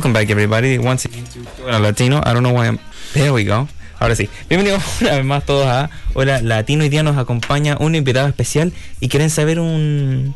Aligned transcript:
Welcome 0.00 0.14
back, 0.14 0.30
everybody. 0.30 0.78
Once 0.78 1.04
again 1.04 1.24
to 1.24 1.62
Hola 1.62 1.78
Latino. 1.78 2.22
I 2.24 2.32
don't 2.32 2.42
know 2.42 2.54
why 2.54 2.68
I'm. 2.68 2.78
There 3.12 3.34
we 3.34 3.44
go. 3.44 3.68
Ahora 3.98 4.16
sí. 4.16 4.30
Bienvenidos 4.48 4.82
una 5.02 5.16
vez 5.16 5.24
más 5.26 5.44
todos 5.44 5.66
a 5.66 5.90
Hola 6.14 6.40
Latino. 6.40 6.84
Hoy 6.84 6.88
día 6.88 7.02
nos 7.02 7.18
acompaña 7.18 7.76
un 7.78 7.94
invitado 7.94 8.26
especial 8.26 8.72
y 8.98 9.10
quieren 9.10 9.28
saber 9.28 9.60
un. 9.60 10.34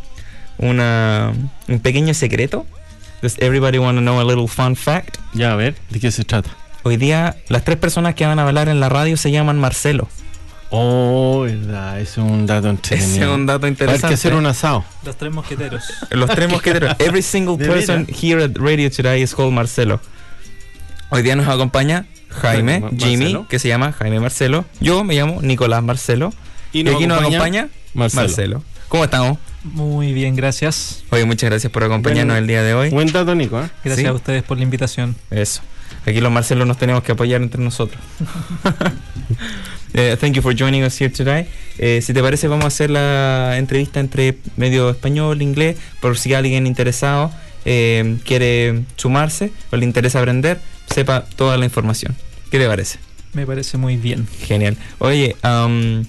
Una, 0.59 1.33
un 1.67 1.81
pequeño 1.81 2.13
secreto. 2.13 2.67
Does 3.23 3.39
everybody 3.39 3.79
want 3.79 3.97
to 3.97 4.03
know 4.03 4.21
a 4.21 4.25
little 4.25 4.49
fun 4.49 4.77
fact? 4.77 5.17
Ya, 5.33 5.53
a 5.53 5.57
ver, 5.57 5.77
¿de 5.89 5.99
qué 5.99 6.11
se 6.11 6.25
trata? 6.25 6.51
Hoy 6.83 6.99
día 6.99 7.37
las 7.49 7.65
tres 7.65 7.79
personas 7.79 8.15
que 8.15 8.27
van 8.27 8.39
a 8.39 8.47
hablar 8.47 8.69
en 8.69 8.81
la 8.81 8.91
radio 8.91 9.17
se 9.17 9.31
llaman 9.31 9.59
Marcelo. 9.59 10.09
Oh, 10.71 11.43
verdad, 11.43 12.01
es 12.01 12.17
un 12.17 12.47
dato 12.47 12.67
Ese 12.69 12.71
entretenido. 12.71 13.29
es 13.31 13.35
un 13.35 13.47
dato 13.47 13.67
Hay 13.67 13.71
interesante. 13.73 14.09
que 14.09 14.15
hacer 14.15 14.35
un 14.35 14.47
asado. 14.47 14.85
Los 15.05 15.17
tres 15.17 15.33
mosqueteros. 15.33 15.85
Los 16.11 16.31
tres 16.31 16.51
mosqueteros. 16.51 16.97
Every 16.99 17.23
single 17.23 17.57
¿De 17.57 17.67
person 17.67 18.07
here 18.09 18.43
at 18.43 18.51
Radio 18.57 18.91
Today 18.91 19.23
is 19.23 19.35
called 19.35 19.53
Marcelo. 19.53 20.01
Hoy 21.11 21.23
día 21.23 21.37
nos 21.37 21.47
acompaña 21.47 22.07
Jaime, 22.29 22.81
Mar- 22.81 22.91
Jimmy, 22.99 23.17
Marcelo. 23.25 23.47
que 23.49 23.59
se 23.61 23.69
llama 23.69 23.93
Jaime 23.93 24.19
Marcelo. 24.19 24.65
Yo 24.81 25.05
me 25.05 25.15
llamo 25.15 25.41
Nicolás 25.43 25.83
Marcelo. 25.83 26.33
Y, 26.73 26.89
aquí 26.89 27.07
nos 27.07 27.21
acompaña 27.21 27.69
Marcelo. 27.93 28.23
Marcelo. 28.23 28.63
¿Cómo 28.89 29.05
estamos? 29.05 29.39
Muy 29.63 30.13
bien, 30.13 30.35
gracias. 30.35 31.05
Oye, 31.11 31.25
muchas 31.25 31.49
gracias 31.51 31.73
por 31.73 31.85
acompañarnos 31.85 32.37
el 32.37 32.47
día 32.49 32.63
de 32.63 32.75
hoy. 32.75 32.91
Buen 32.91 33.11
dato, 33.13 33.35
Nico, 33.35 33.61
¿eh? 33.63 33.71
Gracias 33.85 34.01
Sí. 34.05 34.07
a 34.07 34.13
ustedes 34.13 34.43
por 34.43 34.57
la 34.59 34.65
invitación. 34.65 35.15
Eso. 35.31 35.63
Aquí 36.07 36.21
los 36.21 36.31
Marcelos 36.31 36.67
nos 36.67 36.79
tenemos 36.79 37.03
que 37.03 37.13
apoyar 37.13 37.43
entre 37.43 37.63
nosotros. 37.63 38.03
Eh, 39.97 40.17
thank 40.19 40.35
you 40.35 40.43
for 40.43 40.53
joining 40.53 40.83
us 40.83 41.01
here 41.01 41.09
today. 41.09 41.47
Eh, 41.79 42.03
si 42.03 42.13
te 42.13 42.21
parece, 42.21 42.49
vamos 42.49 42.65
a 42.65 42.67
hacer 42.67 42.91
la 42.91 43.57
entrevista 43.59 44.01
entre 44.01 44.39
medio 44.57 44.91
español, 44.91 45.41
inglés, 45.41 45.77
por 46.01 46.19
si 46.19 46.35
alguien 46.35 46.67
interesado 46.67 47.31
eh, 47.65 48.17
quiere 48.25 48.83
sumarse 48.97 49.53
o 49.71 49.77
le 49.77 49.85
interesa 49.85 50.19
aprender, 50.19 50.61
sepa 50.93 51.25
toda 51.37 51.57
la 51.59 51.65
información. 51.65 52.17
¿Qué 52.51 52.59
te 52.59 52.67
parece? 52.67 52.99
Me 53.35 53.47
parece 53.47 53.79
muy 53.79 53.97
bien. 53.97 54.27
Genial. 54.47 54.77
Oye, 54.99 55.37
um, 55.45 56.05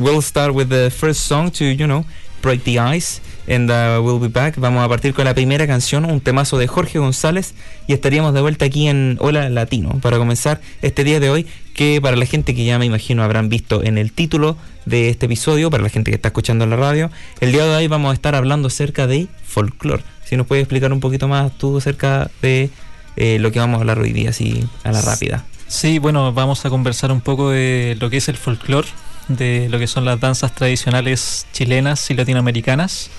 we'll 0.00 0.20
start 0.20 0.52
with 0.52 0.66
the 0.68 0.90
first 0.90 1.20
song 1.20 1.52
to, 1.52 1.64
you 1.64 1.86
know, 1.86 2.04
break 2.42 2.64
the 2.64 2.80
ice. 2.80 3.20
And 3.46 3.70
uh, 3.70 4.02
we'll 4.02 4.20
be 4.20 4.28
back. 4.28 4.56
Vamos 4.58 4.82
a 4.84 4.88
partir 4.88 5.12
con 5.12 5.26
la 5.26 5.34
primera 5.34 5.66
canción, 5.66 6.04
un 6.04 6.20
temazo 6.20 6.56
de 6.56 6.66
Jorge 6.66 6.98
González. 6.98 7.54
Y 7.86 7.92
estaríamos 7.92 8.32
de 8.32 8.40
vuelta 8.40 8.64
aquí 8.64 8.88
en 8.88 9.18
Hola 9.20 9.50
Latino 9.50 9.98
para 10.00 10.18
comenzar 10.18 10.60
este 10.82 11.04
día 11.04 11.20
de 11.20 11.30
hoy. 11.30 11.46
Que 11.74 12.00
para 12.00 12.16
la 12.16 12.24
gente 12.24 12.54
que 12.54 12.64
ya 12.64 12.78
me 12.78 12.86
imagino 12.86 13.22
habrán 13.22 13.48
visto 13.48 13.82
en 13.82 13.98
el 13.98 14.12
título 14.12 14.56
de 14.86 15.08
este 15.08 15.26
episodio, 15.26 15.70
para 15.70 15.82
la 15.82 15.88
gente 15.88 16.10
que 16.10 16.14
está 16.14 16.28
escuchando 16.28 16.64
en 16.64 16.70
la 16.70 16.76
radio, 16.76 17.10
el 17.40 17.52
día 17.52 17.64
de 17.64 17.74
hoy 17.74 17.88
vamos 17.88 18.12
a 18.12 18.14
estar 18.14 18.34
hablando 18.34 18.68
acerca 18.68 19.06
de 19.06 19.26
folclore. 19.44 20.02
Si 20.24 20.36
nos 20.36 20.46
puedes 20.46 20.62
explicar 20.62 20.92
un 20.92 21.00
poquito 21.00 21.28
más 21.28 21.56
tú 21.58 21.76
acerca 21.76 22.30
de 22.42 22.70
eh, 23.16 23.38
lo 23.40 23.52
que 23.52 23.58
vamos 23.58 23.78
a 23.78 23.80
hablar 23.80 23.98
hoy 23.98 24.12
día, 24.12 24.30
así 24.30 24.64
a 24.84 24.92
la 24.92 25.02
rápida. 25.02 25.44
Sí, 25.66 25.98
bueno, 25.98 26.32
vamos 26.32 26.64
a 26.64 26.70
conversar 26.70 27.10
un 27.10 27.20
poco 27.20 27.50
de 27.50 27.96
lo 28.00 28.08
que 28.08 28.18
es 28.18 28.28
el 28.28 28.36
folclore, 28.36 28.88
de 29.28 29.68
lo 29.68 29.78
que 29.78 29.86
son 29.86 30.04
las 30.04 30.20
danzas 30.20 30.54
tradicionales 30.54 31.46
chilenas 31.52 32.10
y 32.10 32.14
latinoamericanas. 32.14 33.10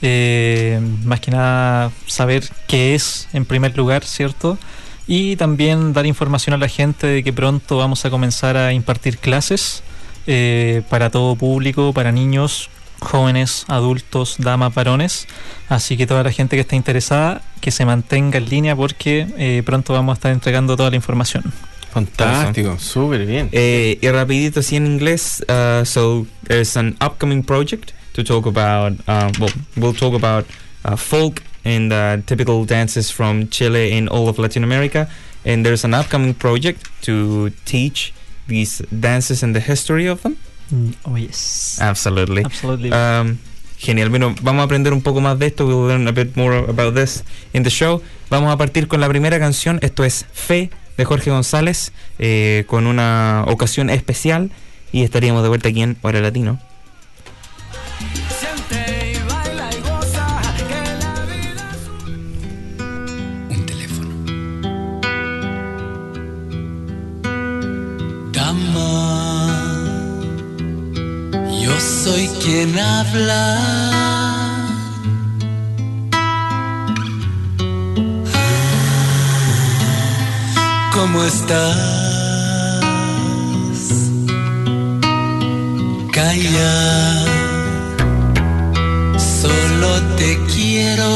Eh, 0.00 0.80
más 1.04 1.20
que 1.20 1.30
nada 1.30 1.90
saber 2.06 2.44
qué 2.66 2.94
es 2.94 3.28
en 3.32 3.44
primer 3.44 3.76
lugar, 3.76 4.04
¿cierto? 4.04 4.58
Y 5.06 5.36
también 5.36 5.92
dar 5.92 6.06
información 6.06 6.54
a 6.54 6.58
la 6.58 6.68
gente 6.68 7.06
de 7.06 7.24
que 7.24 7.32
pronto 7.32 7.78
vamos 7.78 8.04
a 8.04 8.10
comenzar 8.10 8.56
a 8.56 8.72
impartir 8.72 9.18
clases 9.18 9.82
eh, 10.26 10.82
para 10.90 11.10
todo 11.10 11.34
público, 11.34 11.92
para 11.94 12.12
niños, 12.12 12.68
jóvenes, 13.00 13.64
adultos, 13.68 14.36
damas, 14.38 14.74
varones. 14.74 15.26
Así 15.68 15.96
que 15.96 16.06
toda 16.06 16.22
la 16.22 16.30
gente 16.30 16.56
que 16.56 16.60
esté 16.60 16.76
interesada, 16.76 17.42
que 17.60 17.70
se 17.70 17.84
mantenga 17.84 18.38
en 18.38 18.48
línea 18.48 18.76
porque 18.76 19.26
eh, 19.38 19.62
pronto 19.64 19.94
vamos 19.94 20.12
a 20.12 20.14
estar 20.14 20.32
entregando 20.32 20.76
toda 20.76 20.90
la 20.90 20.96
información. 20.96 21.44
Fantástico, 21.90 22.78
súper 22.78 23.24
bien. 23.24 23.48
Eh, 23.52 23.98
y 24.00 24.08
rapidito 24.10 24.60
así 24.60 24.76
en 24.76 24.86
inglés, 24.86 25.42
uh, 25.48 25.84
so 25.84 26.26
there's 26.46 26.76
an 26.76 26.96
upcoming 27.00 27.42
project 27.42 27.92
to 28.18 28.24
talk 28.24 28.46
about, 28.46 28.92
uh, 29.06 29.30
well, 29.38 29.50
we'll 29.76 29.94
talk 29.94 30.12
about 30.12 30.44
uh, 30.84 30.96
folk 30.96 31.42
and 31.64 31.92
uh, 31.92 32.18
typical 32.26 32.64
dances 32.64 33.10
from 33.10 33.48
Chile 33.48 33.92
and 33.92 34.08
all 34.08 34.28
of 34.28 34.38
Latin 34.38 34.64
America. 34.64 35.08
And 35.44 35.64
there's 35.64 35.84
an 35.84 35.94
upcoming 35.94 36.34
project 36.34 36.90
to 37.02 37.50
teach 37.64 38.12
these 38.48 38.82
dances 38.90 39.42
and 39.42 39.54
the 39.54 39.60
history 39.60 40.06
of 40.06 40.22
them. 40.22 40.36
Oh, 41.06 41.16
yes. 41.16 41.78
Absolutely. 41.80 42.44
Absolutely. 42.44 42.90
Um, 42.90 43.38
genial. 43.78 44.10
Bueno, 44.10 44.34
vamos 44.42 44.62
a 44.62 44.64
aprender 44.64 44.92
un 44.92 45.00
poco 45.00 45.20
más 45.20 45.38
de 45.38 45.46
esto. 45.46 45.66
We'll 45.66 45.86
learn 45.86 46.08
a 46.08 46.12
bit 46.12 46.36
more 46.36 46.56
about 46.68 46.94
this 46.94 47.22
in 47.54 47.62
the 47.62 47.70
show. 47.70 48.02
Vamos 48.30 48.52
a 48.52 48.56
partir 48.58 48.88
con 48.88 49.00
la 49.00 49.08
primera 49.08 49.38
canción. 49.38 49.78
Esto 49.80 50.04
es 50.04 50.26
Fe 50.32 50.70
de 50.96 51.04
Jorge 51.04 51.30
González, 51.30 51.92
eh, 52.18 52.64
con 52.66 52.88
una 52.88 53.44
ocasión 53.46 53.90
especial. 53.90 54.50
Y 54.90 55.04
estaríamos 55.04 55.42
de 55.42 55.48
vuelta 55.48 55.68
aquí 55.68 55.82
en 55.82 55.96
Hora 56.02 56.20
Latino. 56.20 56.58
Yo 71.68 71.80
soy 71.80 72.28
quien 72.42 72.78
habla. 72.78 73.42
¿Cómo 80.94 81.24
estás? 81.24 81.76
Calla, 86.12 86.74
solo 89.18 89.90
te 90.16 90.38
quiero. 90.52 91.08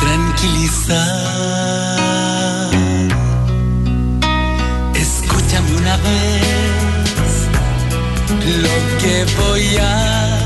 tranquilizar. 0.00 1.27
Lo 8.64 8.76
que 9.00 9.14
voy 9.40 9.76
a 9.76 10.38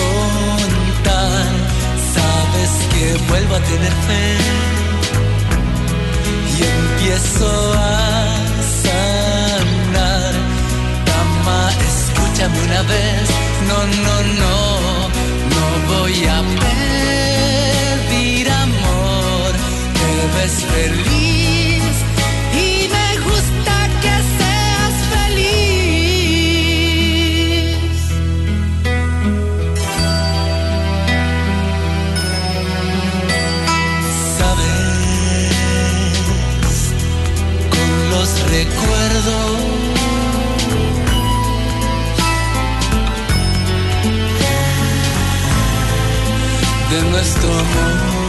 contar. 0.00 1.46
Sabes 2.14 2.70
que 2.92 3.04
vuelvo 3.28 3.54
a 3.54 3.60
tener 3.60 3.94
fe 4.08 4.26
y 6.56 6.58
empiezo 6.62 7.50
a 7.74 7.80
sanar. 8.84 10.32
Dama, 11.10 11.60
escúchame 11.92 12.58
una 12.68 12.82
vez. 12.82 13.24
No, 13.68 13.78
no, 14.04 14.16
no, 14.42 14.56
no 15.54 15.64
voy 15.94 16.18
a 16.26 16.38
pedir 18.10 18.50
amor. 18.50 19.50
Te 19.98 20.10
ves 20.36 20.56
feliz 20.72 21.15
nuestro 47.26 47.50
amor. 47.50 48.26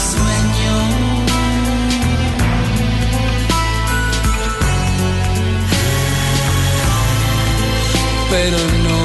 Sueño. 0.00 0.76
Pero 8.30 8.58
no, 8.86 8.98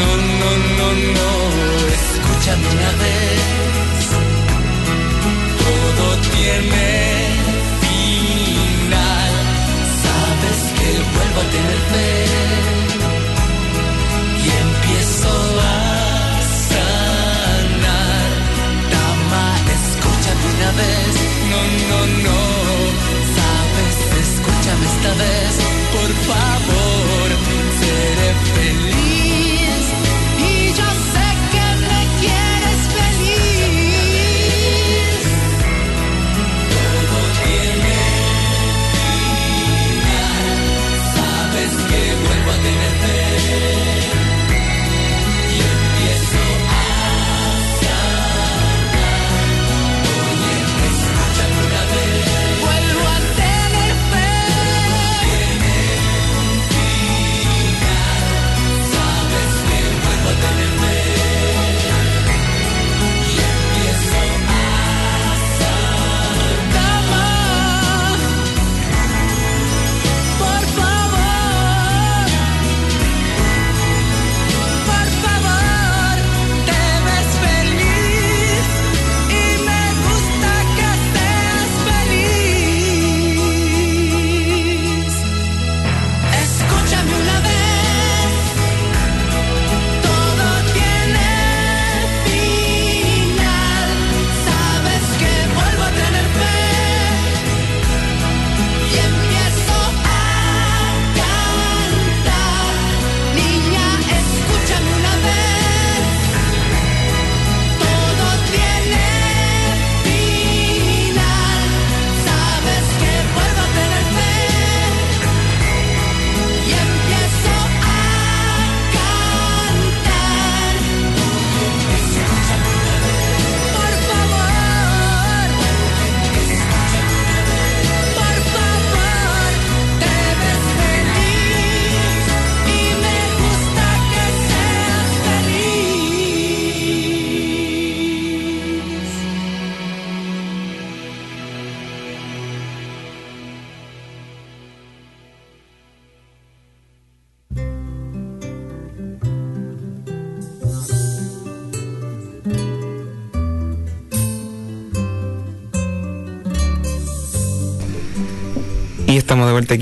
no, 0.00 0.10
no, 0.40 0.50
no, 0.76 0.88
no, 1.16 1.30
escúchame 1.96 2.66
una 2.68 2.90
vez 3.02 3.56
todo 5.64 6.06
tiene 6.34 6.95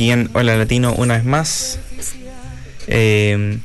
en 0.01 0.29
Hola 0.33 0.57
Latino 0.57 0.93
una 0.95 1.15
vez 1.15 1.25
más. 1.25 1.79
Eh, 2.89 3.59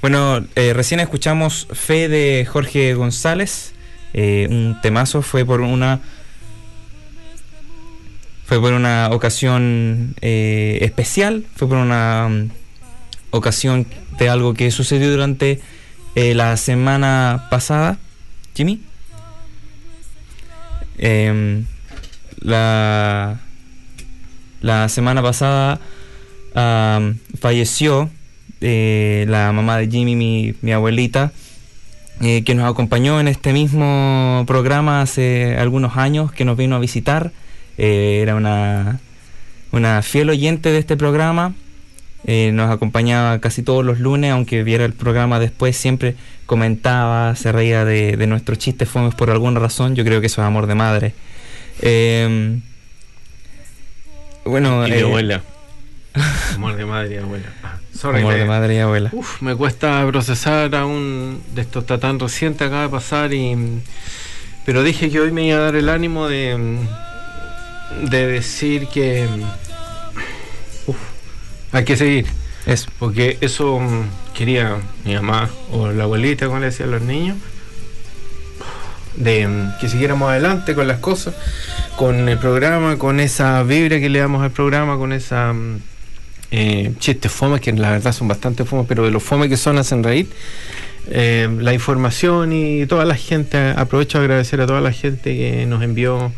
bueno, 0.00 0.42
eh, 0.56 0.72
recién 0.72 0.98
escuchamos 1.00 1.68
Fe 1.72 2.08
de 2.08 2.46
Jorge 2.46 2.94
González. 2.94 3.74
Eh, 4.14 4.46
un 4.50 4.78
temazo 4.82 5.20
fue 5.20 5.44
por 5.44 5.60
una. 5.60 6.00
Fue 8.46 8.60
por 8.60 8.72
una 8.72 9.10
ocasión 9.12 10.14
especial. 10.22 11.44
Fue 11.54 11.68
por 11.68 11.76
una 11.76 12.28
mm, 12.28 12.50
ocasión 13.30 13.86
de 14.18 14.28
algo 14.30 14.54
que 14.54 14.70
sucedió 14.70 15.10
durante 15.10 15.60
la 16.14 16.56
semana 16.56 17.48
pasada. 17.50 17.98
Jimmy. 18.54 18.80
Em, 20.96 21.66
la 22.40 23.43
la 24.64 24.88
semana 24.88 25.22
pasada 25.22 25.78
falleció 27.38 28.08
eh, 28.66 29.26
la 29.28 29.52
mamá 29.52 29.76
de 29.76 29.88
Jimmy, 29.88 30.54
mi, 30.62 30.72
abuelita, 30.72 31.32
eh, 32.22 32.44
que 32.44 32.54
nos 32.54 32.70
acompañó 32.70 33.20
en 33.20 33.28
este 33.28 33.52
mismo 33.52 34.44
programa 34.46 35.02
hace 35.02 35.56
algunos 35.58 35.98
años, 35.98 36.32
que 36.32 36.46
nos 36.46 36.56
vino 36.56 36.76
a 36.76 36.78
visitar. 36.78 37.32
Eh, 37.76 38.20
era 38.22 38.36
una, 38.36 39.00
una 39.70 40.00
fiel 40.00 40.30
oyente 40.30 40.70
de 40.70 40.78
este 40.78 40.96
programa. 40.96 41.54
Eh, 42.26 42.52
nos 42.54 42.70
acompañaba 42.70 43.38
casi 43.40 43.62
todos 43.62 43.84
los 43.84 44.00
lunes, 44.00 44.32
aunque 44.32 44.62
viera 44.62 44.86
el 44.86 44.94
programa 44.94 45.38
después, 45.38 45.76
siempre 45.76 46.14
comentaba, 46.46 47.36
se 47.36 47.52
reía 47.52 47.84
de, 47.84 48.16
de 48.16 48.26
nuestros 48.26 48.56
chistes 48.58 48.88
fomes 48.88 49.14
por 49.14 49.30
alguna 49.30 49.60
razón. 49.60 49.94
Yo 49.94 50.04
creo 50.04 50.22
que 50.22 50.28
eso 50.28 50.40
es 50.40 50.46
amor 50.46 50.66
de 50.66 50.74
madre. 50.74 51.12
Em, 51.82 52.62
bueno, 54.44 54.86
Y 54.86 54.90
de 54.90 55.00
eh, 55.00 55.02
abuela. 55.02 55.42
Amor 56.54 56.76
de 56.76 56.84
madre 56.84 57.14
y 57.14 57.18
abuela. 57.18 57.46
Ah, 57.62 57.78
Sorry, 57.92 58.20
amor 58.20 58.34
de 58.34 58.44
madre 58.44 58.74
y 58.74 58.78
abuela. 58.78 59.10
Uf, 59.12 59.40
me 59.42 59.54
cuesta 59.56 60.04
procesar 60.06 60.74
aún 60.74 61.42
de 61.54 61.62
esto 61.62 61.80
está 61.80 61.98
tan 61.98 62.18
reciente 62.18 62.64
acaba 62.64 62.82
de 62.82 62.88
pasar 62.88 63.32
y 63.32 63.80
pero 64.66 64.82
dije 64.82 65.10
que 65.10 65.20
hoy 65.20 65.30
me 65.30 65.46
iba 65.46 65.58
a 65.58 65.60
dar 65.60 65.76
el 65.76 65.88
ánimo 65.88 66.28
de 66.28 66.78
de 68.02 68.26
decir 68.26 68.88
que 68.88 69.26
uf, 70.86 70.96
hay 71.72 71.84
que 71.84 71.96
seguir 71.96 72.26
Eso. 72.66 72.90
porque 72.98 73.38
eso 73.40 73.78
mm, 73.78 74.34
quería 74.34 74.76
mi 75.04 75.14
mamá 75.14 75.50
o 75.70 75.88
la 75.92 76.04
abuelita 76.04 76.46
como 76.46 76.58
le 76.58 76.66
decían 76.66 76.90
los 76.90 77.02
niños 77.02 77.36
de 79.16 79.46
mm, 79.46 79.78
que 79.80 79.88
siguiéramos 79.88 80.30
adelante 80.30 80.74
con 80.74 80.88
las 80.88 80.98
cosas 80.98 81.34
con 81.96 82.28
el 82.28 82.38
programa 82.38 82.96
con 82.96 83.20
esa 83.20 83.62
vibra 83.62 84.00
que 84.00 84.08
le 84.08 84.18
damos 84.18 84.42
al 84.42 84.50
programa 84.50 84.96
con 84.96 85.12
esa 85.12 85.52
mm, 85.52 85.80
eh, 86.50 86.92
chistes 86.98 87.32
que 87.60 87.72
la 87.72 87.90
verdad 87.90 88.12
son 88.12 88.28
bastante 88.28 88.64
fome 88.64 88.84
pero 88.86 89.04
de 89.04 89.10
los 89.10 89.22
fome 89.22 89.48
que 89.48 89.56
son 89.56 89.78
hacen 89.78 90.04
reír 90.04 90.28
eh, 91.06 91.48
la 91.60 91.74
información 91.74 92.52
y 92.52 92.86
toda 92.86 93.04
la 93.04 93.14
gente 93.14 93.58
aprovecho 93.76 94.18
a 94.18 94.22
agradecer 94.22 94.60
a 94.60 94.66
toda 94.66 94.80
la 94.80 94.92
gente 94.92 95.36
que 95.36 95.66
nos 95.66 95.82
envió 95.82 96.32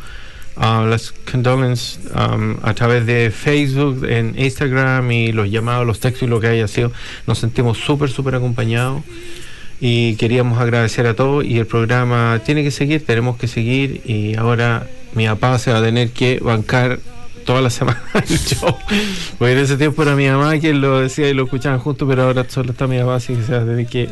uh, 0.56 0.86
las 0.86 1.12
condolences 1.30 2.00
um, 2.14 2.56
a 2.62 2.74
través 2.74 3.06
de 3.06 3.30
Facebook, 3.30 4.04
en 4.08 4.34
Instagram 4.36 5.08
y 5.12 5.30
los 5.30 5.50
llamados, 5.50 5.86
los 5.86 6.00
textos 6.00 6.24
y 6.24 6.26
lo 6.26 6.40
que 6.40 6.48
haya 6.48 6.66
sido. 6.66 6.90
Nos 7.28 7.38
sentimos 7.38 7.78
súper, 7.78 8.10
súper 8.10 8.34
acompañados 8.34 9.02
y 9.80 10.16
queríamos 10.16 10.58
agradecer 10.58 11.06
a 11.06 11.14
todos 11.14 11.44
y 11.44 11.58
el 11.58 11.66
programa 11.66 12.40
tiene 12.44 12.62
que 12.62 12.70
seguir, 12.70 13.04
tenemos 13.04 13.36
que 13.36 13.46
seguir 13.46 14.02
y 14.04 14.34
ahora 14.36 14.86
mi 15.14 15.26
papá 15.26 15.58
se 15.58 15.72
va 15.72 15.78
a 15.78 15.82
tener 15.82 16.10
que 16.10 16.38
bancar 16.40 16.98
toda 17.44 17.62
la 17.62 17.70
semana 17.70 18.02
el 18.14 18.38
show. 18.38 18.76
Porque 19.38 19.52
en 19.52 19.58
ese 19.58 19.76
tiempo 19.76 20.02
era 20.02 20.14
mi 20.14 20.28
mamá 20.28 20.58
quien 20.58 20.80
lo 20.80 21.00
decía 21.00 21.28
y 21.30 21.34
lo 21.34 21.44
escuchaban 21.44 21.78
juntos, 21.78 22.06
pero 22.08 22.24
ahora 22.24 22.44
solo 22.48 22.72
está 22.72 22.86
mi 22.86 22.98
papá, 22.98 23.16
así 23.16 23.34
que 23.34 23.42
se 23.42 23.52
va 23.52 23.62
a 23.62 23.64
tener 23.64 23.86
que 23.86 24.10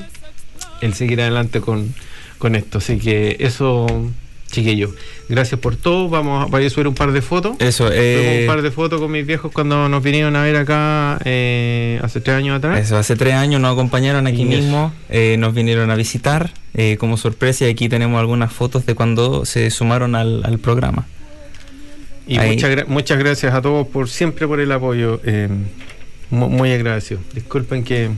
él 0.80 0.94
seguir 0.94 1.20
adelante 1.20 1.60
con, 1.60 1.94
con 2.38 2.54
esto. 2.54 2.78
Así 2.78 2.98
que 2.98 3.36
eso, 3.40 3.86
chiquillos, 4.54 4.90
gracias 5.28 5.60
por 5.60 5.76
todo. 5.76 6.08
Vamos 6.08 6.50
a, 6.52 6.56
a 6.56 6.70
subir 6.70 6.88
un 6.88 6.94
par 6.94 7.12
de 7.12 7.20
fotos. 7.20 7.56
Eso, 7.58 7.90
eh, 7.92 8.40
un 8.42 8.46
par 8.54 8.62
de 8.62 8.70
fotos 8.70 9.00
con 9.00 9.10
mis 9.12 9.26
viejos 9.26 9.52
cuando 9.52 9.88
nos 9.88 10.02
vinieron 10.02 10.34
a 10.36 10.42
ver 10.42 10.56
acá 10.56 11.18
eh, 11.24 11.98
hace 12.02 12.20
tres 12.20 12.36
años 12.36 12.56
atrás. 12.56 12.78
Eso, 12.80 12.96
hace 12.96 13.16
tres 13.16 13.34
años 13.34 13.60
nos 13.60 13.72
acompañaron 13.72 14.26
aquí 14.26 14.44
mismo, 14.44 14.92
eh, 15.10 15.36
nos 15.38 15.52
vinieron 15.54 15.90
a 15.90 15.96
visitar 15.96 16.52
eh, 16.74 16.96
como 16.98 17.16
sorpresa 17.16 17.66
y 17.66 17.70
aquí 17.70 17.88
tenemos 17.88 18.18
algunas 18.20 18.52
fotos 18.52 18.86
de 18.86 18.94
cuando 18.94 19.44
se 19.44 19.70
sumaron 19.70 20.14
al, 20.14 20.42
al 20.44 20.58
programa. 20.58 21.06
Y 22.26 22.38
Ahí. 22.38 22.52
muchas, 22.54 22.70
gra- 22.70 22.86
muchas 22.86 23.18
gracias 23.18 23.52
a 23.54 23.60
todos 23.60 23.86
por 23.88 24.08
siempre 24.08 24.46
por 24.48 24.58
el 24.60 24.72
apoyo. 24.72 25.20
eh, 25.24 25.48
mu- 26.30 26.48
muy 26.48 26.72
agradecido. 26.72 27.20
Disculpen 27.34 27.84
que. 27.84 28.08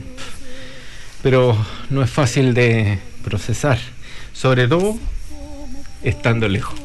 Pero 1.23 1.57
no 1.89 2.03
es 2.03 2.09
fácil 2.09 2.53
de 2.53 2.99
procesar. 3.23 3.77
Sobre 4.33 4.67
todo 4.67 4.97
estando 6.03 6.47
lejos. 6.47 6.75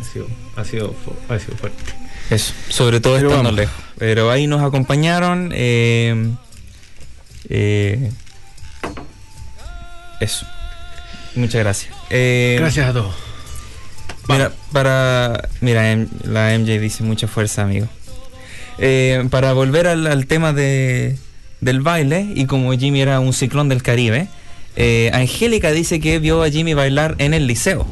Ha 0.00 0.04
sido, 0.12 0.26
ha 0.56 0.64
sido, 0.64 0.94
ha 1.28 1.38
sido 1.38 1.56
fuerte. 1.56 1.82
Eso, 2.30 2.52
sobre 2.68 3.00
todo 3.00 3.14
Pero 3.16 3.28
estando 3.28 3.48
vamos. 3.50 3.60
lejos. 3.60 3.74
Pero 3.98 4.30
ahí 4.30 4.46
nos 4.46 4.62
acompañaron. 4.62 5.50
eh, 5.54 6.30
eh, 7.48 8.10
eso. 10.20 10.46
Muchas 11.34 11.60
gracias. 11.62 11.94
Eh, 12.10 12.56
Gracias 12.58 12.88
a 12.88 12.92
todos. 12.92 13.14
Mira, 14.28 14.52
para. 14.72 15.48
Mira, 15.60 15.82
la 16.24 16.58
MJ 16.58 16.78
dice 16.80 17.02
mucha 17.04 17.28
fuerza, 17.28 17.62
amigo. 17.62 17.86
Eh, 18.78 19.26
para 19.30 19.52
volver 19.52 19.86
al, 19.86 20.06
al 20.06 20.26
tema 20.26 20.52
de, 20.52 21.16
del 21.60 21.80
baile, 21.80 22.26
y 22.34 22.46
como 22.46 22.72
Jimmy 22.72 23.00
era 23.02 23.20
un 23.20 23.32
ciclón 23.32 23.68
del 23.68 23.82
Caribe, 23.82 24.28
eh, 24.76 25.10
Angélica 25.12 25.72
dice 25.72 26.00
que 26.00 26.18
vio 26.18 26.42
a 26.42 26.50
Jimmy 26.50 26.74
bailar 26.74 27.14
en 27.18 27.34
el 27.34 27.46
liceo. 27.46 27.86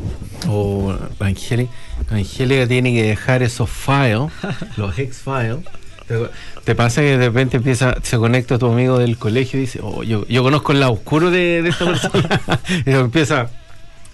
O 0.49 0.95
Angélica, 1.19 1.73
Angélica 2.11 2.67
tiene 2.67 2.93
que 2.93 3.03
dejar 3.03 3.43
esos 3.43 3.71
files, 3.71 4.31
los 4.77 4.99
ex 4.99 5.19
files. 5.19 5.59
Te, 6.07 6.19
te 6.65 6.75
pasa 6.75 7.01
que 7.01 7.17
de 7.17 7.27
repente 7.27 7.57
empieza, 7.57 7.97
se 8.03 8.19
conecta 8.19 8.59
tu 8.59 8.67
amigo 8.67 8.99
del 8.99 9.17
colegio 9.17 9.59
y 9.59 9.63
dice, 9.63 9.81
oh, 9.83 10.03
yo, 10.03 10.27
yo 10.29 10.43
conozco 10.43 10.73
el 10.73 10.81
lado 10.81 10.93
oscuro 10.93 11.31
de, 11.31 11.63
de 11.63 11.71
esta 11.71 11.87
persona. 11.87 12.41
y 12.87 12.91
empieza, 12.91 13.49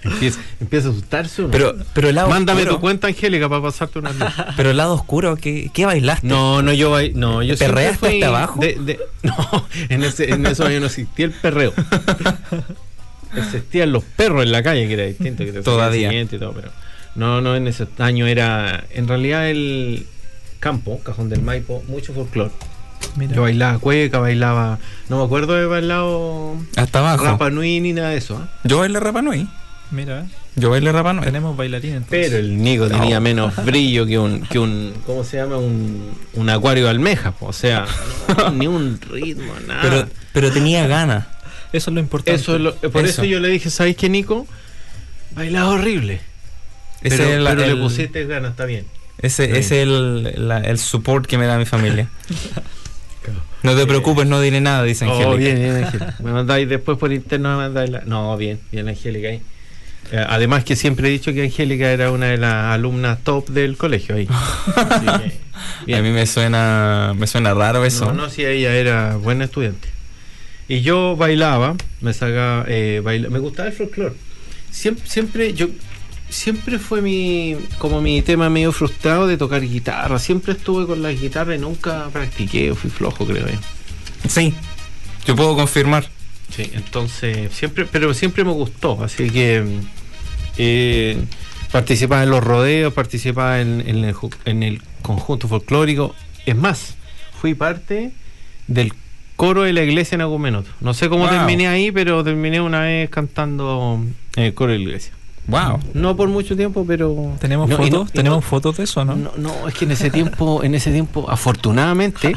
empieza, 0.03 0.41
empieza 0.61 0.89
a 0.89 0.91
asustarse 0.93 1.43
uno. 1.43 1.51
Pero, 1.51 1.75
pero 1.93 2.09
el 2.09 2.15
lado 2.15 2.29
Mándame 2.31 2.61
oscuro, 2.63 2.77
tu 2.77 2.81
cuenta, 2.81 3.07
Angélica, 3.09 3.49
para 3.49 3.63
pasarte 3.63 3.99
una 3.99 4.13
luz. 4.13 4.29
Pero 4.57 4.71
el 4.71 4.77
lado 4.77 4.95
oscuro, 4.95 5.37
¿qué, 5.37 5.71
qué 5.73 5.87
bailaste? 5.87 6.27
No, 6.27 6.63
no, 6.63 6.73
yo, 6.73 6.91
bai- 6.91 7.13
no, 7.15 7.43
yo 7.43 7.57
¿Perreaste 7.57 7.99
fui 7.99 8.23
hasta 8.23 8.27
abajo? 8.29 8.61
de- 8.61 8.75
de- 8.81 9.01
no, 9.23 9.67
en, 9.89 10.03
ese, 10.05 10.31
en 10.33 10.47
esos 10.47 10.67
años 10.67 10.81
no 10.81 10.87
existía 10.87 11.27
el 11.27 11.33
perreo. 11.33 11.73
Existían 13.37 13.93
los 13.93 14.03
perros 14.05 14.43
en 14.43 14.51
la 14.53 14.63
calle, 14.63 14.89
que 14.89 14.95
era 14.95 15.05
distinto. 15.05 15.45
Que 15.45 15.53
Todavía. 15.53 16.13
y 16.13 16.27
todo, 16.27 16.53
pero 16.53 16.71
no, 17.15 17.41
no, 17.41 17.55
en 17.55 17.67
ese 17.69 17.87
año 17.99 18.27
era, 18.27 18.85
en 18.91 19.07
realidad 19.07 19.49
el 19.49 20.07
campo, 20.59 21.01
Cajón 21.05 21.29
del 21.29 21.43
Maipo, 21.43 21.83
mucho 21.89 22.13
folclore. 22.13 22.51
Mira. 23.17 23.35
Yo 23.35 23.43
bailaba 23.43 23.79
cueca, 23.79 24.19
bailaba, 24.19 24.79
no 25.09 25.19
me 25.19 25.25
acuerdo 25.25 25.55
de 25.55 25.65
bailado 25.67 26.55
Hasta 26.77 26.99
abajo. 26.99 27.25
Rapa 27.25 27.51
Nui 27.51 27.81
ni 27.81 27.93
nada 27.95 28.11
de 28.11 28.19
eso, 28.19 28.35
¿eh? 28.43 28.47
Yo 28.65 28.79
bailé 28.79 29.01
Rapa 29.01 29.23
Nui. 29.23 29.49
Mira, 29.93 30.27
Yo 30.55 30.71
bailé 30.71 30.93
Rapa 30.93 31.13
Nui. 31.13 31.25
tenemos 31.25 31.57
bailarín 31.57 31.95
entonces. 31.95 32.29
Pero 32.29 32.39
el 32.39 32.63
Nico 32.63 32.89
tenía 32.89 33.19
menos 33.19 33.57
brillo 33.65 34.07
que 34.07 34.19
un, 34.19 34.43
que 34.43 34.59
un, 34.59 34.95
¿cómo 35.07 35.25
se 35.25 35.39
llama? 35.39 35.57
Un, 35.57 36.11
un 36.35 36.49
acuario 36.51 36.85
de 36.85 36.91
almejas, 36.91 37.35
o 37.41 37.53
sea, 37.53 37.87
no, 38.39 38.51
ni 38.51 38.67
un 38.69 39.01
ritmo, 39.01 39.53
nada. 39.67 39.83
Pero, 39.83 40.09
pero 40.33 40.53
tenía 40.53 40.87
ganas. 40.87 41.27
Eso 41.73 41.91
es 41.91 41.95
lo 41.95 42.01
importante. 42.01 42.41
Eso 42.41 42.55
es 42.55 42.61
lo- 42.61 42.75
por 42.77 43.05
eso. 43.05 43.23
Eso. 43.23 43.25
yo 43.25 43.41
le 43.41 43.49
dije, 43.49 43.69
¿sabes 43.71 43.97
qué, 43.97 44.09
Nico? 44.09 44.47
Bailaba 45.33 45.71
horrible. 45.71 46.21
Ese 47.03 47.17
pero 47.17 47.31
es 47.31 47.41
la- 47.41 47.51
pero 47.51 47.65
el- 47.65 47.75
le 47.77 47.83
pusiste 47.83 48.27
ganas, 48.27 48.53
está 48.53 48.65
bien. 48.67 48.87
Ese, 49.19 49.47
Sí. 49.47 49.53
ese 49.53 49.83
es 49.83 49.89
el, 49.89 50.49
la- 50.49 50.61
el 50.61 50.79
support 50.79 51.27
que 51.27 51.37
me 51.39 51.47
da 51.47 51.59
mi 51.59 51.65
familia. 51.67 52.09
No 53.63 53.77
te 53.77 53.87
preocupes, 53.87 54.27
no 54.27 54.41
diré 54.41 54.59
nada, 54.63 54.83
dice 54.85 55.05
Angélica. 55.05 55.29
Oh, 55.29 55.37
bien, 55.37 55.57
bien, 55.57 55.85
Angélica. 55.85 56.15
Me 56.23 56.33
mandáis 56.33 56.67
después 56.67 56.97
por 56.97 57.13
interno, 57.13 57.51
me 57.51 57.57
mandáis 57.57 57.91
la... 57.91 58.01
No, 58.07 58.35
bien, 58.39 58.59
bien, 58.73 58.89
Angélica. 58.89 59.29
ahí. 59.29 59.43
Eh, 60.13 60.25
además 60.29 60.65
que 60.65 60.75
siempre 60.77 61.09
he 61.09 61.11
dicho 61.13 61.33
que 61.33 61.43
Angélica 61.45 61.91
era 61.91 62.11
una 62.11 62.27
de 62.27 62.37
las 62.39 62.75
alumnas 62.75 63.23
top 63.23 63.49
del 63.51 63.77
colegio 63.77 64.17
ahí. 64.17 64.27
Que, 65.01 65.87
bien. 65.87 65.99
A 65.99 66.03
mí 66.03 66.11
me 66.11 66.27
suena, 66.27 67.15
me 67.17 67.27
suena 67.27 67.53
raro 67.55 67.85
eso. 67.85 68.07
No, 68.07 68.13
no, 68.15 68.31
si 68.31 68.45
ella 68.45 68.75
era 68.75 69.17
buena 69.17 69.45
estudiante. 69.45 69.89
Y 70.69 70.81
yo 70.83 71.17
bailaba, 71.17 71.75
me 72.01 72.13
sacaba, 72.15 72.65
eh, 72.69 73.01
baila- 73.05 73.29
me 73.29 73.39
gustaba 73.39 73.69
el 73.69 73.75
folclore. 73.75 74.15
Siempre, 74.71 75.07
siempre, 75.09 75.53
yo, 75.55 75.69
siempre 76.29 76.79
fue 76.79 77.03
mi, 77.03 77.57
como 77.79 78.01
mi 78.01 78.23
tema 78.23 78.49
medio 78.51 78.73
frustrado 78.73 79.27
de 79.27 79.37
tocar 79.37 79.61
guitarra. 79.63 80.19
Siempre 80.19 80.53
estuve 80.53 80.87
con 80.87 81.03
la 81.03 81.13
guitarra 81.13 81.55
y 81.55 81.59
nunca 81.59 82.09
practiqué, 82.13 82.75
fui 82.75 82.91
flojo, 82.91 83.27
creo. 83.27 83.47
yo. 83.47 83.59
Sí, 84.29 84.55
yo 85.27 85.35
puedo 85.37 85.55
confirmar. 85.57 86.07
Sí, 86.55 86.71
entonces, 86.75 87.53
siempre, 87.53 87.87
pero 87.91 88.13
siempre 88.15 88.45
me 88.45 88.53
gustó, 88.53 89.03
así 89.05 89.29
que 89.31 89.65
eh, 90.59 91.23
participaba 91.73 92.23
en 92.23 92.31
los 92.31 92.43
rodeos, 92.43 92.93
participaba 92.93 93.61
en, 93.61 93.83
en 93.87 94.05
el, 94.05 94.15
ju- 94.15 94.35
en 94.45 94.63
el 94.63 94.83
conjunto 95.03 95.49
folclórico. 95.49 96.15
Es 96.47 96.57
más, 96.57 96.95
fui 97.41 97.55
parte 97.55 98.11
del 98.67 98.93
coro 99.37 99.63
de 99.63 99.73
la 99.73 99.83
iglesia 99.83 100.15
en 100.17 100.21
algún 100.23 100.43
minuto. 100.43 100.71
No 100.81 100.93
sé 100.95 101.09
cómo 101.09 101.25
Wow. 101.25 101.31
terminé 101.33 101.69
ahí, 101.69 101.91
pero 101.93 102.23
terminé 102.25 102.61
una 102.61 102.81
vez 102.81 103.09
cantando 103.11 104.01
en 104.37 104.43
el 104.45 104.55
coro 104.55 104.73
de 104.73 104.79
la 104.79 104.85
iglesia. 104.85 105.13
Wow. 105.47 105.81
No 105.95 106.15
por 106.17 106.29
mucho 106.29 106.55
tiempo, 106.57 106.85
pero... 106.87 107.35
¿Tenemos 107.41 107.69
No, 107.69 107.77
fotos? 107.79 107.91
no- 107.93 108.07
¿Tenemos 108.07 108.37
no- 108.45 108.49
fotos 108.49 108.77
de 108.77 108.85
eso, 108.85 109.05
no? 109.05 109.17
no, 109.17 109.33
no, 109.37 109.67
es 109.67 109.75
que 109.75 109.85
en 109.87 109.93
ese 109.93 110.11
tiempo, 110.11 110.63
en 110.63 110.75
ese 110.75 110.93
tiempo, 110.93 111.29
afortunadamente, 111.29 112.35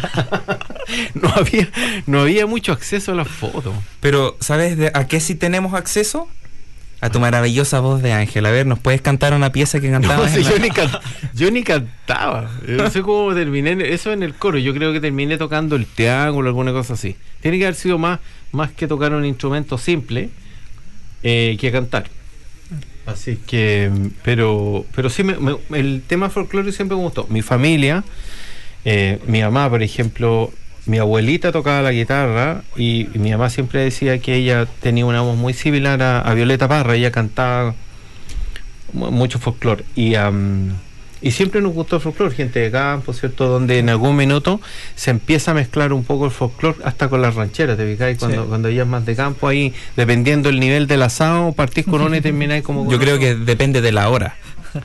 no 1.14 1.30
había, 1.36 1.70
no 2.08 2.22
había 2.22 2.46
mucho 2.48 2.72
acceso 2.72 3.12
a 3.12 3.16
las 3.16 3.28
fotos. 3.28 3.74
Pero, 4.00 4.38
¿sabes 4.40 4.78
de 4.78 4.90
a 4.94 5.08
qué 5.08 5.20
sí 5.20 5.36
tenemos 5.36 5.74
acceso? 5.74 6.28
A 7.04 7.10
tu 7.10 7.20
maravillosa 7.20 7.82
voz 7.82 8.02
de 8.02 8.14
Ángel. 8.14 8.46
A 8.46 8.52
ver, 8.52 8.66
¿nos 8.66 8.80
puedes 8.80 9.02
cantar 9.02 9.34
una 9.34 9.52
pieza 9.52 9.82
que 9.82 9.90
No, 9.90 10.00
cantabas? 10.00 10.32
si 10.32 10.38
en 10.38 10.44
la- 10.46 10.50
yo, 10.52 10.60
ni 10.60 10.70
can- 10.72 10.92
yo 11.34 11.52
ni 11.52 11.64
cantaba. 11.64 12.50
Yo 12.66 12.76
No 12.78 12.90
sé 12.90 13.02
cómo 13.02 13.34
terminé 13.36 13.76
eso 13.94 14.14
en 14.14 14.24
el 14.24 14.34
coro. 14.34 14.58
Yo 14.58 14.74
creo 14.74 14.94
que 14.94 15.02
terminé 15.02 15.38
tocando 15.38 15.76
el 15.76 15.86
triángulo, 15.86 16.48
alguna 16.50 16.72
cosa 16.72 16.94
así. 16.94 17.18
Tiene 17.42 17.58
que 17.60 17.66
haber 17.66 17.76
sido 17.76 17.98
más, 17.98 18.20
más 18.54 18.72
que 18.72 18.88
tocar 18.88 19.14
un 19.14 19.26
instrumento 19.26 19.78
simple 19.78 20.30
eh, 21.24 21.58
que 21.60 21.72
cantar. 21.74 22.06
Así 23.06 23.36
que, 23.46 23.92
pero, 24.24 24.86
pero 24.96 25.10
sí, 25.10 25.24
me- 25.26 25.36
me- 25.38 25.80
el 25.80 26.04
tema 26.08 26.30
folclórico 26.30 26.72
siempre 26.72 26.96
me 26.96 27.04
gustó. 27.04 27.28
Mi 27.30 27.42
familia, 27.42 28.06
eh, 28.86 29.20
mi 29.28 29.42
mamá, 29.42 29.70
por 29.70 29.84
ejemplo, 29.84 30.54
mi 30.86 30.98
abuelita 30.98 31.52
tocaba 31.52 31.82
la 31.82 31.92
guitarra 31.92 32.62
y, 32.76 33.08
y 33.14 33.20
mi 33.20 33.32
mamá 33.32 33.50
siempre 33.50 33.82
decía 33.84 34.18
que 34.20 34.36
ella 34.36 34.68
tenía 34.82 35.06
una 35.06 35.22
voz 35.22 35.38
muy 35.38 35.54
similar 35.54 36.02
a, 36.02 36.20
a 36.22 36.34
Violeta 36.34 36.68
Parra. 36.68 36.96
Ella 36.96 37.12
cantaba 37.12 37.74
mu- 38.92 39.12
mucho 39.12 39.40
folclore. 39.40 39.86
Y, 39.96 40.16
am, 40.16 40.74
y 41.22 41.32
siempre 41.32 41.62
nos 41.62 41.72
gustó 41.74 41.96
el 41.96 42.02
folclore, 42.02 42.36
gente 42.36 42.60
de 42.60 42.70
campo, 42.70 43.14
¿cierto? 43.14 43.48
Donde 43.48 43.80
en 43.80 43.88
algún 43.90 44.16
minuto 44.18 44.60
se 44.96 45.12
empieza 45.12 45.52
a 45.52 45.54
mezclar 45.54 45.94
un 45.94 46.04
poco 46.04 46.26
el 46.26 46.32
folclore 46.32 46.80
hasta 46.84 47.08
con 47.08 47.22
las 47.22 47.36
rancheras, 47.36 47.78
¿te 47.78 47.90
fijas? 47.90 48.18
Cuando, 48.18 48.42
Sí. 48.44 48.50
cuando 48.50 48.70
ya 48.70 48.82
es 48.82 48.88
más 48.90 49.06
de 49.06 49.16
campo, 49.16 49.48
ahí, 49.48 49.74
dependiendo 49.96 50.50
el 50.50 50.60
nivel 50.60 50.86
del 50.88 51.02
asado, 51.02 51.54
partís 51.54 51.86
con 51.86 52.02
una 52.02 52.18
y 52.18 52.22
termináis 52.22 52.62
como 52.64 52.82
con 52.86 52.92
Yo 52.92 53.00
creo 53.00 53.16
otro. 53.16 53.26
que 53.28 53.36
depende 53.36 53.80
de 53.80 53.92
la 53.94 54.10
hora. 54.10 54.36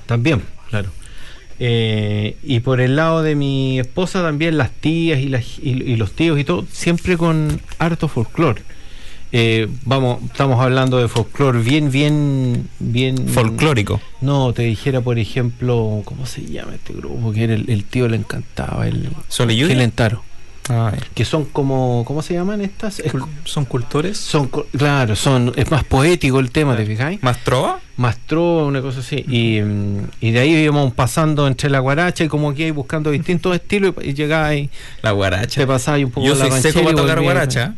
También, 0.07 0.43
claro. 0.71 0.91
Eh, 1.61 2.37
y 2.43 2.61
por 2.61 2.81
el 2.81 2.95
lado 2.97 3.23
de 3.23 3.35
mi 3.35 3.81
esposa 3.81 4.23
también 4.23 4.57
las 4.57 4.71
tías 4.71 5.19
y, 5.21 5.29
las, 5.29 5.59
y, 5.59 5.71
y 5.71 5.97
los 5.97 6.13
tíos 6.13 6.39
y 6.39 6.45
todo, 6.45 6.65
siempre 6.71 7.17
con 7.17 7.61
harto 7.79 8.09
folclore. 8.09 8.63
Eh, 9.31 9.69
vamos, 9.85 10.23
estamos 10.25 10.59
hablando 10.61 10.99
de 10.99 11.09
folclore 11.09 11.61
bien, 11.61 11.91
bien, 11.91 12.69
bien... 12.79 13.29
Folclórico. 13.29 14.01
No, 14.23 14.53
te 14.55 14.63
dijera, 14.63 15.03
por 15.03 15.19
ejemplo, 15.19 16.01
¿cómo 16.05 16.25
se 16.25 16.47
llama 16.47 16.75
este 16.77 16.95
grupo? 16.95 17.33
Que 17.33 17.45
era 17.45 17.55
el, 17.55 17.69
el 17.69 17.85
tío 17.85 18.09
le 18.09 18.17
encantaba, 18.17 18.87
el 18.87 19.09
¿Sol 19.29 19.51
y 19.51 19.57
lluvia? 19.57 19.75
Gilentaro. 19.75 20.23
Ay. 20.69 20.99
Que 21.15 21.25
son 21.25 21.45
como, 21.47 22.05
¿cómo 22.07 22.23
se 22.23 22.35
llaman 22.35 22.61
estas? 22.61 23.01
Cul- 23.05 23.27
¿Son 23.45 23.65
cultores? 23.65 24.19
son, 24.19 24.49
claro, 24.77 25.17
son, 25.17 25.53
es 25.57 25.71
más 25.71 25.85
poético 25.85 26.41
el 26.41 26.51
tema, 26.51 26.77
¿te 26.77 26.85
fijáis? 26.85 27.23
¿Más 27.23 27.43
trova? 27.45 27.81
más 27.97 28.17
trova, 28.27 28.65
una 28.65 28.81
cosa 28.81 29.01
así. 29.01 29.25
Y, 29.29 29.61
mm, 29.61 30.09
y 30.21 30.31
de 30.31 30.39
ahí 30.39 30.55
íbamos 30.55 30.93
pasando 30.95 31.47
entre 31.49 31.69
la 31.69 31.81
guaracha 31.81 32.23
y 32.23 32.29
como 32.29 32.55
que 32.55 32.67
ahí 32.67 32.71
buscando 32.71 33.11
distintos 33.11 33.55
estilos 33.57 33.95
y, 34.03 34.15
ahí, 34.47 34.71
La 35.03 35.11
guaracha. 35.13 35.61
te 35.61 35.67
ahí 35.95 36.05
un 36.05 36.11
poco 36.13 36.27
Yo 36.27 36.35
la 36.35 36.47
soy 36.49 36.61
seco 36.61 36.79
ranchera 36.79 36.85
para 36.85 36.93
y 36.93 36.97
tocar 36.97 37.23
guaracha. 37.23 37.75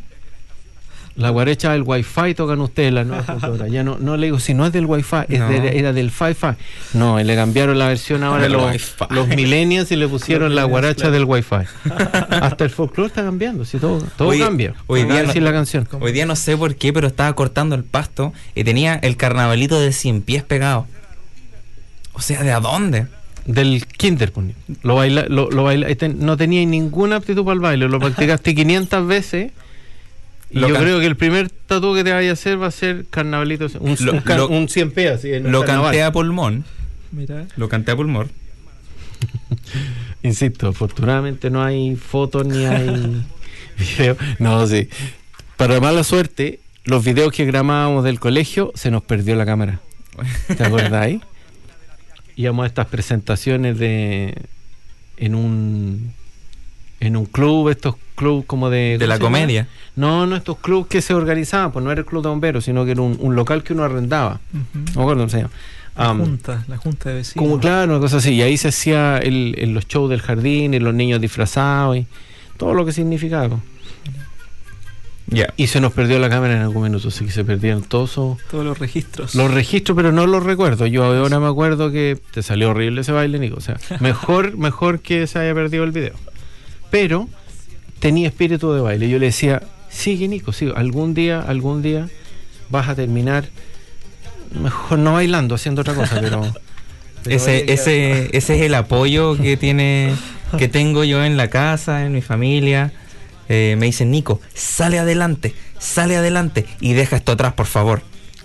La 1.20 1.28
guarecha 1.30 1.72
del 1.72 1.82
Wi-Fi 1.82 2.34
tocan 2.34 2.60
ustedes 2.60 2.92
la 2.92 3.04
nueva 3.04 3.22
folclora. 3.22 3.68
Ya 3.68 3.82
no, 3.84 3.98
no 4.00 4.16
le 4.16 4.28
digo, 4.28 4.40
si 4.40 4.54
no 4.54 4.64
es 4.66 4.72
del 4.72 4.86
Wi-Fi, 4.86 5.16
es 5.28 5.38
No. 5.40 5.48
de- 5.48 5.78
era 5.78 5.92
del 5.92 6.10
Fi-Fi. 6.10 6.48
No, 6.94 7.18
le 7.22 7.34
cambiaron 7.36 7.78
la 7.78 7.88
versión 7.88 8.24
ahora 8.24 8.48
los, 8.48 8.96
los 9.10 9.28
millennials 9.28 9.92
y 9.92 9.96
le 9.96 10.08
pusieron 10.08 10.54
la 10.54 10.64
guaracha 10.64 11.10
del 11.10 11.24
Wi-Fi. 11.24 11.56
Hasta 12.30 12.64
el 12.64 12.70
folclore 12.70 13.08
está 13.08 13.22
cambiando, 13.22 13.64
si 13.64 13.78
todo, 13.78 14.02
todo 14.16 14.28
Hoy- 14.28 14.38
cambia. 14.38 14.74
hoy 14.86 15.04
día 15.04 15.22
no- 15.24 15.32
la 15.34 15.52
canción. 15.52 15.86
Hoy 16.00 16.12
día 16.12 16.24
no 16.26 16.36
sé 16.36 16.56
por 16.56 16.74
qué, 16.76 16.92
pero 16.92 17.06
estaba 17.06 17.32
cortando 17.34 17.74
el 17.74 17.84
pasto 17.84 18.32
y 18.54 18.64
tenía 18.64 18.94
el 18.96 19.16
carnavalito 19.16 19.78
de 19.78 19.92
100 19.92 20.22
pies 20.22 20.42
pegado. 20.42 20.86
O 22.12 22.20
sea, 22.20 22.42
¿de 22.42 22.52
a 22.52 22.60
dónde? 22.60 23.06
Del 23.46 23.86
kinder, 23.86 24.32
pues, 24.32 24.48
lo 24.82 24.94
baila, 24.96 25.24
lo, 25.28 25.50
lo 25.50 25.64
baila, 25.64 25.88
este, 25.88 26.08
no 26.08 26.36
tenía 26.36 26.64
ninguna 26.66 27.16
aptitud 27.16 27.44
para 27.44 27.54
el 27.54 27.60
baile, 27.60 27.88
lo 27.88 27.98
practicaste 27.98 28.54
500 28.54 29.06
veces. 29.06 29.52
Y 30.50 30.58
Lo 30.58 30.68
yo 30.68 30.74
creo 30.76 30.98
que 31.00 31.06
el 31.06 31.16
primer 31.16 31.48
tatu 31.50 31.94
que 31.94 32.02
te 32.02 32.12
vaya 32.12 32.30
a 32.30 32.32
hacer 32.32 32.60
va 32.60 32.66
a 32.66 32.70
ser 32.72 33.06
carnavalito, 33.08 33.66
un, 33.78 33.96
Lo- 34.00 34.12
un, 34.14 34.22
lo- 34.26 34.48
un 34.48 34.68
100 34.68 34.90
p 34.90 35.08
así. 35.08 35.32
en 35.32 35.46
un 35.46 35.52
Lo 35.52 35.64
canté 35.64 36.02
a 36.02 36.10
pulmón. 36.12 36.64
Mira. 37.12 37.46
Lo 37.56 37.68
canté 37.68 37.92
a 37.92 37.96
pulmón. 37.96 38.30
Insisto, 40.22 40.68
afortunadamente 40.68 41.50
no 41.50 41.62
hay 41.62 41.96
fotos 41.96 42.46
ni 42.46 42.64
hay 42.64 43.22
video. 43.78 44.16
No, 44.38 44.66
sí. 44.66 44.88
Para 45.56 45.80
mala 45.80 46.04
suerte, 46.04 46.60
los 46.84 47.04
videos 47.04 47.32
que 47.32 47.44
grabábamos 47.44 48.04
del 48.04 48.18
colegio 48.20 48.72
se 48.74 48.90
nos 48.90 49.02
perdió 49.02 49.36
la 49.36 49.46
cámara. 49.46 49.80
¿Te 50.56 50.64
acordáis? 50.64 51.20
Íbamos 52.36 52.64
a 52.64 52.66
estas 52.66 52.86
presentaciones 52.86 53.78
de 53.78 54.34
en 55.16 55.34
un 55.34 56.12
en 57.00 57.16
un 57.16 57.24
club, 57.26 57.68
estos 57.70 57.96
clubs 58.14 58.44
como 58.46 58.68
de 58.70 58.96
De 58.98 59.06
¿cómo 59.06 59.08
la 59.08 59.18
comedia. 59.18 59.68
No, 59.96 60.26
no 60.26 60.36
estos 60.36 60.58
clubs 60.58 60.86
que 60.88 61.00
se 61.02 61.14
organizaban, 61.14 61.72
pues 61.72 61.84
no 61.84 61.90
era 61.90 62.00
el 62.00 62.06
club 62.06 62.22
de 62.22 62.28
bomberos, 62.28 62.64
sino 62.64 62.84
que 62.84 62.92
era 62.92 63.00
un, 63.02 63.16
un 63.20 63.34
local 63.34 63.62
que 63.62 63.72
uno 63.72 63.84
arrendaba. 63.84 64.40
No 64.52 64.60
me 64.72 64.90
acuerdo 65.02 65.22
cómo 65.22 65.28
se 65.28 65.38
llama. 65.38 65.50
La 65.96 66.14
junta, 66.14 66.64
la 66.68 66.76
junta 66.78 67.08
de 67.10 67.16
vecinos. 67.16 67.42
como 67.46 67.60
claro, 67.60 67.90
una 67.92 68.00
cosa 68.00 68.18
así. 68.18 68.32
Y 68.34 68.42
ahí 68.42 68.56
se 68.56 68.68
hacía 68.68 69.18
el, 69.18 69.54
el- 69.58 69.74
los 69.74 69.86
shows 69.88 70.08
del 70.08 70.20
jardín 70.22 70.72
y 70.72 70.78
los 70.78 70.94
niños 70.94 71.20
disfrazados 71.20 71.96
y 71.98 72.06
todo 72.56 72.72
lo 72.74 72.86
que 72.86 72.92
significaba. 72.92 73.58
Ya. 75.26 75.52
Y 75.56 75.68
se 75.68 75.80
nos 75.80 75.92
perdió 75.92 76.18
la 76.18 76.28
cámara 76.28 76.54
en 76.54 76.60
algún 76.62 76.82
minuto, 76.84 77.08
así 77.08 77.24
que 77.24 77.30
se 77.30 77.44
perdieron 77.44 77.82
todos 77.84 78.12
esos- 78.12 78.38
Todos 78.50 78.64
los 78.64 78.78
registros. 78.78 79.34
los 79.36 79.52
registros, 79.52 79.94
pero 79.94 80.10
no 80.10 80.26
los 80.26 80.42
recuerdo. 80.42 80.86
Yo 80.86 81.04
ahora 81.04 81.38
me 81.38 81.46
acuerdo 81.46 81.90
que 81.92 82.18
te 82.32 82.42
salió 82.42 82.70
horrible 82.70 83.02
ese 83.02 83.12
baile, 83.12 83.38
Nico. 83.38 83.56
O 83.56 83.60
sea, 83.60 83.76
mejor, 84.00 84.56
mejor 84.56 84.98
que 85.00 85.26
se 85.26 85.38
haya 85.38 85.54
perdido 85.54 85.84
el 85.84 85.92
video. 85.92 86.14
Pero 86.90 87.28
tenía 87.98 88.28
espíritu 88.28 88.72
de 88.72 88.80
baile. 88.80 89.08
Yo 89.08 89.18
le 89.18 89.26
decía, 89.26 89.62
sigue 89.88 90.28
Nico, 90.28 90.52
sigue. 90.52 90.72
Algún 90.74 91.14
día, 91.14 91.40
algún 91.40 91.82
día 91.82 92.08
vas 92.68 92.88
a 92.88 92.94
terminar, 92.94 93.48
mejor 94.60 94.98
no 94.98 95.14
bailando, 95.14 95.54
haciendo 95.54 95.82
otra 95.82 95.94
cosa, 95.94 96.20
pero... 96.20 96.42
pero 97.24 97.36
Ese, 97.36 98.30
es 98.32 98.50
el 98.50 98.74
apoyo 98.74 99.36
que 99.36 99.56
tiene, 99.56 100.14
que 100.58 100.68
tengo 100.68 101.04
yo 101.04 101.24
en 101.24 101.36
la 101.36 101.48
casa, 101.48 102.04
en 102.04 102.12
mi 102.12 102.22
familia. 102.22 102.92
Eh, 103.48 103.76
me 103.78 103.86
dicen, 103.86 104.10
Nico, 104.10 104.40
sale 104.54 104.98
adelante, 104.98 105.54
sale 105.78 106.16
adelante 106.16 106.66
y 106.80 106.92
deja 106.92 107.16
esto 107.16 107.32
atrás, 107.32 107.52
por 107.54 107.66
favor. 107.66 108.02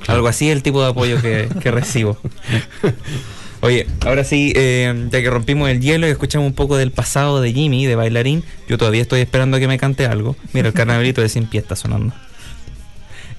Algo 0.07 0.27
así 0.27 0.49
es 0.49 0.55
el 0.55 0.63
tipo 0.63 0.83
de 0.83 0.89
apoyo 0.89 1.21
que, 1.21 1.47
que 1.61 1.71
recibo. 1.71 2.17
Oye, 3.65 3.87
ahora 4.05 4.23
sí, 4.23 4.53
eh, 4.55 5.07
ya 5.11 5.21
que 5.21 5.29
rompimos 5.29 5.69
el 5.69 5.81
hielo 5.81 6.07
y 6.07 6.11
escuchamos 6.11 6.45
un 6.45 6.53
poco 6.53 6.77
del 6.77 6.91
pasado 6.91 7.41
de 7.41 7.51
Jimmy, 7.51 7.85
de 7.87 7.95
bailarín, 7.95 8.43
yo 8.69 8.77
todavía 8.77 9.01
estoy 9.01 9.21
esperando 9.21 9.57
a 9.57 9.59
que 9.59 9.67
me 9.67 9.79
cante 9.79 10.05
algo. 10.05 10.35
Mira, 10.53 10.67
el 10.67 10.73
carnavalito 10.75 11.21
de 11.21 11.29
100 11.29 11.47
pies 11.47 11.63
está 11.63 11.75
sonando. 11.75 12.13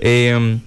Eh, 0.00 0.58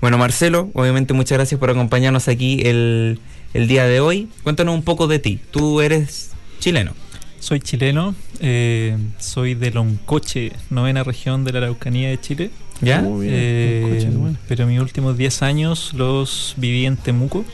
bueno, 0.00 0.16
Marcelo, 0.18 0.70
obviamente 0.74 1.12
muchas 1.12 1.38
gracias 1.38 1.58
por 1.58 1.70
acompañarnos 1.70 2.28
aquí 2.28 2.60
el, 2.64 3.18
el 3.52 3.66
día 3.66 3.84
de 3.86 3.98
hoy. 3.98 4.28
Cuéntanos 4.44 4.74
un 4.76 4.82
poco 4.82 5.08
de 5.08 5.18
ti. 5.18 5.40
Tú 5.50 5.80
eres 5.80 6.30
chileno. 6.60 6.92
Soy 7.40 7.60
chileno, 7.60 8.14
eh, 8.40 8.96
soy 9.18 9.54
de 9.54 9.70
Loncoche, 9.70 10.52
novena 10.70 11.02
región 11.04 11.44
de 11.44 11.52
la 11.52 11.58
Araucanía 11.58 12.08
de 12.10 12.20
Chile. 12.20 12.50
¿Ya? 12.80 13.00
Muy 13.00 13.26
bien, 13.26 13.34
Eh, 13.38 14.08
bueno. 14.12 14.36
pero 14.48 14.66
mis 14.66 14.80
últimos 14.80 15.16
10 15.16 15.42
años 15.42 15.92
los 15.94 16.54
viví 16.56 16.86
en 16.86 16.96
Temuco, 16.96 17.44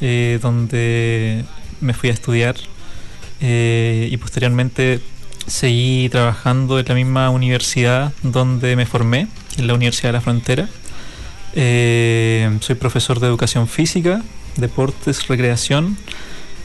eh, 0.00 0.38
donde 0.40 1.44
me 1.80 1.94
fui 1.94 2.10
a 2.10 2.12
estudiar 2.12 2.56
eh, 3.40 4.08
y 4.10 4.16
posteriormente 4.16 5.00
seguí 5.46 6.08
trabajando 6.08 6.78
en 6.78 6.86
la 6.86 6.94
misma 6.94 7.30
universidad 7.30 8.12
donde 8.22 8.76
me 8.76 8.86
formé, 8.86 9.28
en 9.56 9.66
la 9.66 9.74
Universidad 9.74 10.10
de 10.10 10.12
la 10.12 10.20
Frontera. 10.20 10.68
Eh, 11.54 12.58
soy 12.60 12.76
profesor 12.76 13.18
de 13.18 13.26
educación 13.26 13.66
física, 13.66 14.22
deportes, 14.56 15.26
recreación 15.26 15.96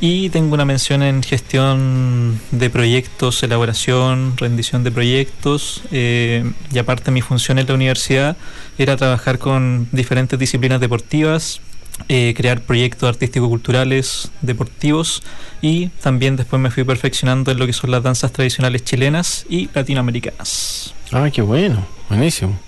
y 0.01 0.29
tengo 0.29 0.53
una 0.53 0.65
mención 0.65 1.01
en 1.01 1.23
gestión 1.23 2.39
de 2.51 2.69
proyectos, 2.69 3.41
elaboración, 3.43 4.35
rendición 4.37 4.83
de 4.83 4.91
proyectos. 4.91 5.81
eh, 5.91 6.43
y 6.71 6.77
aparte 6.77 7.11
mi 7.11 7.21
función 7.21 7.57
en 7.59 7.67
la 7.67 7.73
universidad 7.73 8.37
era 8.77 8.97
trabajar 8.97 9.39
con 9.39 9.87
diferentes 9.91 10.37
disciplinas 10.37 10.81
deportivas, 10.81 11.61
eh, 12.09 12.33
crear 12.35 12.61
proyectos 12.61 13.09
artístico-culturales, 13.09 14.31
deportivos 14.41 15.23
y 15.61 15.87
también 16.01 16.35
después 16.35 16.61
me 16.61 16.71
fui 16.71 16.83
perfeccionando 16.83 17.51
en 17.51 17.59
lo 17.59 17.65
que 17.65 17.73
son 17.73 17.91
las 17.91 18.03
danzas 18.03 18.31
tradicionales 18.31 18.83
chilenas 18.83 19.45
y 19.49 19.69
latinoamericanas. 19.73 20.93
Ah, 21.11 21.29
qué 21.31 21.41
bueno, 21.41 21.85
buenísimo. 22.09 22.59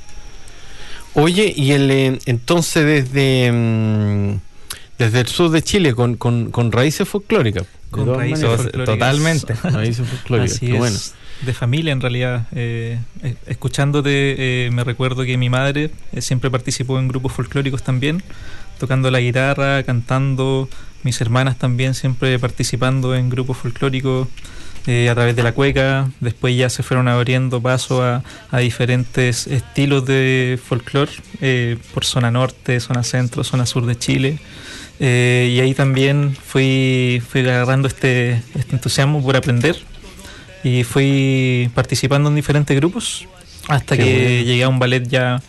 Oye, 1.14 1.54
y 1.56 1.72
el 1.72 1.90
eh, 1.92 2.20
entonces 2.26 2.86
desde 2.86 3.52
mm, 3.52 4.40
desde 4.98 5.20
el 5.20 5.28
sur 5.28 5.52
de 5.52 5.62
Chile 5.62 5.94
con, 5.94 6.16
con, 6.16 6.52
con 6.52 6.72
raíces 6.72 7.08
folclóricas. 7.08 7.66
Con 7.92 8.14
raíces 8.16 8.46
folclóricas. 8.46 8.86
Totalmente. 8.86 9.54
Raíces 9.64 10.08
folclóricas, 10.08 10.58
Así 10.58 10.66
qué 10.66 10.74
es, 10.74 10.78
bueno. 10.80 10.98
de 11.42 11.54
familia 11.54 11.94
en 11.94 12.02
realidad. 12.02 12.48
Eh, 12.54 13.00
eh, 13.24 13.36
escuchándote, 13.46 14.66
eh, 14.66 14.72
me 14.72 14.84
recuerdo 14.84 15.24
que 15.24 15.38
mi 15.38 15.50
madre 15.50 15.92
eh, 16.12 16.22
siempre 16.22 16.50
participó 16.50 17.00
en 17.00 17.08
grupos 17.08 17.34
folclóricos 17.34 17.84
también, 17.84 18.24
tocando 18.78 19.12
la 19.12 19.20
guitarra, 19.20 19.84
cantando. 19.84 20.70
Mis 21.04 21.22
hermanas 21.22 21.58
también 21.58 21.94
siempre 21.94 22.38
participando 22.40 23.16
en 23.16 23.30
grupos 23.30 23.58
folclóricos 23.58 24.28
eh, 24.88 25.10
a 25.10 25.16
través 25.16 25.36
de 25.36 25.44
la 25.44 25.52
cueca. 25.52 26.10
Después 26.20 26.58
ya 26.58 26.70
se 26.70 26.84
fueron 26.84 27.08
abriendo 27.08 27.62
paso 27.62 28.04
a, 28.04 28.24
a 28.52 28.58
diferentes 28.60 29.48
estilos 29.48 30.06
de 30.06 30.60
folclore 30.64 31.12
eh, 31.42 31.78
por 31.94 32.04
zona 32.06 32.32
norte, 32.32 32.80
zona 32.80 33.04
centro, 33.04 33.44
zona 33.44 33.66
sur 33.66 33.86
de 33.86 33.98
Chile. 33.98 34.40
Eh, 35.00 35.54
y 35.56 35.60
ahí 35.60 35.74
también 35.76 36.36
fui, 36.36 37.22
fui 37.30 37.42
agarrando 37.42 37.88
este, 37.88 38.42
este 38.56 38.74
entusiasmo 38.76 39.22
por 39.22 39.36
aprender 39.36 39.78
y 40.64 40.84
fui 40.84 41.70
participando 41.76 42.30
en 42.30 42.36
diferentes 42.36 42.76
grupos 42.76 43.28
hasta 43.68 43.96
Qué 43.96 44.04
que 44.04 44.14
bueno. 44.14 44.46
llegué 44.46 44.64
a 44.64 44.70
un 44.70 44.80
ballet 44.80 45.08
ya 45.08 45.42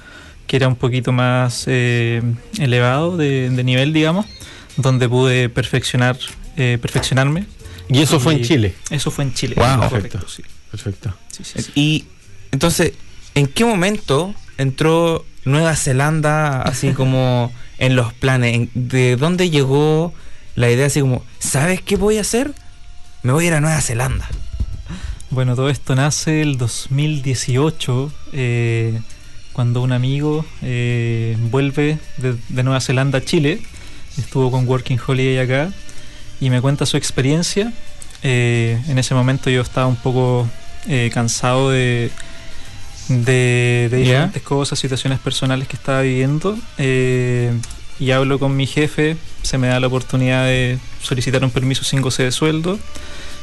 que 0.48 0.56
era 0.56 0.66
un 0.66 0.74
poquito 0.74 1.12
más 1.12 1.64
eh, 1.68 2.20
elevado 2.58 3.16
de, 3.16 3.50
de 3.50 3.62
nivel, 3.64 3.92
digamos, 3.92 4.26
donde 4.76 5.08
pude 5.08 5.48
perfeccionar, 5.48 6.18
eh, 6.56 6.78
perfeccionarme. 6.82 7.46
Y 7.88 8.00
eso 8.02 8.18
fue 8.18 8.34
en 8.34 8.42
Chile. 8.42 8.74
Eso 8.90 9.10
fue 9.12 9.24
en 9.24 9.32
Chile. 9.34 9.54
Wow. 9.56 9.88
correcto, 9.88 10.18
Perfecto. 10.18 10.28
sí. 10.28 10.42
Perfecto. 10.70 11.14
Sí, 11.30 11.44
sí, 11.44 11.62
sí. 11.62 11.72
Y 11.76 12.04
entonces, 12.50 12.92
¿en 13.36 13.46
qué 13.46 13.64
momento 13.64 14.34
entró 14.58 15.24
Nueva 15.44 15.76
Zelanda 15.76 16.62
así 16.62 16.90
como 16.92 17.52
en 17.78 17.94
los 17.96 18.12
planes? 18.12 18.54
¿En- 18.54 18.70
¿De 18.74 19.16
dónde 19.16 19.48
llegó 19.50 20.12
la 20.56 20.70
idea 20.70 20.86
así 20.86 21.00
como, 21.00 21.24
¿sabes 21.38 21.80
qué 21.80 21.96
voy 21.96 22.18
a 22.18 22.22
hacer? 22.22 22.52
Me 23.22 23.32
voy 23.32 23.44
a 23.44 23.48
ir 23.48 23.54
a 23.54 23.60
Nueva 23.60 23.80
Zelanda. 23.80 24.28
Bueno, 25.30 25.54
todo 25.56 25.68
esto 25.70 25.94
nace 25.94 26.40
el 26.42 26.56
2018, 26.58 28.12
eh, 28.32 29.00
cuando 29.58 29.82
un 29.82 29.90
amigo 29.90 30.46
eh, 30.62 31.36
vuelve 31.50 31.98
de, 32.18 32.36
de 32.48 32.62
Nueva 32.62 32.80
Zelanda 32.80 33.18
a 33.18 33.24
Chile, 33.24 33.60
estuvo 34.16 34.52
con 34.52 34.68
Working 34.68 35.00
Holiday 35.04 35.38
acá 35.40 35.72
y 36.40 36.48
me 36.48 36.60
cuenta 36.60 36.86
su 36.86 36.96
experiencia. 36.96 37.72
Eh, 38.22 38.80
en 38.86 39.00
ese 39.00 39.16
momento 39.16 39.50
yo 39.50 39.60
estaba 39.60 39.88
un 39.88 39.96
poco 39.96 40.48
eh, 40.86 41.10
cansado 41.12 41.70
de, 41.70 42.12
de, 43.08 43.88
de 43.90 43.96
diferentes 43.96 44.42
cosas, 44.44 44.78
situaciones 44.78 45.18
personales 45.18 45.66
que 45.66 45.74
estaba 45.74 46.02
viviendo. 46.02 46.56
eh, 46.76 47.52
y 47.98 48.12
hablo 48.12 48.38
con 48.38 48.56
mi 48.56 48.68
jefe, 48.68 49.16
se 49.42 49.58
me 49.58 49.66
da 49.66 49.80
la 49.80 49.88
oportunidad 49.88 50.44
de 50.44 50.78
solicitar 51.02 51.42
un 51.42 51.50
permiso 51.50 51.82
sin 51.82 52.00
goce 52.00 52.22
de 52.22 52.30
sueldo. 52.30 52.78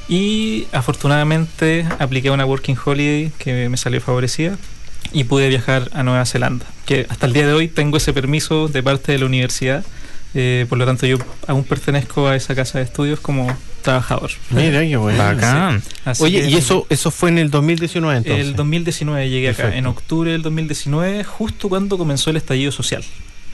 Y 0.07 0.67
afortunadamente 0.71 1.85
apliqué 1.99 2.31
una 2.31 2.45
Working 2.45 2.77
Holiday 2.85 3.33
que 3.37 3.67
me 3.67 3.75
salió 3.75 3.99
favorecida 3.99 4.57
y 5.15 5.23
pude 5.23 5.47
viajar 5.49 5.89
a 5.93 6.03
Nueva 6.03 6.25
Zelanda. 6.25 6.65
Que 6.85 7.07
hasta 7.09 7.25
el 7.25 7.33
día 7.33 7.47
de 7.47 7.53
hoy 7.53 7.67
tengo 7.67 7.97
ese 7.97 8.13
permiso 8.13 8.67
de 8.67 8.83
parte 8.83 9.11
de 9.13 9.17
la 9.19 9.25
universidad 9.25 9.83
Eh, 10.37 10.65
por 10.67 10.77
lo 10.77 10.85
tanto, 10.85 11.05
yo 11.07 11.17
aún 11.47 11.63
pertenezco 11.63 12.27
a 12.27 12.35
esa 12.35 12.53
casa 12.55 12.79
de 12.79 12.83
estudios 12.83 13.21
como 13.21 13.47
trabajador. 13.81 14.31
Mira, 14.49 14.81
qué 14.81 14.97
bueno. 14.97 15.17
Bacán. 15.17 15.81
Así 16.03 16.23
Oye, 16.25 16.41
que 16.41 16.49
y 16.49 16.55
eso 16.55 16.85
eso 16.89 17.09
fue 17.09 17.29
en 17.29 17.37
el 17.37 17.49
2019 17.49 18.17
entonces. 18.17 18.45
El 18.45 18.53
2019 18.57 19.29
llegué 19.29 19.47
acá, 19.49 19.57
Perfecto. 19.63 19.79
en 19.79 19.85
octubre 19.85 20.31
del 20.33 20.41
2019, 20.41 21.23
justo 21.23 21.69
cuando 21.69 21.97
comenzó 21.97 22.31
el 22.31 22.35
estallido 22.35 22.73
social 22.73 23.01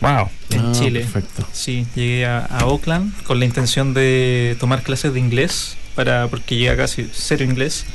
Wow. 0.01 0.29
en 0.49 0.59
Ah, 0.59 0.71
Chile. 0.73 1.01
Perfecto. 1.01 1.47
Sí, 1.53 1.85
llegué 1.93 2.25
a, 2.25 2.39
a 2.45 2.65
Oakland 2.65 3.13
con 3.25 3.37
la 3.39 3.45
intención 3.45 3.93
de 3.93 4.57
tomar 4.59 4.81
clases 4.81 5.13
de 5.13 5.19
inglés, 5.19 5.77
para 5.93 6.29
porque 6.29 6.55
llegué 6.55 6.71
acá 6.71 6.83
casi 6.85 7.07
cero 7.13 7.43
inglés. 7.45 7.85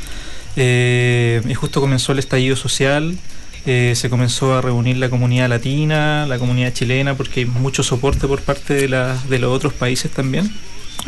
Eh, 0.55 1.42
y 1.48 1.55
justo 1.55 1.81
comenzó 1.81 2.12
el 2.12 2.18
estallido 2.20 2.55
social, 2.55 3.18
eh, 3.66 3.92
se 3.96 4.09
comenzó 4.09 4.55
a 4.55 4.62
reunir 4.62 4.96
la 4.96 5.09
comunidad 5.11 5.48
latina, 5.48 6.24
la 6.26 6.38
comunidad 6.38 6.72
chilena, 6.72 7.14
porque 7.16 7.40
hay 7.40 7.46
mucho 7.46 7.83
soporte 7.83 8.26
por 8.29 8.40
parte 8.40 8.74
de, 8.74 8.88
la- 8.88 9.16
de 9.29 9.38
los 9.38 9.52
otros 9.52 9.72
países 9.74 10.11
también. 10.11 10.50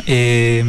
Eh, 0.07 0.65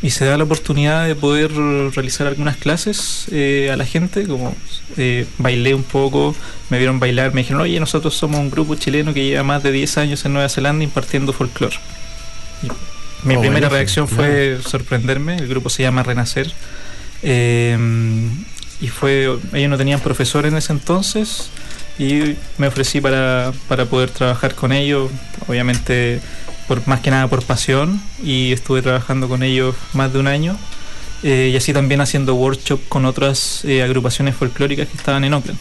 y 0.00 0.10
se 0.10 0.24
da 0.24 0.36
la 0.36 0.42
oportunidad 0.44 1.06
de 1.06 1.14
poder 1.14 1.52
realizar 1.52 2.26
algunas 2.26 2.56
clases 2.56 3.26
eh, 3.30 3.70
a 3.72 3.76
la 3.76 3.84
gente, 3.86 4.26
como 4.26 4.54
eh, 4.96 5.26
bailé 5.38 5.74
un 5.74 5.84
poco, 5.84 6.34
me 6.70 6.78
vieron 6.78 6.98
bailar, 6.98 7.32
me 7.34 7.42
dijeron, 7.42 7.62
oye, 7.62 7.78
nosotros 7.78 8.12
somos 8.14 8.40
un 8.40 8.50
grupo 8.50 8.74
chileno 8.74 9.14
que 9.14 9.24
lleva 9.24 9.44
más 9.44 9.62
de 9.62 9.70
10 9.70 9.98
años 9.98 10.24
en 10.24 10.32
Nueva 10.32 10.48
Zelanda 10.48 10.82
impartiendo 10.82 11.32
folclore. 11.32 11.76
Mi 13.24 13.36
Oh, 13.36 13.40
primera 13.40 13.68
buenísimo, 13.68 13.70
reacción 13.70 14.08
fue 14.08 14.58
sorprenderme, 14.68 15.36
el 15.36 15.46
grupo 15.46 15.70
se 15.70 15.84
llama 15.84 16.02
Renacer. 16.02 16.52
eh, 17.22 17.78
y 18.82 18.88
fue, 18.88 19.38
ellos 19.52 19.70
no 19.70 19.78
tenían 19.78 20.00
profesor 20.00 20.44
en 20.44 20.56
ese 20.56 20.72
entonces 20.72 21.50
y 21.98 22.34
me 22.58 22.66
ofrecí 22.66 23.00
para, 23.00 23.52
para 23.68 23.86
poder 23.86 24.10
trabajar 24.10 24.56
con 24.56 24.72
ellos, 24.72 25.08
obviamente 25.46 26.20
por 26.66 26.86
más 26.88 27.00
que 27.00 27.10
nada 27.12 27.28
por 27.28 27.44
pasión 27.44 28.02
y 28.24 28.52
estuve 28.52 28.82
trabajando 28.82 29.28
con 29.28 29.44
ellos 29.44 29.76
más 29.92 30.12
de 30.12 30.18
un 30.18 30.26
año 30.26 30.58
eh, 31.22 31.50
y 31.52 31.56
así 31.56 31.72
también 31.72 32.00
haciendo 32.00 32.34
workshop 32.34 32.80
con 32.88 33.04
otras 33.04 33.64
eh, 33.64 33.84
agrupaciones 33.84 34.34
folclóricas 34.34 34.88
que 34.88 34.96
estaban 34.96 35.22
en 35.22 35.34
Oakland. 35.34 35.58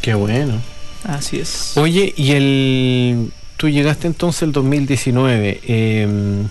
Qué 0.00 0.14
bueno. 0.14 0.62
Así 1.02 1.40
es. 1.40 1.76
Oye, 1.76 2.14
y 2.16 2.30
el 2.30 3.32
tú 3.56 3.68
llegaste 3.68 4.06
entonces 4.06 4.42
el 4.42 4.52
2019. 4.52 5.60
eh, 5.64 6.46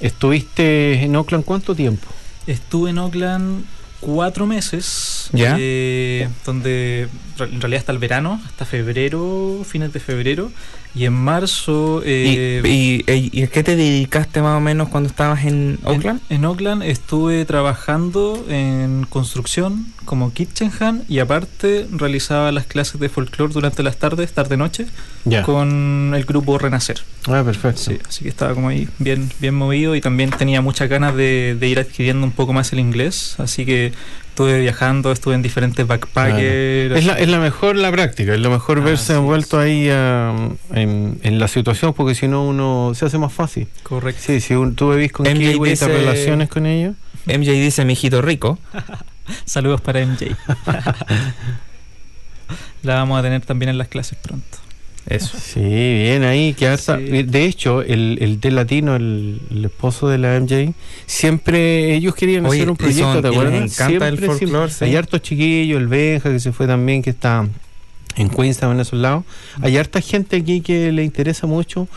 ¿Estuviste 0.00 1.02
en 1.02 1.16
Oakland 1.16 1.44
cuánto 1.44 1.74
tiempo? 1.74 2.06
Estuve 2.46 2.90
en 2.90 2.98
Oakland 2.98 3.64
cuatro 4.00 4.46
meses, 4.46 5.28
¿Ya? 5.32 5.56
eh, 5.58 6.28
donde 6.44 7.08
en 7.38 7.60
realidad 7.60 7.80
hasta 7.80 7.92
el 7.92 7.98
verano, 7.98 8.40
hasta 8.46 8.64
febrero, 8.64 9.62
fines 9.66 9.92
de 9.92 10.00
febrero, 10.00 10.50
y 10.94 11.04
en 11.04 11.12
marzo... 11.12 12.02
eh, 12.04 12.60
¿Y, 12.64 13.10
y, 13.10 13.30
y 13.32 13.42
a 13.42 13.46
qué 13.46 13.62
te 13.62 13.76
dedicaste 13.76 14.42
más 14.42 14.56
o 14.56 14.60
menos 14.60 14.88
cuando 14.88 15.08
estabas 15.08 15.44
en 15.44 15.78
Oakland? 15.84 16.20
En, 16.28 16.36
en 16.36 16.44
Oakland 16.44 16.82
estuve 16.82 17.44
trabajando 17.44 18.44
en 18.48 19.06
construcción 19.08 19.86
como 20.04 20.32
kitchen 20.32 20.72
hand 20.80 21.04
y 21.08 21.20
aparte 21.20 21.86
realizaba 21.92 22.50
las 22.50 22.66
clases 22.66 23.00
de 23.00 23.08
folclore 23.08 23.52
durante 23.52 23.82
las 23.84 23.96
tardes, 23.98 24.32
tarde-noche, 24.32 24.86
Ya. 25.24 25.42
con 25.42 26.12
el 26.16 26.24
grupo 26.24 26.58
Renacer. 26.58 27.00
Ah, 27.28 27.42
perfecto. 27.44 27.80
Sí, 27.82 27.98
así 28.08 28.22
que 28.24 28.28
estaba 28.30 28.54
como 28.54 28.68
ahí 28.70 28.88
bien, 28.98 29.30
bien 29.40 29.54
movido 29.54 29.94
y 29.94 30.00
también 30.00 30.30
tenía 30.30 30.60
muchas 30.62 30.88
ganas 30.88 31.14
de, 31.14 31.56
de 31.58 31.68
ir 31.68 31.78
adquiriendo 31.78 32.26
un 32.26 32.32
poco 32.32 32.52
más 32.52 32.72
el 32.72 32.80
inglés, 32.80 33.34
así 33.38 33.64
que 33.64 33.92
estuve 34.40 34.60
viajando, 34.60 35.12
estuve 35.12 35.34
en 35.34 35.42
diferentes 35.42 35.86
backpackers. 35.86 36.96
Es 36.96 37.04
la, 37.04 37.14
es 37.18 37.28
la 37.28 37.38
mejor 37.38 37.76
la 37.76 37.90
práctica, 37.92 38.34
es 38.34 38.40
lo 38.40 38.50
mejor 38.50 38.78
Así 38.78 38.84
verse 38.86 39.12
es. 39.12 39.18
envuelto 39.18 39.58
ahí 39.58 39.88
ah, 39.90 40.34
en, 40.74 41.18
en 41.22 41.38
la 41.38 41.46
situación 41.48 41.92
porque 41.92 42.14
si 42.14 42.26
no 42.26 42.46
uno 42.46 42.92
se 42.94 43.04
hace 43.04 43.18
más 43.18 43.32
fácil. 43.32 43.68
Correcto. 43.82 44.22
Sí, 44.24 44.40
si 44.40 44.54
un- 44.54 44.74
tú 44.74 44.90
vivís 44.92 45.12
con 45.12 45.26
MJ 45.26 45.52
Kiwi 45.52 45.70
y 45.72 45.76
te 45.76 45.86
relaciones 45.88 46.48
con 46.48 46.64
ellos. 46.66 46.94
MJ 47.26 47.50
dice, 47.52 47.84
mi 47.84 47.92
hijito 47.92 48.22
rico. 48.22 48.58
Saludos 49.44 49.80
para 49.82 50.04
MJ. 50.04 50.30
la 52.82 52.94
vamos 52.94 53.18
a 53.18 53.22
tener 53.22 53.42
también 53.42 53.68
en 53.68 53.78
las 53.78 53.88
clases 53.88 54.18
pronto. 54.20 54.58
Eso. 55.06 55.36
Sí, 55.38 55.60
bien 55.60 56.22
ahí. 56.24 56.54
Que 56.54 56.68
harta- 56.68 56.98
Sí. 56.98 57.22
De 57.24 57.44
hecho, 57.44 57.82
el, 57.82 58.18
el 58.20 58.38
de 58.40 58.50
latino, 58.50 58.94
el, 58.96 59.40
el 59.50 59.64
esposo 59.64 60.08
de 60.08 60.18
la 60.18 60.38
MJ, 60.38 60.72
siempre 61.06 61.94
ellos 61.94 62.14
querían 62.14 62.46
Oye, 62.46 62.60
hacer 62.60 62.70
un 62.70 62.76
proyecto, 62.76 63.12
son- 63.14 63.22
¿te 63.22 63.28
acuerdas? 63.28 63.54
encanta 63.54 64.08
el 64.08 64.18
Siempre, 64.18 64.26
folclore, 64.26 64.68
siempre. 64.68 64.70
sí. 64.70 64.84
Hay 64.84 64.96
hartos 64.96 65.22
chiquillos, 65.22 65.80
el 65.80 65.88
Benja 65.88 66.30
que 66.30 66.38
se 66.40 66.52
fue 66.52 66.66
también, 66.66 67.02
que 67.02 67.10
está 67.10 67.48
en 68.16 68.28
Queenstown, 68.28 68.74
en 68.74 68.80
esos 68.80 68.98
lados. 69.00 69.24
Hay 69.62 69.76
harta 69.76 70.00
gente 70.00 70.36
aquí 70.36 70.60
que 70.60 70.92
le 70.92 71.02
interesa 71.02 71.46
mucho. 71.46 71.88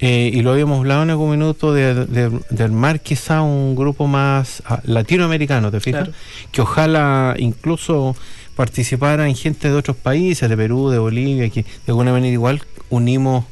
Eh, 0.00 0.30
y 0.32 0.42
lo 0.42 0.52
habíamos 0.52 0.78
hablado 0.78 1.02
en 1.04 1.10
algún 1.10 1.30
minuto 1.30 1.72
de, 1.72 2.06
de, 2.06 2.30
de 2.50 2.64
armar 2.64 3.00
quizá 3.00 3.42
un 3.42 3.74
grupo 3.74 4.06
más 4.06 4.62
ah, 4.66 4.80
latinoamericano, 4.84 5.70
¿te 5.70 5.80
fijas? 5.80 6.04
Claro. 6.04 6.18
que 6.52 6.60
ojalá 6.60 7.34
incluso 7.38 8.14
participara 8.56 9.28
en 9.28 9.34
gente 9.36 9.68
de 9.68 9.74
otros 9.74 9.96
países, 9.96 10.48
de 10.48 10.56
Perú, 10.56 10.90
de 10.90 10.98
Bolivia, 10.98 11.48
que 11.50 11.62
de 11.62 11.68
alguna 11.88 12.12
manera 12.12 12.32
igual 12.32 12.62
unimos 12.90 13.44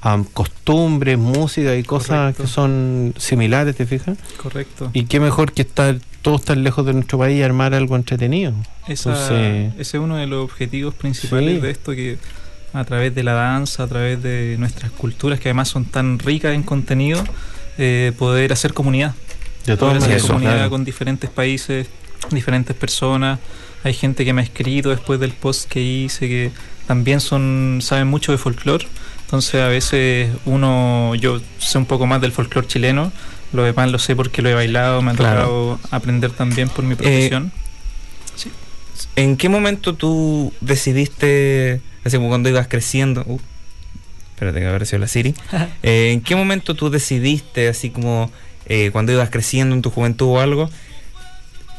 am, 0.00 0.24
costumbres, 0.24 1.16
música 1.18 1.76
y 1.76 1.82
cosas 1.84 2.34
Correcto. 2.34 2.42
que 2.44 2.48
son 2.48 3.14
similares, 3.18 3.76
¿te 3.76 3.86
fijas? 3.86 4.18
Correcto. 4.36 4.90
Y 4.92 5.04
qué 5.04 5.20
mejor 5.20 5.52
que 5.52 5.62
estar 5.62 5.96
todos 6.22 6.44
tan 6.44 6.62
lejos 6.64 6.86
de 6.86 6.92
nuestro 6.92 7.18
país 7.18 7.38
y 7.38 7.42
armar 7.42 7.74
algo 7.74 7.96
entretenido. 7.96 8.52
Esa- 8.88 9.10
Entonces- 9.10 9.72
ese 9.78 9.96
es 9.96 10.02
uno 10.02 10.16
de 10.16 10.26
los 10.26 10.44
objetivos 10.44 10.94
principales 10.94 11.56
Sí. 11.56 11.60
de 11.60 11.70
esto 11.70 11.92
que 11.92 12.18
a 12.72 12.84
través 12.84 13.14
de 13.14 13.22
la 13.22 13.32
danza, 13.34 13.82
a 13.84 13.86
través 13.86 14.22
de 14.22 14.56
nuestras 14.58 14.90
culturas 14.92 15.38
que 15.40 15.48
además 15.48 15.68
son 15.68 15.84
tan 15.84 16.18
ricas 16.18 16.54
en 16.54 16.62
contenido, 16.62 17.22
eh, 17.78 18.12
poder 18.18 18.52
hacer 18.52 18.72
comunidad. 18.72 19.14
De 19.66 19.76
Poder 19.76 19.98
hacer 19.98 20.20
comunidad 20.22 20.54
claro. 20.54 20.70
con 20.70 20.84
diferentes 20.84 21.30
países, 21.30 21.86
diferentes 22.30 22.74
personas. 22.74 23.38
Hay 23.84 23.94
gente 23.94 24.24
que 24.24 24.32
me 24.32 24.40
ha 24.42 24.44
escrito 24.44 24.90
después 24.90 25.20
del 25.20 25.32
post 25.32 25.68
que 25.68 25.80
hice 25.80 26.28
que 26.28 26.50
también 26.86 27.20
son 27.20 27.78
saben 27.82 28.08
mucho 28.08 28.32
de 28.32 28.38
folclore. 28.38 28.86
Entonces 29.24 29.60
a 29.62 29.68
veces 29.68 30.30
uno, 30.44 31.14
yo 31.14 31.40
sé 31.58 31.78
un 31.78 31.86
poco 31.86 32.06
más 32.06 32.20
del 32.20 32.32
folclore 32.32 32.66
chileno, 32.66 33.12
lo 33.52 33.62
demás 33.64 33.90
lo 33.90 33.98
sé 33.98 34.14
porque 34.16 34.42
lo 34.42 34.48
he 34.50 34.54
bailado, 34.54 35.00
me 35.02 35.12
ha 35.12 35.14
Claro. 35.14 35.40
tocado 35.42 35.80
aprender 35.90 36.30
también 36.32 36.68
por 36.68 36.84
mi 36.84 36.94
profesión. 36.94 37.52
¿En 39.16 39.36
qué 39.36 39.48
momento 39.48 39.94
tú 39.94 40.52
decidiste, 40.60 41.80
así 42.04 42.16
como 42.16 42.28
cuando 42.28 42.48
ibas 42.48 42.68
creciendo, 42.68 43.24
uh, 43.26 43.40
espérate 44.30 44.60
que 44.60 44.66
apareció 44.66 44.98
la 44.98 45.08
Siri, 45.08 45.34
Eh, 45.82 46.12
¿en 46.12 46.20
qué 46.20 46.36
momento 46.36 46.74
tú 46.74 46.90
decidiste, 46.90 47.68
así 47.68 47.90
como 47.90 48.30
eh, 48.66 48.90
cuando 48.92 49.12
ibas 49.12 49.30
creciendo 49.30 49.74
en 49.74 49.82
tu 49.82 49.90
juventud 49.90 50.26
o 50.26 50.40
algo, 50.40 50.70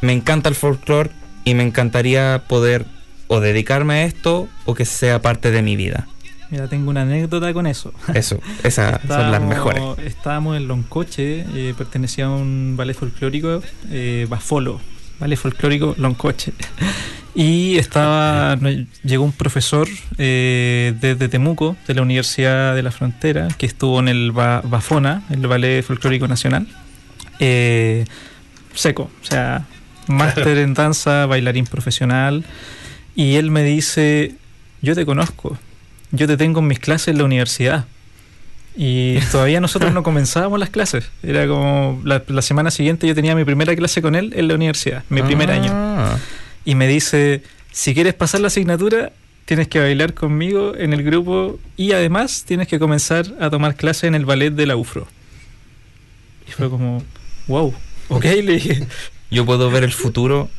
me 0.02 0.14
encanta 0.14 0.50
el 0.50 0.56
folclore 0.56 1.12
y 1.46 1.54
me 1.56 1.64
encantaría 1.64 2.44
poder 2.48 2.86
o 3.28 3.40
dedicarme 3.40 3.94
a 3.96 4.04
esto 4.04 4.48
o 4.66 4.76
que 4.76 4.86
sea 4.86 5.22
parte 5.22 5.52
de 5.52 5.62
mi 5.62 5.76
vida? 5.76 6.08
Mira, 6.54 6.68
tengo 6.68 6.92
una 6.92 7.02
anécdota 7.02 7.52
con 7.52 7.66
eso. 7.66 7.94
Eso, 8.14 8.40
esas 8.64 9.02
son 9.08 9.32
las 9.32 9.42
mejores. 9.42 9.82
Estábamos 10.06 10.56
en 10.56 10.68
Loncoche, 10.68 11.46
eh, 11.56 11.74
pertenecía 11.76 12.26
a 12.26 12.30
un 12.30 12.76
ballet 12.78 12.96
folclórico, 12.96 13.64
eh, 13.90 14.28
Bafolo, 14.30 14.80
ballet 15.24 15.38
folclórico 15.38 15.96
Loncoche. 15.98 16.54
Y 17.36 17.78
estaba, 17.78 18.60
llegó 19.04 19.24
un 19.24 19.32
profesor 19.32 19.88
eh, 20.20 20.94
desde 21.02 21.30
Temuco, 21.30 21.76
de 21.88 21.96
la 21.96 22.02
Universidad 22.04 22.76
de 22.76 22.84
la 22.84 22.92
Frontera, 22.92 23.48
que 23.58 23.66
estuvo 23.66 24.00
en 24.00 24.08
el 24.08 24.32
Ba- 24.32 24.62
Bafona, 24.64 25.24
el 25.32 25.48
Ballet 25.48 25.82
Folclórico 25.82 26.28
Nacional. 26.28 26.68
Eh, 27.40 28.06
seco, 28.76 29.10
o 29.22 29.26
sea, 29.26 29.66
máster 30.08 30.60
en 30.60 30.74
danza, 30.76 31.26
bailarín 31.26 31.66
profesional. 31.66 32.44
Y 33.16 33.36
él 33.36 33.50
me 33.50 33.64
dice, 33.64 34.36
yo 34.82 34.94
te 34.94 35.06
conozco, 35.06 35.58
yo 36.12 36.28
te 36.28 36.38
tengo 36.38 36.60
en 36.60 36.68
mis 36.68 36.80
clases 36.80 37.08
en 37.10 37.18
la 37.18 37.24
universidad. 37.24 37.86
Y 38.76 39.20
todavía 39.32 39.60
nosotros 39.60 39.94
no 39.94 40.02
comenzábamos 40.04 40.60
las 40.60 40.70
clases. 40.70 41.10
Era 41.22 41.48
como 41.48 42.02
la, 42.04 42.24
la 42.28 42.42
semana 42.42 42.72
siguiente 42.72 43.08
yo 43.08 43.14
tenía 43.14 43.36
mi 43.36 43.46
primera 43.46 43.76
clase 43.76 44.02
con 44.02 44.16
él 44.16 44.34
en 44.36 44.48
la 44.48 44.56
universidad, 44.56 45.04
mi 45.10 45.22
primer 45.22 45.52
año. 45.52 45.72
Ah, 45.74 46.18
Y 46.66 46.76
me 46.76 46.88
dice, 46.88 47.44
si 47.72 47.94
quieres 47.94 48.14
pasar 48.16 48.42
la 48.42 48.48
asignatura, 48.48 49.12
tienes 49.46 49.68
que 49.68 49.80
bailar 49.80 50.14
conmigo 50.14 50.74
en 50.76 50.94
el 50.94 51.04
grupo 51.04 51.60
y 51.78 51.92
además 51.92 52.46
tienes 52.48 52.68
que 52.68 52.80
comenzar 52.80 53.26
a 53.40 53.50
tomar 53.50 53.76
clases 53.76 54.06
en 54.06 54.16
el 54.16 54.26
ballet 54.26 54.52
de 54.52 54.66
la 54.66 54.76
UFRO. 54.76 55.08
Y 56.48 56.52
fue 56.52 56.70
como, 56.70 57.04
wow, 57.48 57.74
ok, 58.10 58.24
le 58.26 58.54
dije. 58.54 58.88
Yo 59.30 59.46
puedo 59.46 59.70
ver 59.72 59.84
el 59.84 59.92
futuro 59.94 60.50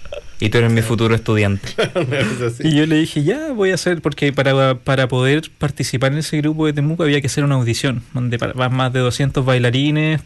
y 0.41 0.49
tú 0.51 0.59
eres 0.59 0.73
mi 0.73 0.83
futuro 0.83 1.15
estudiante. 1.15 1.69
Y 2.61 2.77
yo 2.77 2.87
le 2.87 2.97
dije, 2.97 3.23
ya 3.23 3.53
voy 3.53 3.71
a 3.71 3.75
hacer, 3.75 4.01
porque 4.03 4.33
para, 4.33 4.75
para 4.77 5.09
poder 5.09 5.51
participar 5.59 6.13
en 6.13 6.19
ese 6.19 6.39
grupo 6.39 6.67
de 6.67 6.73
Temuco 6.73 7.03
había 7.03 7.21
que 7.21 7.27
hacer 7.27 7.45
una 7.45 7.55
audición, 7.57 8.03
donde 8.13 8.37
van 8.37 8.75
más 8.75 8.93
de 8.93 9.01
200 9.01 9.45
bailarines, 9.45 10.21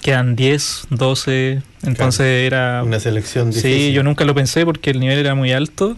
quedan 0.00 0.36
10, 0.36 0.88
12, 0.90 1.62
entonces 1.84 2.46
era... 2.46 2.82
Una 2.84 2.98
selección 3.00 3.52
Sí, 3.52 3.68
difícil. 3.68 3.94
yo 3.94 4.02
nunca 4.02 4.24
lo 4.24 4.34
pensé 4.34 4.64
porque 4.64 4.90
el 4.90 5.00
nivel 5.00 5.18
era 5.18 5.34
muy 5.34 5.52
alto, 5.52 5.96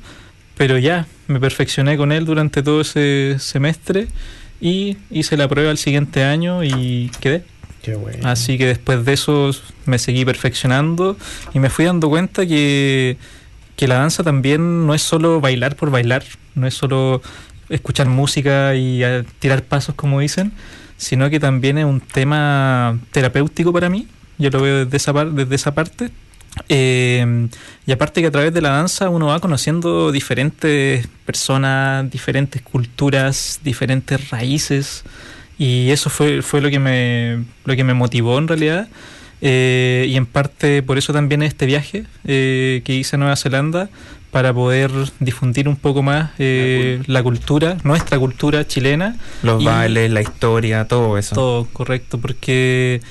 pero 0.57 0.79
ya, 0.79 1.07
me 1.27 1.41
perfeccioné 1.41 1.97
con 1.97 2.13
él 2.13 2.25
durante 2.27 2.63
todo 2.63 2.81
ese 2.83 3.37
semestre 3.39 4.09
y 4.61 4.97
hice 5.11 5.37
la 5.37 5.49
prueba 5.49 5.71
el 5.71 5.79
siguiente 5.79 6.23
año 6.23 6.63
y 6.65 7.11
quedé. 7.21 7.43
Qué 7.83 7.97
bueno. 7.97 8.27
Así 8.29 8.57
que 8.57 8.67
después 8.67 9.05
de 9.05 9.13
eso 9.13 9.51
me 9.85 9.99
seguí 9.99 10.25
perfeccionando 10.25 11.17
y 11.53 11.59
me 11.59 11.69
fui 11.71 11.85
dando 11.85 12.09
cuenta 12.09 12.47
que, 12.47 13.17
que 13.77 13.89
la 13.89 13.97
danza 13.97 14.23
también 14.23 14.87
no 14.87 14.95
es 14.95 15.03
solo 15.03 15.41
bailar 15.41 15.77
por 15.77 15.91
bailar, 15.91 16.25
no 16.55 16.67
es 16.67 16.75
solo 16.75 17.23
escuchar 17.69 18.09
música 18.09 18.75
y 18.75 19.03
eh, 19.03 19.25
tirar 19.39 19.63
pasos 19.63 19.95
como 19.95 20.21
dicen, 20.21 20.53
sino 20.97 21.31
que 21.31 21.41
también 21.41 21.79
es 21.79 21.85
un 21.85 22.01
tema 22.01 22.99
terapéutico 23.13 23.73
para 23.73 23.89
mí. 23.89 24.07
Yo 24.39 24.51
lo 24.51 24.61
veo 24.61 24.85
desde 24.85 24.97
esa, 24.97 25.13
desde 25.25 25.55
esa 25.55 25.75
parte. 25.75 26.11
Eh, 26.69 27.49
y 27.85 27.93
aparte 27.93 28.21
que 28.21 28.29
a 28.29 28.31
través 28.31 28.55
de 28.55 28.61
la 28.61 28.71
danza 28.71 29.09
uno 29.09 29.27
va 29.27 29.41
conociendo 29.41 30.13
diferentes 30.13 31.09
personas, 31.27 32.09
diferentes 32.11 32.63
culturas, 32.63 33.61
diferentes 33.65 34.31
raíces. 34.31 35.05
Y 35.59 35.91
eso 35.91 36.11
fue, 36.11 36.43
fue 36.43 36.61
lo 36.61 36.71
que 36.71 36.79
me 36.79 37.45
lo 37.65 37.77
que 37.77 37.85
me 37.85 37.95
motivó 37.95 38.39
en 38.39 38.49
realidad. 38.49 38.89
Eh, 39.47 40.07
y 40.09 40.17
en 40.17 40.25
parte 40.25 40.83
por 40.83 40.97
eso 40.97 41.13
también 41.13 41.43
este 41.43 41.67
viaje 41.67 42.05
eh, 42.25 42.81
que 42.83 42.95
hice 42.95 43.17
a 43.17 43.19
Nueva 43.19 43.37
Zelanda 43.37 43.91
para 44.31 44.55
poder 44.55 44.91
difundir 45.21 45.69
un 45.69 45.77
poco 45.77 46.03
más 46.03 46.31
eh, 46.39 47.03
la 47.07 47.23
cultura, 47.23 47.77
nuestra 47.85 48.19
cultura 48.19 48.67
chilena. 48.67 49.17
Los 49.43 49.63
Y- 49.63 49.67
bailes, 49.67 50.11
la 50.11 50.23
historia, 50.23 50.87
todo 50.89 51.19
eso. 51.19 51.35
Todo 51.35 51.69
correcto, 51.75 52.19
porque 52.19 53.03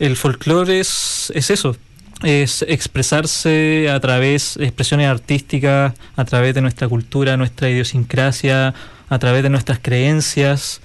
el 0.00 0.16
folclore 0.16 0.80
es, 0.80 1.32
es 1.36 1.50
eso, 1.50 1.76
es 2.24 2.62
expresarse 2.68 3.88
a 3.88 4.00
través, 4.00 4.56
expresiones 4.56 5.06
artísticas, 5.08 5.94
a 6.16 6.24
través 6.24 6.52
de 6.54 6.62
nuestra 6.62 6.88
cultura, 6.88 7.36
nuestra 7.36 7.70
idiosincrasia, 7.70 8.74
a 9.08 9.18
través 9.20 9.44
de 9.44 9.50
nuestras 9.50 9.78
creencias. 9.80 10.80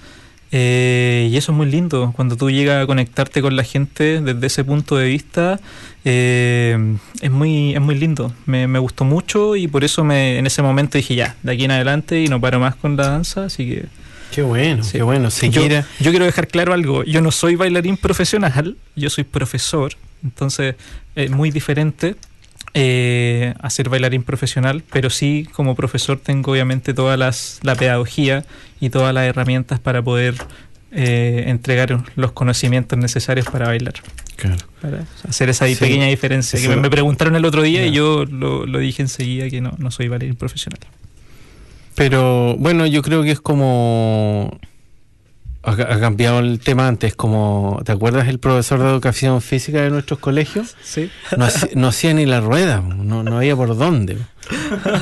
Eh, 0.52 1.28
y 1.32 1.36
eso 1.36 1.52
es 1.52 1.56
muy 1.56 1.70
lindo, 1.70 2.12
cuando 2.14 2.36
tú 2.36 2.50
llegas 2.50 2.82
a 2.82 2.86
conectarte 2.86 3.40
con 3.40 3.56
la 3.56 3.64
gente 3.64 4.20
desde 4.20 4.46
ese 4.46 4.64
punto 4.64 4.96
de 4.96 5.06
vista, 5.08 5.58
eh, 6.04 6.96
es, 7.20 7.30
muy, 7.30 7.74
es 7.74 7.80
muy 7.80 7.94
lindo. 7.94 8.32
Me, 8.46 8.66
me 8.66 8.78
gustó 8.78 9.04
mucho 9.04 9.56
y 9.56 9.66
por 9.66 9.82
eso 9.82 10.04
me, 10.04 10.38
en 10.38 10.46
ese 10.46 10.60
momento 10.62 10.98
dije 10.98 11.14
ya, 11.14 11.36
de 11.42 11.52
aquí 11.52 11.64
en 11.64 11.70
adelante 11.70 12.20
y 12.22 12.28
no 12.28 12.40
paro 12.40 12.60
más 12.60 12.74
con 12.76 12.96
la 12.96 13.08
danza, 13.08 13.46
así 13.46 13.66
que 13.66 13.86
Qué 14.32 14.40
bueno, 14.42 14.82
Sí. 14.82 14.92
qué 14.92 15.02
bueno. 15.02 15.28
yo 16.00 16.10
quiero 16.10 16.24
dejar 16.24 16.48
claro 16.48 16.72
algo. 16.72 17.04
Yo 17.04 17.20
no 17.20 17.30
soy 17.30 17.54
bailarín 17.54 17.98
profesional, 17.98 18.76
yo 18.96 19.10
soy 19.10 19.24
profesor. 19.24 19.92
Entonces, 20.24 20.74
es 21.14 21.30
muy 21.30 21.50
diferente 21.50 22.14
eh, 22.74 23.54
a 23.60 23.68
ser 23.70 23.88
bailarín 23.88 24.22
profesional, 24.22 24.82
pero 24.90 25.10
sí, 25.10 25.46
como 25.52 25.74
profesor, 25.74 26.18
tengo 26.18 26.52
obviamente 26.52 26.94
toda 26.94 27.16
las, 27.16 27.60
la 27.62 27.74
pedagogía 27.74 28.44
y 28.80 28.90
todas 28.90 29.12
las 29.14 29.24
herramientas 29.24 29.78
para 29.80 30.00
poder 30.02 30.34
eh, 30.90 31.44
entregar 31.48 32.02
los 32.16 32.32
conocimientos 32.32 32.98
necesarios 32.98 33.46
para 33.46 33.66
bailar. 33.66 33.94
Claro. 34.36 34.56
Para 34.80 35.04
hacer 35.28 35.48
esa 35.50 35.66
Sí. 35.66 35.76
pequeña 35.76 36.06
diferencia. 36.06 36.60
Que 36.60 36.68
me, 36.68 36.76
me 36.76 36.90
preguntaron 36.90 37.36
el 37.36 37.44
otro 37.44 37.62
día 37.62 37.86
y 37.86 37.92
yo 37.92 38.24
lo, 38.24 38.66
lo 38.66 38.78
dije 38.78 39.02
enseguida 39.02 39.48
que 39.50 39.60
no, 39.60 39.72
no 39.78 39.90
soy 39.90 40.08
bailarín 40.08 40.36
profesional. 40.36 40.80
Pero 41.94 42.56
bueno, 42.56 42.86
yo 42.86 43.02
creo 43.02 43.22
que 43.22 43.30
es 43.32 43.40
como. 43.40 44.58
Ha, 45.64 45.76
cambiado 46.00 46.40
el 46.40 46.58
tema 46.58 46.88
antes, 46.88 47.14
como. 47.14 47.80
¿Te 47.84 47.92
acuerdas 47.92 48.26
el 48.28 48.40
profesor 48.40 48.80
de 48.80 48.88
educación 48.88 49.40
física 49.40 49.80
de 49.82 49.90
nuestros 49.90 50.18
colegios? 50.18 50.76
Sí. 50.82 51.08
No, 51.36 51.44
hacía- 51.44 51.68
no 51.74 51.86
hacía 51.88 52.14
ni 52.14 52.26
la 52.26 52.40
rueda, 52.40 52.80
no, 52.80 53.22
no 53.22 53.36
había 53.36 53.54
por 53.54 53.76
dónde. 53.76 54.16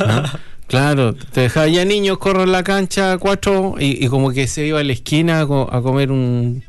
¿no? 0.07 0.23
Claro, 0.67 1.15
te 1.15 1.41
dejaba 1.41 1.67
ya 1.67 1.85
niños, 1.85 2.19
corro 2.19 2.43
en 2.45 2.53
la 2.53 2.63
cancha, 2.63 3.17
cuatro, 3.19 3.75
y, 3.79 4.05
y 4.05 4.09
como 4.09 4.31
que 4.33 4.47
se 4.47 4.67
iba 4.67 4.81
a 4.81 4.85
la 4.85 4.93
esquina 4.93 5.41
a, 5.41 5.47
co- 5.47 5.69
a 5.73 5.83
comer 5.83 6.13
un, 6.13 6.63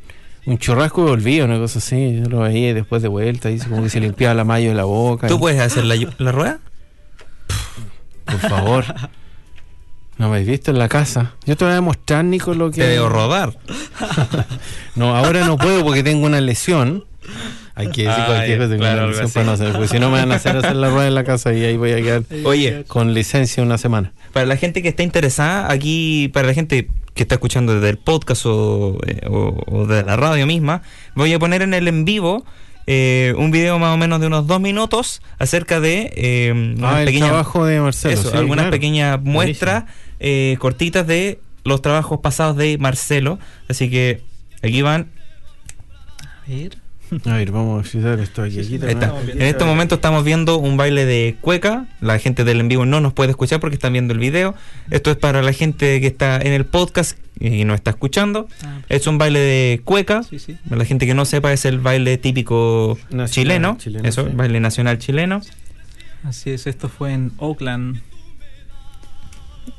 un 0.46 0.58
churrasco 0.58 1.02
y 1.06 1.10
volvía, 1.10 1.44
una 1.46 1.60
cosa 1.60 1.80
así. 1.80 2.22
Yo 2.24 2.30
lo 2.30 2.40
veía 2.40 2.74
después 2.74 3.02
de 3.02 3.10
vuelta, 3.10 3.52
y 3.52 3.60
como 3.60 3.84
que 3.84 3.90
se 3.90 4.00
limpiaba 4.00 4.34
la 4.34 4.44
mayo 4.46 4.70
de 4.70 4.76
la 4.76 4.86
boca. 4.86 5.28
¿Tú 5.28 5.36
y- 5.36 5.40
puedes 5.40 5.60
hacer 5.62 5.84
la, 5.86 5.96
la 6.18 6.32
rueda? 6.32 6.60
Por 8.26 8.40
favor. 8.40 8.86
No 10.22 10.30
me 10.30 10.38
has 10.38 10.46
visto 10.46 10.70
en 10.70 10.78
la 10.78 10.88
casa. 10.88 11.34
Yo 11.48 11.58
te 11.58 11.66
voy 11.66 11.72
a 11.72 11.76
demostrar, 11.76 12.24
Nico, 12.24 12.54
lo 12.54 12.70
que. 12.70 12.82
Te 12.82 12.88
debo 12.90 13.10
rodar. 13.10 13.58
No, 14.96 15.16
ahora 15.16 15.46
no 15.48 15.58
puedo 15.58 15.84
porque 15.84 16.04
tengo 16.04 16.26
una 16.28 16.40
lesión. 16.42 17.06
Hay 17.76 17.90
que 17.90 18.04
decir 18.04 18.24
cualquier 18.26 18.58
cosa, 18.60 18.70
tengo 18.70 18.82
claro, 18.82 18.98
una 19.04 19.08
lesión 19.08 19.32
para 19.32 19.46
no 19.46 19.52
hacer, 19.54 19.72
porque 19.72 19.88
si 19.88 20.00
no 20.00 20.10
me 20.12 20.20
van 20.20 20.32
a 20.32 20.36
hacer 20.36 20.56
hacer 20.58 20.76
la 20.76 20.90
rueda 20.90 21.08
en 21.08 21.16
la 21.16 21.24
casa 21.24 21.54
y 21.54 21.64
ahí 21.64 21.78
voy 21.78 21.92
a 21.94 21.96
quedar 21.96 22.24
Oye, 22.46 22.84
con 22.88 23.14
licencia 23.14 23.64
una 23.64 23.78
semana. 23.78 24.12
para 24.34 24.46
la 24.46 24.58
gente 24.58 24.82
que 24.84 24.90
está 24.90 25.02
interesada, 25.04 25.72
aquí, 25.72 26.30
para 26.34 26.48
la 26.48 26.54
gente 26.54 26.90
que 27.16 27.24
está 27.24 27.36
escuchando 27.36 27.74
desde 27.76 27.90
el 27.90 27.98
podcast 27.98 28.46
o, 28.46 28.98
eh, 29.08 29.22
o- 29.28 29.58
o 29.66 29.88
de 29.88 30.04
la 30.04 30.18
radio 30.18 30.46
misma, 30.46 30.82
voy 31.16 31.34
a 31.34 31.40
poner 31.40 31.62
en 31.62 31.74
el 31.74 31.88
en 31.88 32.04
vivo 32.06 32.46
eh, 32.88 33.34
un 33.38 33.52
video 33.52 33.78
más 33.80 33.94
o 33.94 33.98
menos 33.98 34.20
de 34.20 34.28
unos 34.28 34.48
dos 34.48 34.60
minutos 34.60 35.22
acerca 35.40 35.80
de 35.80 36.12
eh, 36.16 36.76
Ah, 36.82 37.02
el 37.02 37.06
pequeñas- 37.08 37.30
trabajo 37.30 37.66
de 37.66 37.80
Marcelo. 37.80 38.14
eso, 38.14 38.32
sí, 38.32 38.38
algunas 38.38 38.64
claro. 38.64 38.72
pequeñas 38.72 39.22
muestras 39.22 39.86
eh, 40.20 40.56
cortitas 40.60 41.06
de 41.08 41.40
los 41.64 41.82
trabajos 41.82 42.20
pasados 42.20 42.58
de 42.58 42.78
Marcelo. 42.78 43.40
Así 43.70 43.90
que 43.90 44.22
aquí 44.64 44.82
van. 44.82 45.10
A 46.20 46.50
ver. 46.50 46.78
A 47.26 47.36
ver, 47.36 47.52
vamos 47.52 47.86
a 47.86 47.90
fijar 47.90 48.20
esto 48.22 48.42
aquí. 48.42 48.60
En 48.60 49.42
este 49.42 49.66
momento 49.66 49.96
estamos 49.96 50.24
viendo 50.24 50.58
un 50.58 50.78
baile 50.78 51.06
de 51.06 51.36
cueca. 51.42 51.86
La 52.00 52.18
gente 52.20 52.46
del 52.46 52.62
en 52.62 52.70
vivo 52.70 52.86
no 52.86 53.02
nos 53.02 53.12
puede 53.12 53.32
escuchar 53.32 53.60
porque 53.60 53.76
están 53.76 53.92
viendo 53.94 54.14
el 54.14 54.20
video. 54.20 54.56
Esto 54.92 55.12
es 55.12 55.18
para 55.18 55.42
la 55.42 55.52
gente 55.52 56.00
que 56.00 56.08
está 56.08 56.38
en 56.38 56.54
el 56.54 56.66
podcast 56.66 57.18
y 57.38 57.66
no 57.66 57.74
está 57.74 57.92
escuchando. 57.92 58.48
Es 58.88 59.08
un 59.08 59.18
baile 59.18 59.40
de 59.40 59.82
cueca. 59.84 60.24
Sí, 60.24 60.40
sí. 60.40 60.58
Para 60.70 60.78
la 60.78 60.86
gente 60.86 61.06
que 61.06 61.14
no 61.14 61.26
sepa, 61.26 61.52
es 61.52 61.66
el 61.66 61.80
baile 61.80 62.18
típico 62.18 62.98
Nacional 63.10 63.30
chileno. 63.30 63.78
chileno, 63.78 64.08
Eso, 64.08 64.26
sí. 64.28 64.32
baile 64.34 64.60
nacional 64.62 64.98
chileno. 64.98 65.42
Así 66.24 66.52
es, 66.52 66.66
esto 66.66 66.88
fue 66.88 67.12
en 67.12 67.34
Oakland. 67.38 68.02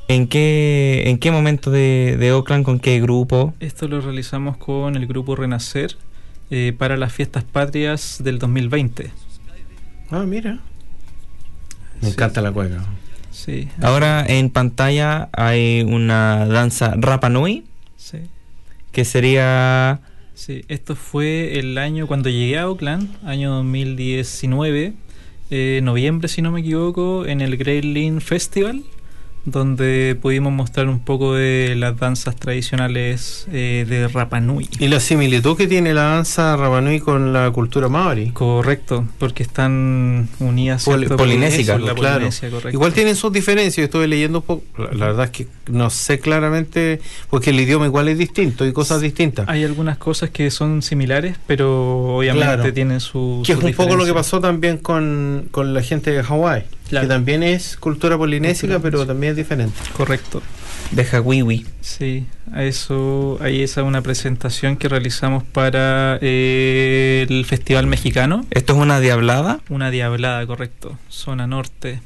¿En 0.09 0.27
qué, 0.29 1.05
en 1.07 1.17
qué 1.19 1.31
momento 1.31 1.71
de, 1.71 2.17
de 2.19 2.33
Oakland, 2.33 2.65
con 2.65 2.79
qué 2.79 3.01
grupo? 3.01 3.55
Esto 3.61 3.89
lo 3.89 4.03
realizamos 4.03 4.59
con 4.59 4.97
el 4.97 5.07
grupo 5.07 5.35
Renacer 5.35 5.97
eh, 6.55 6.75
para 6.77 6.97
las 6.99 7.13
fiestas 7.13 7.45
patrias 7.45 8.21
del 8.23 8.39
2020. 8.39 9.11
Ah, 10.11 10.25
mira. 10.27 10.59
Me 12.01 12.09
Sí. 12.09 12.13
encanta 12.13 12.43
la 12.43 12.53
cueca. 12.53 12.85
Sí, 13.31 13.69
Ahora 13.81 14.25
en 14.29 14.51
pantalla 14.51 15.31
hay 15.33 15.83
una 15.83 16.45
danza 16.47 16.93
Rapa 16.99 17.31
Nui, 17.31 17.65
sí, 17.97 18.19
que 18.93 19.05
sería... 19.07 20.01
sí. 20.35 20.65
Esto 20.69 20.95
fue 20.95 21.59
el 21.59 21.79
año 21.79 22.07
cuando 22.07 22.29
llegué 22.29 22.59
a 22.59 22.69
Oakland, 22.69 23.09
año 23.25 23.51
2019, 23.55 24.93
eh, 25.51 25.81
noviembre 25.83 26.29
si 26.29 26.43
no 26.43 26.51
me 26.53 26.61
equivoco, 26.61 27.25
en 27.25 27.41
el 27.41 27.57
Great 27.57 27.85
Lean 27.85 28.21
Festival, 28.21 28.83
donde 29.45 30.17
pudimos 30.21 30.53
mostrar 30.53 30.89
un 30.89 31.01
poco 31.01 31.35
de 31.35 31.75
las 31.77 31.99
danzas 31.99 32.37
tradicionales 32.37 33.47
eh, 33.53 33.85
de 33.89 34.09
Rapa 34.09 34.41
Nui. 34.41 34.69
Y 34.79 34.89
la 34.89 35.01
similitud 35.01 35.57
que 35.57 35.67
tiene 35.67 35.95
la 35.95 36.03
danza 36.03 36.57
Rapanui 36.57 37.01
con 37.01 37.33
la 37.33 37.51
cultura 37.51 37.89
maori. 37.89 38.31
Correcto, 38.31 39.07
porque 39.19 39.43
están 39.43 40.29
unidas 40.39 40.85
¿cierto? 40.85 41.17
polinésica, 41.17 41.79
la 41.79 41.95
claro. 41.95 42.15
Polinesia. 42.27 42.51
Igual 42.73 42.93
tienen 42.93 43.17
sus 43.17 43.33
diferencias, 43.33 43.77
yo 43.77 43.85
estuve 43.85 44.07
leyendo 44.07 44.39
un 44.39 44.45
poco, 44.45 44.63
la, 44.79 44.93
la 44.93 45.07
verdad 45.07 45.25
es 45.27 45.31
que 45.31 45.47
no 45.71 45.91
sé 45.91 46.21
claramente, 46.21 47.01
porque 47.31 47.51
el 47.51 47.61
idioma 47.61 47.87
igual 47.87 48.09
es 48.09 48.19
distinto 48.19 48.67
y 48.67 48.73
cosas 48.73 49.01
distintas. 49.01 49.49
Hay 49.49 49.65
algunas 49.65 49.99
cosas 49.99 50.31
que 50.31 50.51
son 50.51 50.83
similares, 50.83 51.37
pero 51.47 52.17
obviamente 52.17 52.43
Claro. 52.55 52.73
tienen 52.73 53.01
su. 53.01 53.43
Que 53.45 53.53
es 53.53 53.59
un 53.59 53.73
poco 53.73 53.97
lo 53.97 54.05
que 54.05 54.13
pasó 54.15 54.41
también 54.41 54.79
con, 54.79 55.49
con 55.51 55.75
la 55.75 55.83
gente 55.83 56.11
de 56.11 56.23
Hawái, 56.23 56.65
Claro. 56.93 57.09
que 57.09 57.15
también 57.15 57.43
es 57.43 57.77
cultura 57.79 58.19
polinésica, 58.19 58.75
Cultura, 58.75 58.83
pero 58.83 59.01
sí. 59.03 59.09
también 59.09 59.31
es 59.31 59.37
diferente. 59.39 59.79
Correcto. 59.97 60.43
de 60.91 61.07
Hawiwi. 61.11 61.67
Sí, 61.81 62.27
a 62.53 62.65
eso, 62.65 63.39
ahí 63.41 63.63
esa 63.63 63.81
es 63.81 63.87
una 63.87 64.03
presentación 64.03 64.77
que 64.77 64.89
realizamos 64.89 65.43
para 65.43 66.19
eh, 66.21 67.27
el 67.29 67.47
Festival 67.47 67.87
Mexicano. 67.87 68.45
Esto 68.51 68.75
es 68.75 68.79
una 68.79 69.01
diablada. 69.01 69.61
Una 69.71 69.91
diablada, 69.91 70.47
correcto. 70.47 70.99
Zona 71.09 71.47
norte. 71.47 72.01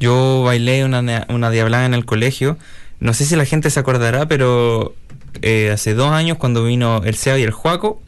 Yo 0.00 0.42
bailé 0.44 0.84
una, 0.84 1.26
una 1.28 1.50
diablada 1.50 1.84
en 1.84 1.92
el 1.92 2.04
colegio. 2.06 2.56
No 3.00 3.12
sé 3.12 3.26
si 3.26 3.36
la 3.36 3.44
gente 3.44 3.68
se 3.68 3.78
acordará, 3.80 4.26
pero 4.26 4.94
eh, 5.42 5.70
hace 5.72 5.92
dos 5.94 6.10
años 6.10 6.38
cuando 6.38 6.64
vino 6.64 7.02
el 7.04 7.14
Seba 7.16 7.38
y 7.38 7.42
el 7.42 7.50
Juaco, 7.50 8.00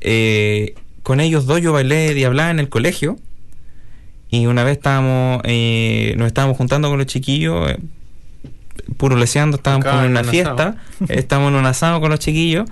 eh, 0.00 0.74
con 1.02 1.20
ellos 1.20 1.46
dos 1.46 1.60
yo 1.60 1.72
bailé 1.72 2.12
diablada 2.14 2.50
en 2.50 2.58
el 2.58 2.68
colegio. 2.68 3.18
Y 4.30 4.46
una 4.46 4.62
vez 4.64 4.76
estábamos, 4.76 5.40
eh, 5.44 6.14
nos 6.16 6.26
estábamos 6.28 6.56
juntando 6.56 6.88
con 6.88 6.98
los 6.98 7.06
chiquillos, 7.06 7.70
eh, 7.70 7.78
puro 8.96 9.16
leseando, 9.16 9.56
estábamos 9.56 9.86
Acá 9.86 10.04
en 10.04 10.10
una 10.12 10.20
un 10.20 10.26
fiesta, 10.28 10.76
estábamos 11.08 11.52
en 11.52 11.58
un 11.58 11.66
asado 11.66 12.00
con 12.00 12.10
los 12.10 12.18
chiquillos 12.20 12.68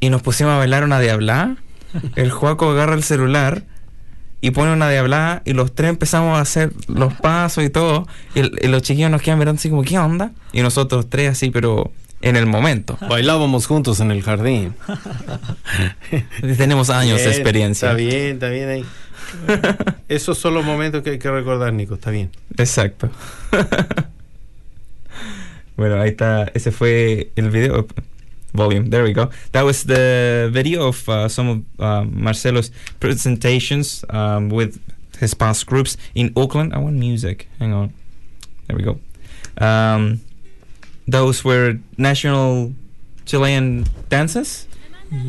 y 0.00 0.10
nos 0.10 0.22
pusimos 0.22 0.52
a 0.52 0.58
bailar 0.58 0.84
una 0.84 0.98
diablada. 1.00 1.56
El 2.16 2.30
Juaco 2.30 2.70
agarra 2.70 2.94
el 2.94 3.02
celular 3.04 3.64
y 4.40 4.50
pone 4.50 4.72
una 4.72 4.88
diablada 4.90 5.42
y 5.44 5.52
los 5.52 5.74
tres 5.74 5.90
empezamos 5.90 6.36
a 6.36 6.40
hacer 6.40 6.72
los 6.88 7.12
pasos 7.14 7.62
y 7.64 7.70
todo. 7.70 8.08
Y, 8.34 8.40
el- 8.40 8.58
y 8.62 8.66
los 8.66 8.82
chiquillos 8.82 9.10
nos 9.10 9.22
quedan 9.22 9.38
mirando 9.38 9.58
así 9.60 9.70
como, 9.70 9.82
¿qué 9.82 9.98
onda? 9.98 10.32
Y 10.52 10.62
nosotros 10.62 11.08
tres 11.08 11.30
así, 11.30 11.50
pero 11.50 11.92
en 12.22 12.36
el 12.36 12.46
momento. 12.46 12.96
Bailábamos 13.08 13.66
juntos 13.66 14.00
en 14.00 14.10
el 14.10 14.22
jardín. 14.22 14.74
Tenemos 16.56 16.90
años 16.90 17.18
de 17.18 17.28
experiencia. 17.28 17.90
Está 17.90 17.96
bien, 17.96 18.34
está 18.34 18.48
bien 18.48 18.68
ahí. 18.68 18.84
Esos 20.08 20.38
son 20.38 20.54
los 20.54 20.64
momentos 20.64 21.02
que 21.02 21.10
hay 21.10 21.18
que 21.18 21.30
recordar, 21.30 21.72
Nico. 21.72 21.94
Está 21.94 22.10
bien. 22.10 22.30
Exacto. 22.56 23.10
bueno, 25.76 26.00
ahí 26.00 26.10
está. 26.10 26.50
Ese 26.54 26.70
fue 26.70 27.32
el 27.36 27.50
video. 27.50 27.86
Volume. 28.54 28.90
There 28.90 29.02
we 29.02 29.14
go. 29.14 29.30
That 29.52 29.64
was 29.64 29.84
the 29.84 30.50
video 30.52 30.88
of 30.88 31.08
uh, 31.08 31.28
some 31.28 31.48
of 31.48 31.80
uh, 31.80 32.04
Marcelo's 32.04 32.70
presentations 33.00 34.04
um, 34.10 34.50
with 34.50 34.78
his 35.18 35.32
past 35.32 35.66
groups 35.66 35.96
in 36.14 36.32
Oakland. 36.36 36.74
I 36.74 36.78
want 36.78 36.96
music. 36.96 37.48
Hang 37.58 37.72
on. 37.72 37.94
There 38.66 38.76
we 38.76 38.82
go. 38.82 39.00
Um, 39.56 40.20
those 41.10 41.44
were 41.44 41.78
national 41.96 42.72
Chilean 43.24 43.84
dances, 44.08 44.66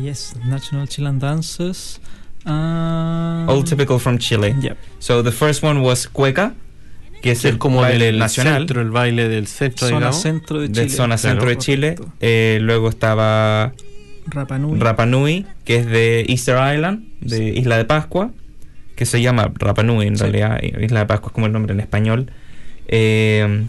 Yes, 0.02 0.34
National 0.46 0.88
Chilean 0.88 1.18
Dances. 1.18 2.00
Ah, 2.46 3.46
all 3.48 3.62
typical 3.64 3.98
from 3.98 4.18
Chile. 4.18 4.54
Yep. 4.60 4.76
So 4.98 5.22
the 5.22 5.30
first 5.32 5.62
one 5.62 5.80
was 5.82 6.06
cueca, 6.08 6.54
que 7.22 7.32
es 7.32 7.44
el 7.44 7.58
como 7.58 7.80
baile 7.82 8.06
del 8.06 8.18
nacional. 8.18 8.62
centro, 8.62 8.80
el 8.80 8.90
baile 8.90 9.28
del 9.28 9.46
centro, 9.46 9.86
Zona 9.88 9.98
digamos. 9.98 10.22
centro 10.22 10.60
de 10.60 10.68
Chile. 10.68 10.82
de 10.84 10.88
zona 10.90 11.18
centro 11.18 11.48
de. 11.48 11.58
Chile. 11.58 11.96
Eh, 12.20 12.58
luego 12.62 12.88
estaba 12.88 13.72
Rapa 14.26 14.58
Nui. 14.58 14.78
Rapa 14.78 15.04
Nui, 15.06 15.46
que 15.64 15.76
es 15.76 15.86
de 15.86 16.24
Easter 16.28 16.56
Island, 16.74 17.04
de 17.20 17.50
Isla 17.58 17.76
de 17.76 17.84
Pascua, 17.84 18.30
que 18.96 19.04
se 19.06 19.20
llama 19.20 19.52
Rapa 19.54 19.82
Nui 19.82 20.06
en 20.06 20.16
Sí. 20.16 20.22
realidad. 20.22 20.60
Isla 20.62 21.00
de 21.00 21.06
Pascua 21.06 21.28
es 21.28 21.32
como 21.34 21.46
el 21.46 21.52
nombre 21.52 21.72
en 21.74 21.80
español. 21.80 22.30
Eh, 22.88 23.66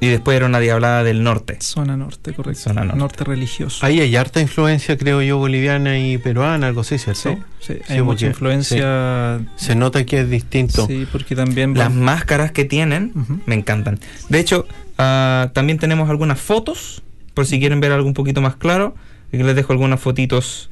y 0.00 0.08
después 0.08 0.36
era 0.36 0.46
una 0.46 0.60
diablada 0.60 1.04
del 1.04 1.22
norte. 1.22 1.58
Zona 1.60 1.96
norte, 1.96 2.32
correcto. 2.32 2.60
Zona 2.62 2.84
norte. 2.84 3.22
religioso. 3.24 3.84
Ahí 3.84 4.00
hay 4.00 4.16
harta 4.16 4.40
influencia, 4.40 4.96
creo 4.96 5.20
yo, 5.22 5.36
boliviana 5.38 5.98
y 5.98 6.16
peruana, 6.18 6.68
algo 6.68 6.80
así, 6.80 6.98
¿cierto? 6.98 7.20
Sí, 7.20 7.36
sí, 7.60 7.74
Sí, 7.86 7.92
hay 7.92 8.02
mucha 8.02 8.26
influencia. 8.26 9.40
Se 9.56 9.74
nota 9.74 10.04
que 10.06 10.20
es 10.20 10.30
distinto. 10.30 10.86
Sí, 10.86 11.06
porque 11.12 11.36
también. 11.36 11.74
Las 11.74 11.88
van- 11.88 12.00
máscaras 12.02 12.50
que 12.52 12.64
tienen 12.64 13.12
me 13.46 13.54
encantan. 13.54 13.98
De 14.28 14.40
hecho, 14.40 14.66
ah, 14.98 15.50
también 15.52 15.78
tenemos 15.78 16.08
algunas 16.08 16.40
fotos, 16.40 17.02
por 17.34 17.46
si 17.46 17.58
quieren 17.60 17.80
ver 17.80 17.92
algo 17.92 18.08
un 18.08 18.14
poquito 18.14 18.40
más 18.40 18.56
claro. 18.56 18.94
Les 19.32 19.54
dejo 19.54 19.72
algunas 19.72 20.00
fotitos 20.00 20.70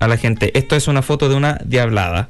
a 0.00 0.08
la 0.08 0.16
gente. 0.16 0.56
Esto 0.58 0.74
es 0.76 0.88
una 0.88 1.02
foto 1.02 1.28
de 1.28 1.34
una 1.36 1.58
diablada. 1.64 2.28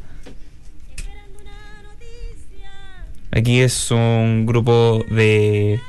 Aquí 3.37 3.61
es 3.61 3.90
un 3.90 4.47
grupo 4.47 5.05
de, 5.11 5.81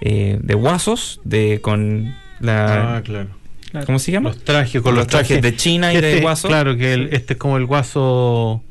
eh, 0.00 0.38
de 0.42 0.54
guasos 0.54 1.20
de, 1.24 1.60
con 1.60 2.14
la... 2.40 2.96
Ah, 2.96 3.02
claro. 3.02 3.28
¿Cómo 3.86 3.98
se 3.98 4.12
llama? 4.12 4.30
Los 4.30 4.44
trajes, 4.44 4.80
Con 4.82 4.94
los 4.94 5.06
trajes 5.08 5.42
de 5.42 5.56
China 5.56 5.92
y 5.92 6.00
de 6.00 6.10
Este, 6.12 6.22
guaso. 6.22 6.48
Claro, 6.48 6.76
que 6.76 6.94
el- 6.94 7.08
este 7.12 7.32
es 7.34 7.38
como 7.38 7.56
el 7.56 7.66
guaso. 7.66 8.62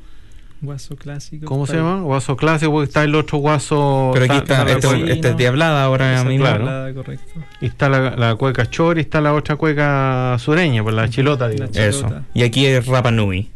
Guaso 0.61 0.95
clásico. 0.95 1.45
¿Cómo 1.45 1.67
se 1.67 1.75
llama? 1.75 1.99
Guaso 2.01 2.37
clásico, 2.37 2.71
porque 2.71 2.87
está 2.87 3.03
el 3.03 3.13
otro 3.15 3.37
guaso. 3.39 4.11
Pero 4.13 4.25
aquí 4.25 4.37
está- 4.37 4.61
está, 4.61 4.71
está 4.77 4.95
este, 4.97 5.11
este 5.11 5.27
es 5.27 5.33
¿no? 5.33 5.37
diablada 5.37 5.83
ahora 5.83 6.15
Esa 6.15 6.23
mismo. 6.23 6.45
claro. 6.45 6.95
correcto. 6.95 7.33
y 7.59 7.65
está 7.65 7.89
la, 7.89 8.15
la 8.15 8.35
cueca 8.35 8.65
chor 8.69 8.97
y 8.97 9.01
está 9.01 9.19
la 9.19 9.33
otra 9.33 9.57
cueca 9.57 10.37
sureña, 10.39 10.81
pues 10.83 10.95
la 10.95 11.09
chilota, 11.09 11.49
digamos. 11.49 11.75
La 11.75 11.85
Eso. 11.85 12.03
chilota. 12.07 12.23
Y 12.33 12.43
aquí 12.43 12.65
es 12.65 12.85
Rapa 12.87 13.11
Nui. 13.11 13.49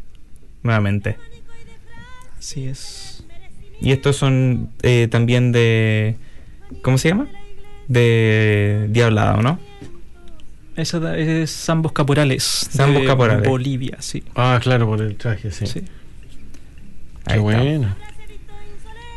Nuevamente. 0.62 1.16
Así 2.38 2.66
es. 2.66 3.07
Y 3.80 3.92
estos 3.92 4.16
son 4.16 4.70
eh, 4.82 5.08
también 5.10 5.52
de. 5.52 6.16
¿Cómo 6.82 6.98
se 6.98 7.08
llama? 7.08 7.28
De 7.86 8.86
Diablada, 8.90 9.36
¿o 9.36 9.42
no? 9.42 9.58
Esa 10.76 11.16
es 11.16 11.50
Zambos 11.50 11.92
Caporales. 11.92 12.68
Zambos 12.70 13.02
de 13.02 13.06
Caporales. 13.08 13.48
Bolivia, 13.48 13.96
sí. 14.00 14.22
Ah, 14.36 14.60
claro, 14.62 14.86
por 14.86 15.00
el 15.00 15.16
traje, 15.16 15.50
sí. 15.50 15.66
sí. 15.66 15.80
Qué 15.80 17.32
Ahí 17.32 17.38
está. 17.38 17.40
bueno. 17.40 17.96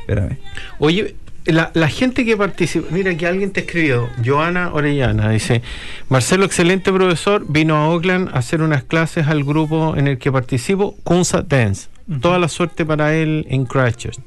Espérame. 0.02 0.38
Oye, 0.80 1.15
la, 1.45 1.71
la 1.74 1.88
gente 1.88 2.26
que 2.26 2.36
participa, 2.38 2.88
mira 2.91 3.15
que 3.15 3.28
alguien 3.28 3.52
te 3.52 3.62
escribió, 3.62 4.10
Joana 4.26 4.74
Orellana, 4.74 5.30
dice, 5.30 5.62
Marcelo, 6.10 6.45
excelente 6.45 6.91
profesor, 6.91 7.45
vino 7.47 7.76
a 7.76 7.89
Oakland 7.89 8.30
a 8.30 8.39
hacer 8.39 8.62
unas 8.62 8.84
clases 8.84 9.28
al 9.28 9.43
grupo 9.43 9.95
en 9.95 10.08
el 10.08 10.17
que 10.17 10.32
participo, 10.32 10.95
Kunsa 11.04 11.41
Dance. 11.41 11.89
Toda 12.21 12.39
la 12.39 12.47
suerte 12.47 12.86
para 12.86 13.15
él 13.15 13.45
en 13.50 13.65
Christchurch. 13.65 14.19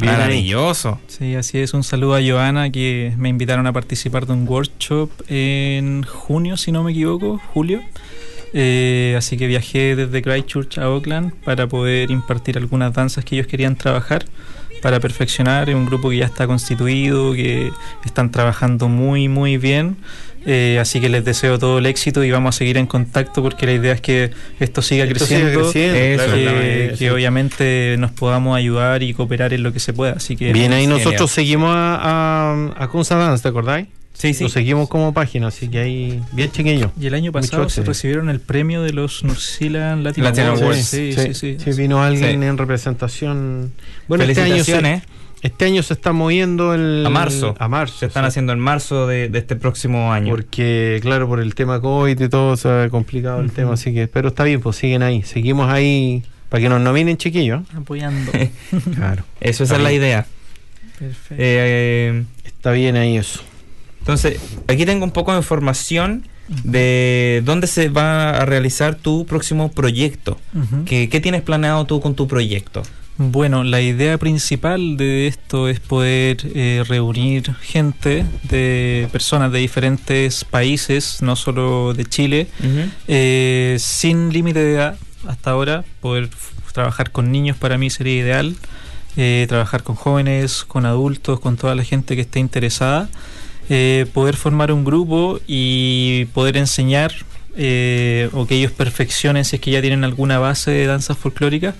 Bien. 0.00 0.12
Maravilloso. 0.12 1.00
Sí, 1.08 1.34
así 1.34 1.58
es. 1.58 1.74
Un 1.74 1.82
saludo 1.82 2.14
a 2.14 2.20
Joana 2.22 2.70
que 2.70 3.12
me 3.16 3.28
invitaron 3.28 3.66
a 3.66 3.72
participar 3.72 4.26
de 4.26 4.32
un 4.32 4.46
workshop 4.48 5.10
en 5.28 6.04
junio, 6.04 6.56
si 6.56 6.70
no 6.70 6.84
me 6.84 6.92
equivoco, 6.92 7.40
julio. 7.52 7.82
Eh, 8.52 9.14
así 9.18 9.36
que 9.36 9.46
viajé 9.46 9.96
desde 9.96 10.22
Christchurch 10.22 10.78
a 10.78 10.84
Auckland 10.84 11.34
para 11.44 11.66
poder 11.66 12.10
impartir 12.10 12.56
algunas 12.56 12.94
danzas 12.94 13.24
que 13.24 13.36
ellos 13.36 13.46
querían 13.46 13.76
trabajar 13.76 14.24
para 14.80 15.00
perfeccionar. 15.00 15.68
Es 15.68 15.74
un 15.74 15.86
grupo 15.86 16.10
que 16.10 16.18
ya 16.18 16.26
está 16.26 16.46
constituido, 16.46 17.32
que 17.32 17.72
están 18.04 18.30
trabajando 18.30 18.88
muy, 18.88 19.28
muy 19.28 19.58
bien. 19.58 19.96
Eh, 20.50 20.78
así 20.80 20.98
que 20.98 21.10
les 21.10 21.26
deseo 21.26 21.58
todo 21.58 21.76
el 21.78 21.84
éxito 21.84 22.24
y 22.24 22.30
vamos 22.30 22.56
a 22.56 22.58
seguir 22.58 22.78
en 22.78 22.86
contacto 22.86 23.42
porque 23.42 23.66
la 23.66 23.72
idea 23.74 23.92
es 23.92 24.00
que 24.00 24.30
esto 24.58 24.80
siga 24.80 25.04
Esto 25.04 25.16
creciendo. 25.18 25.60
creciendo, 25.60 25.98
Eso, 25.98 26.24
claro, 26.24 26.96
que, 26.96 27.10
obviamente 27.10 27.96
nos 27.98 28.12
podamos 28.12 28.56
ayudar 28.56 29.02
y 29.02 29.12
cooperar 29.12 29.52
en 29.52 29.62
lo 29.62 29.74
que 29.74 29.78
se 29.78 29.92
pueda. 29.92 30.12
Así 30.14 30.36
que 30.36 30.54
Bien, 30.54 30.72
ahí 30.72 30.84
Genial. 30.84 31.00
nosotros 31.04 31.30
seguimos 31.30 31.68
a, 31.74 31.98
a, 32.76 32.82
a 32.82 32.88
Kunsa 32.88 33.16
Dance, 33.16 33.42
¿te 33.42 33.48
acordáis? 33.50 33.88
Sí, 34.14 34.32
sí. 34.32 34.44
Lo 34.44 34.48
seguimos 34.48 34.88
como 34.88 35.12
página, 35.12 35.48
así 35.48 35.68
que 35.68 35.80
ahí, 35.80 36.20
bien 36.32 36.50
chiquillo. 36.50 36.92
Y 36.98 37.06
el 37.08 37.14
año 37.14 37.30
Mucho 37.30 37.40
pasado 37.42 37.68
se 37.68 37.82
recibieron 37.84 38.30
el 38.30 38.40
premio 38.40 38.82
de 38.82 38.92
los 38.94 39.22
New 39.24 39.34
Zealand 39.36 40.02
Latin, 40.02 40.24
Latin 40.24 40.44
Awards. 40.44 40.62
Awards. 40.62 40.84
Sí, 40.86 41.12
sí, 41.12 41.34
sí. 41.34 41.56
Sí, 41.62 41.70
vino 41.78 42.02
alguien 42.02 42.42
en 42.42 42.56
representación. 42.58 43.72
Bueno, 44.08 44.24
este 44.24 44.40
año, 44.40 44.54
Felicitaciones. 44.54 45.02
Este 45.42 45.64
año 45.66 45.82
se 45.82 45.94
está 45.94 46.12
moviendo 46.12 46.74
el, 46.74 47.04
A 47.06 47.10
marzo. 47.10 47.54
A 47.58 47.68
marzo. 47.68 47.98
Se 47.98 48.06
están 48.06 48.24
sí. 48.24 48.28
haciendo 48.28 48.52
en 48.52 48.58
marzo 48.58 49.06
de, 49.06 49.28
de 49.28 49.38
este 49.38 49.56
próximo 49.56 50.12
año. 50.12 50.30
Porque, 50.34 50.98
claro, 51.02 51.28
por 51.28 51.40
el 51.40 51.54
tema 51.54 51.80
COVID 51.80 52.20
y 52.20 52.28
todo 52.28 52.56
se 52.56 52.68
ha 52.68 52.88
complicado 52.90 53.40
el 53.40 53.52
tema, 53.52 53.74
así 53.74 53.92
que, 53.94 54.08
pero 54.08 54.28
está 54.28 54.44
bien, 54.44 54.60
pues 54.60 54.76
siguen 54.76 55.02
ahí. 55.02 55.22
Seguimos 55.22 55.70
ahí 55.70 56.22
para 56.48 56.62
que 56.62 56.68
nos 56.68 56.80
nominen, 56.80 57.16
chiquillos. 57.16 57.62
Apoyando. 57.76 58.32
Claro. 58.94 59.24
Eso, 59.40 59.64
esa 59.64 59.76
es 59.76 59.82
la 59.82 59.92
idea. 59.92 60.26
Perfecto. 60.98 61.34
Eh, 61.38 62.24
Está 62.44 62.72
bien 62.72 62.96
ahí 62.96 63.16
eso. 63.16 63.40
entonces, 64.00 64.40
aquí 64.66 64.84
tengo 64.84 65.04
un 65.04 65.12
poco 65.12 65.30
de 65.32 65.38
información 65.38 66.26
de 66.64 67.42
dónde 67.44 67.66
se 67.66 67.88
va 67.88 68.30
a 68.30 68.44
realizar 68.46 68.94
tu 68.96 69.24
próximo 69.26 69.70
proyecto. 69.70 70.38
Ujú. 70.54 70.84
¿Qué, 70.86 71.08
qué 71.08 71.20
tienes 71.20 71.42
planeado 71.42 71.84
tú 71.84 72.00
con 72.00 72.14
tu 72.14 72.26
proyecto? 72.26 72.82
Bueno, 73.20 73.64
la 73.64 73.80
idea 73.80 74.16
principal 74.16 74.96
de 74.96 75.26
esto 75.26 75.68
es 75.68 75.80
poder 75.80 76.36
eh, 76.54 76.84
reunir 76.86 77.52
gente 77.56 78.24
de 78.44 79.08
personas 79.10 79.50
de 79.50 79.58
diferentes 79.58 80.44
países, 80.44 81.20
no 81.20 81.34
solo 81.34 81.94
de 81.94 82.04
Chile, 82.04 82.46
eh, 83.08 83.76
sin 83.80 84.32
límite 84.32 84.60
de 84.60 84.74
edad 84.74 84.96
hasta 85.26 85.50
ahora. 85.50 85.84
Poder 86.00 86.28
trabajar 86.72 87.10
con 87.10 87.32
niños 87.32 87.56
para 87.56 87.76
mí 87.76 87.90
sería 87.90 88.20
ideal. 88.22 88.54
eh, 89.16 89.46
trabajar 89.48 89.82
con 89.82 89.96
jóvenes, 89.96 90.62
con 90.64 90.86
adultos, 90.86 91.40
con 91.40 91.56
toda 91.56 91.74
la 91.74 91.82
gente 91.82 92.14
que 92.14 92.22
esté 92.22 92.38
interesada. 92.38 93.08
eh, 93.68 94.06
poder 94.14 94.36
formar 94.36 94.70
un 94.72 94.84
grupo 94.84 95.40
y 95.48 96.26
poder 96.34 96.56
enseñar 96.56 97.12
eh, 97.56 98.30
o 98.32 98.46
que 98.46 98.54
ellos 98.56 98.70
perfeccionen 98.72 99.44
si 99.44 99.56
es 99.56 99.62
que 99.62 99.72
ya 99.72 99.80
tienen 99.80 100.04
alguna 100.04 100.38
base 100.38 100.70
de 100.70 100.86
danzas 100.86 101.18
folclóricas 101.18 101.74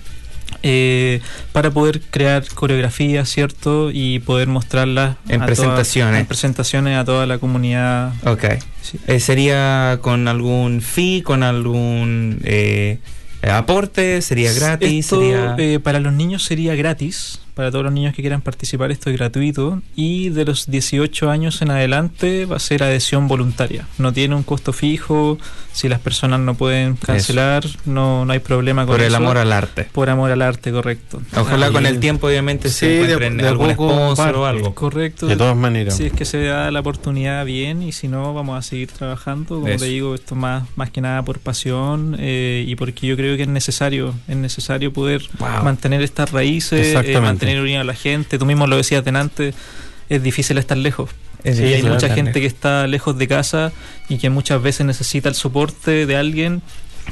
eh, 0.63 1.21
para 1.51 1.71
poder 1.71 2.01
crear 2.01 2.43
coreografías, 2.53 3.29
¿cierto? 3.29 3.89
Y 3.91 4.19
poder 4.19 4.47
mostrarlas 4.47 5.15
En 5.27 5.35
toda- 5.35 5.45
presentaciones. 5.45 6.19
en 6.21 6.25
presentaciones 6.25 6.97
a 6.97 7.05
toda 7.05 7.25
la 7.25 7.37
comunidad. 7.37 8.13
Ok. 8.25 8.45
Sí. 8.81 8.97
Eh, 9.07 9.19
¿Sería 9.19 9.99
con 10.01 10.27
algún 10.27 10.81
fee, 10.81 11.21
con 11.23 11.43
algún 11.43 12.39
eh, 12.43 12.99
aporte? 13.43 14.21
¿Sería 14.21 14.51
gratis? 14.53 15.05
Esto, 15.05 15.19
¿Sería... 15.19 15.55
eh, 15.57 15.79
para 15.79 15.99
los 15.99 16.13
niños 16.13 16.43
sería 16.43 16.75
gratis, 16.75 17.39
para 17.59 17.71
todos 17.71 17.83
los 17.83 17.93
niños 17.93 18.15
que 18.15 18.21
quieran 18.21 18.39
participar 18.39 18.89
esto 18.89 19.09
es 19.09 19.17
gratuito 19.17 19.81
y 19.93 20.29
de 20.29 20.45
los 20.45 20.71
18 20.71 21.29
años 21.29 21.61
en 21.61 21.71
adelante 21.71 22.45
va 22.45 22.55
a 22.55 22.59
ser 22.59 22.83
adhesión 22.83 23.27
voluntaria. 23.27 23.85
No 23.97 24.13
tiene 24.13 24.33
un 24.33 24.43
costo 24.43 24.71
fijo, 24.71 25.37
si 25.73 25.89
las 25.89 25.99
personas 25.99 26.39
no 26.39 26.55
pueden 26.55 26.95
cancelar, 26.95 27.65
no, 27.83 28.23
no 28.23 28.31
hay 28.31 28.39
problema 28.39 28.85
con 28.85 28.93
por 28.95 29.01
el 29.01 29.07
eso. 29.07 29.17
amor 29.17 29.37
al 29.37 29.51
arte. 29.51 29.89
Por 29.91 30.09
amor 30.09 30.31
al 30.31 30.41
arte, 30.41 30.71
correcto. 30.71 31.21
Ojalá 31.35 31.69
con 31.71 31.85
el 31.85 31.99
tiempo, 31.99 32.27
obviamente, 32.27 32.69
Sí, 32.69 32.75
se 32.79 32.85
de- 32.87 33.01
encuentren 33.01 33.37
de 33.37 33.45
a 33.45 33.49
algún 33.49 33.71
sponsor 33.73 34.35
o 34.37 34.45
algo. 34.45 34.73
Correcto. 34.73 35.27
De 35.27 35.35
todas 35.35 35.57
maneras. 35.57 35.97
Si 35.97 36.05
es 36.05 36.13
que 36.13 36.23
se 36.23 36.41
da 36.45 36.71
la 36.71 36.79
oportunidad 36.79 37.43
bien 37.45 37.83
y 37.83 37.91
si 37.91 38.07
no, 38.07 38.33
vamos 38.33 38.57
a 38.57 38.61
seguir 38.61 38.87
trabajando. 38.91 39.55
Como 39.55 39.67
Eso. 39.67 39.83
te 39.83 39.91
digo, 39.91 40.15
esto 40.15 40.35
más, 40.35 40.63
más 40.77 40.91
que 40.91 41.01
nada 41.01 41.23
por 41.23 41.39
pasión 41.39 42.15
eh, 42.19 42.63
y 42.65 42.75
porque 42.77 43.05
yo 43.05 43.17
creo 43.17 43.35
que 43.35 43.43
es 43.43 43.49
necesario, 43.49 44.13
es 44.29 44.37
necesario 44.37 44.93
poder 44.93 45.23
Wow. 45.39 45.63
mantener 45.65 46.01
estas 46.01 46.31
raíces, 46.31 46.71
eh, 46.87 46.89
Exactamente. 46.91 47.45
Mantener 47.49 47.61
unida 47.63 47.81
a 47.81 47.83
la 47.83 47.93
gente. 47.95 48.37
Tú 48.37 48.45
mismo 48.45 48.67
lo 48.67 48.77
decías 48.77 49.03
delante, 49.03 49.53
es 50.09 50.23
difícil 50.23 50.57
estar 50.57 50.77
lejos. 50.77 51.09
Es 51.43 51.57
Sí, 51.57 51.63
hay 51.65 51.83
mucha 51.83 52.09
gente 52.13 52.41
que 52.41 52.47
está 52.47 52.85
lejos 52.87 53.17
de 53.17 53.27
casa 53.27 53.71
y 54.09 54.17
que 54.17 54.29
muchas 54.29 54.61
veces 54.61 54.85
necesita 54.85 55.29
el 55.29 55.35
soporte 55.35 56.05
de 56.05 56.15
alguien 56.17 56.61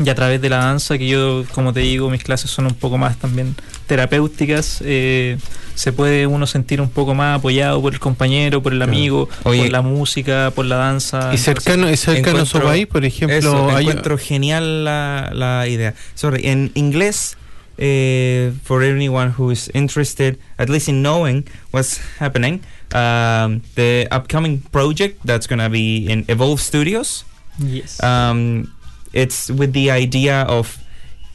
y 0.03 0.09
a 0.09 0.15
través 0.15 0.39
de 0.41 0.49
la 0.49 0.57
danza, 0.57 0.97
que 0.97 1.07
yo, 1.07 1.43
como 1.53 1.73
te 1.73 1.79
digo, 1.79 2.09
mis 2.11 2.23
clases 2.23 2.51
son 2.51 2.67
un 2.67 2.75
poco 2.75 2.97
más 2.99 3.17
también 3.17 3.55
terapéuticas, 3.87 4.79
eh, 4.85 5.37
se 5.73 5.91
puede 5.91 6.27
uno 6.27 6.45
sentir 6.45 6.81
un 6.81 6.89
poco 6.89 7.15
más 7.15 7.39
apoyado 7.39 7.81
por 7.81 7.93
el 7.93 7.99
compañero, 7.99 8.61
por 8.61 8.73
el 8.73 8.81
amigo, 8.83 9.27
Oye. 9.43 9.61
por 9.63 9.71
la 9.71 9.81
música, 9.81 10.51
por 10.53 10.65
la 10.65 10.75
danza. 10.75 11.31
Y 11.33 11.37
cercano, 11.37 11.89
y 11.89 11.97
cercano 11.97 12.39
a 12.43 12.45
su 12.45 12.59
país, 12.59 12.85
por 12.85 13.05
ejemplo, 13.05 13.37
Eso, 13.37 13.75
hay- 13.75 13.85
encuentro 13.87 14.17
genial 14.19 14.83
la, 14.85 15.31
la 15.33 15.67
idea. 15.67 15.95
Sorry, 16.13 16.45
en 16.47 16.71
inglés, 16.75 17.37
eh, 17.79 18.51
for 18.63 18.81
anyone 18.81 19.31
who 19.31 19.49
is 19.49 19.69
interested, 19.73 20.37
at 20.57 20.69
least 20.69 20.89
in 20.89 21.01
knowing 21.01 21.47
what's 21.71 21.97
happening, 22.19 22.61
um, 22.93 23.61
the 23.75 24.07
upcoming 24.11 24.61
project 24.71 25.19
that's 25.25 25.47
going 25.47 25.59
to 25.59 25.69
be 25.69 26.07
in 26.09 26.25
Evolve 26.27 26.59
Studios, 26.61 27.23
Yes. 27.59 28.01
um, 28.03 28.71
it's 29.13 29.49
with 29.49 29.73
the 29.73 29.89
idea 29.91 30.43
of 30.43 30.77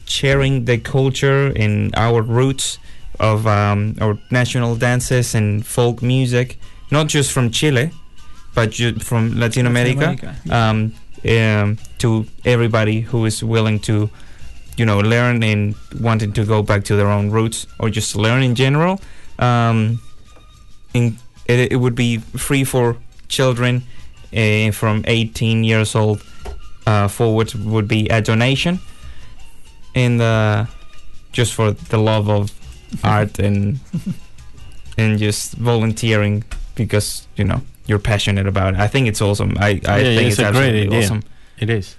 sharing 0.05 0.65
the 0.65 0.77
culture 0.77 1.51
and 1.55 1.93
our 1.95 2.21
roots 2.21 2.77
of 3.19 3.45
um, 3.47 3.95
our 4.01 4.17
national 4.31 4.75
dances 4.75 5.35
and 5.35 5.65
folk 5.65 6.01
music, 6.01 6.57
not 6.91 7.07
just 7.07 7.31
from 7.31 7.51
Chile, 7.51 7.91
but 8.55 8.71
ju- 8.71 8.99
from 8.99 9.37
Latin 9.39 9.65
America 9.67 10.15
yeah. 10.45 10.69
um, 10.69 10.93
um, 11.29 11.77
to 11.99 12.25
everybody 12.45 13.01
who 13.01 13.25
is 13.25 13.43
willing 13.43 13.79
to, 13.79 14.09
you 14.77 14.85
know, 14.85 14.99
learn 14.99 15.43
and 15.43 15.75
wanting 15.99 16.33
to 16.33 16.45
go 16.45 16.63
back 16.63 16.83
to 16.85 16.95
their 16.95 17.07
own 17.09 17.29
roots 17.31 17.67
or 17.79 17.89
just 17.89 18.15
learn 18.15 18.41
in 18.43 18.55
general. 18.55 18.99
Um, 19.39 19.99
in, 20.93 21.17
it, 21.47 21.71
it 21.73 21.75
would 21.77 21.95
be 21.95 22.17
free 22.17 22.63
for 22.63 22.97
children 23.27 23.83
uh, 24.35 24.71
from 24.71 25.03
18 25.07 25.63
years 25.63 25.95
old 25.95 26.23
uh, 26.87 27.07
forward 27.07 27.53
would 27.55 27.87
be 27.87 28.07
a 28.09 28.21
donation, 28.21 28.79
and 29.95 30.21
uh, 30.21 30.65
just 31.31 31.53
for 31.53 31.71
the 31.71 31.97
love 31.97 32.29
of 32.29 32.51
art 33.03 33.39
and 33.39 33.79
and 34.97 35.17
just 35.17 35.53
volunteering 35.55 36.43
because 36.75 37.27
you 37.35 37.43
know 37.43 37.61
you're 37.85 37.99
passionate 37.99 38.47
about 38.47 38.73
it. 38.75 38.79
I 38.79 38.87
think 38.87 39.07
it's 39.07 39.21
awesome. 39.21 39.55
I, 39.59 39.67
I 39.87 39.99
Yeah, 39.99 40.15
think 40.15 40.31
it's 40.31 40.39
it's, 40.39 40.39
a 40.39 40.41
great 40.43 40.47
absolutely 40.55 40.81
idea. 40.87 40.99
awesome. 40.99 41.23
It 41.59 41.69
is. 41.69 41.95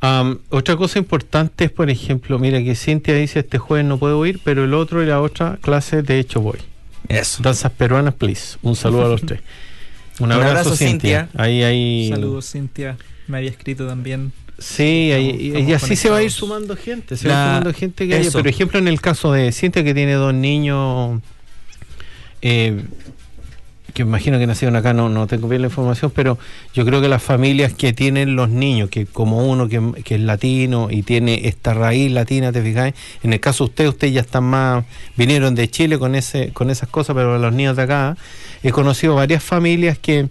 Am, 0.00 0.38
otra 0.50 0.76
cosa 0.76 0.98
importante 0.98 1.64
es, 1.64 1.70
por 1.72 1.90
ejemplo, 1.90 2.38
mira 2.38 2.62
que 2.62 2.74
Cintia 2.76 3.14
dice 3.14 3.40
este 3.40 3.58
jueves 3.58 3.84
no 3.86 3.98
puedo 3.98 4.24
ir, 4.26 4.40
pero 4.44 4.64
el 4.64 4.74
otro 4.74 5.02
y 5.02 5.06
la 5.06 5.20
otra 5.20 5.58
clase 5.60 6.02
de 6.02 6.18
hecho 6.20 6.40
voy. 6.40 6.58
Eso. 7.08 7.42
Danzas 7.42 7.72
peruanas, 7.72 8.14
please. 8.14 8.58
Un 8.62 8.76
saludo 8.76 9.06
a 9.06 9.08
los 9.08 9.22
tres. 9.22 9.40
Un 10.20 10.26
Un 10.26 10.32
abrazo, 10.32 10.50
abrazo, 10.70 10.76
Cintia. 10.76 11.22
Cintia. 11.26 11.40
Ahí, 11.42 11.62
ahí. 11.62 12.08
Saludos, 12.10 12.50
Cintia. 12.50 12.96
Me 13.28 13.38
había 13.38 13.50
escrito 13.50 13.86
también. 13.86 14.32
Sí, 14.58 14.82
ahí- 15.12 15.30
Estamos- 15.48 15.68
y- 15.68 15.70
y, 15.70 15.74
así 15.74 15.96
se 15.96 16.10
va 16.10 16.16
a 16.18 16.22
ir 16.22 16.32
sumando 16.32 16.76
gente. 16.76 17.16
Se 17.16 17.28
La- 17.28 17.34
va 17.34 17.46
sumando 17.58 17.72
gente 17.72 18.08
que 18.08 18.14
haya. 18.14 18.30
Por 18.32 18.48
ejemplo, 18.48 18.78
en 18.80 18.88
el 18.88 19.00
caso 19.00 19.32
de 19.32 19.52
Cintia, 19.52 19.84
que 19.84 19.94
tiene 19.94 20.14
dos 20.14 20.34
niños, 20.34 21.20
eh, 22.42 22.82
que 23.94 24.02
imagino 24.02 24.38
que 24.38 24.46
nacieron 24.46 24.76
acá, 24.76 24.92
no, 24.92 25.08
no 25.08 25.26
tengo 25.26 25.48
bien 25.48 25.62
la 25.62 25.68
información, 25.68 26.12
pero 26.14 26.38
yo 26.74 26.84
creo 26.84 27.00
que 27.00 27.08
las 27.08 27.22
familias 27.22 27.72
que 27.72 27.92
tienen 27.92 28.36
los 28.36 28.48
niños, 28.48 28.90
que 28.90 29.06
como 29.06 29.46
uno 29.48 29.68
que, 29.68 29.80
que 30.04 30.16
es 30.16 30.20
latino 30.20 30.88
y 30.90 31.02
tiene 31.02 31.48
esta 31.48 31.74
raíz 31.74 32.12
latina, 32.12 32.52
¿te 32.52 32.62
fijáis? 32.62 32.94
En 33.22 33.32
el 33.32 33.40
caso 33.40 33.64
de 33.64 33.70
usted, 33.70 33.88
ustedes 33.88 34.14
ya 34.14 34.20
están 34.20 34.44
más, 34.44 34.84
vinieron 35.16 35.54
de 35.54 35.68
Chile 35.68 35.98
con 35.98 36.14
ese 36.14 36.52
con 36.52 36.70
esas 36.70 36.88
cosas, 36.88 37.14
pero 37.14 37.38
los 37.38 37.52
niños 37.52 37.76
de 37.76 37.82
acá, 37.82 38.16
he 38.62 38.70
conocido 38.72 39.14
varias 39.14 39.42
familias 39.42 39.98
que, 39.98 40.28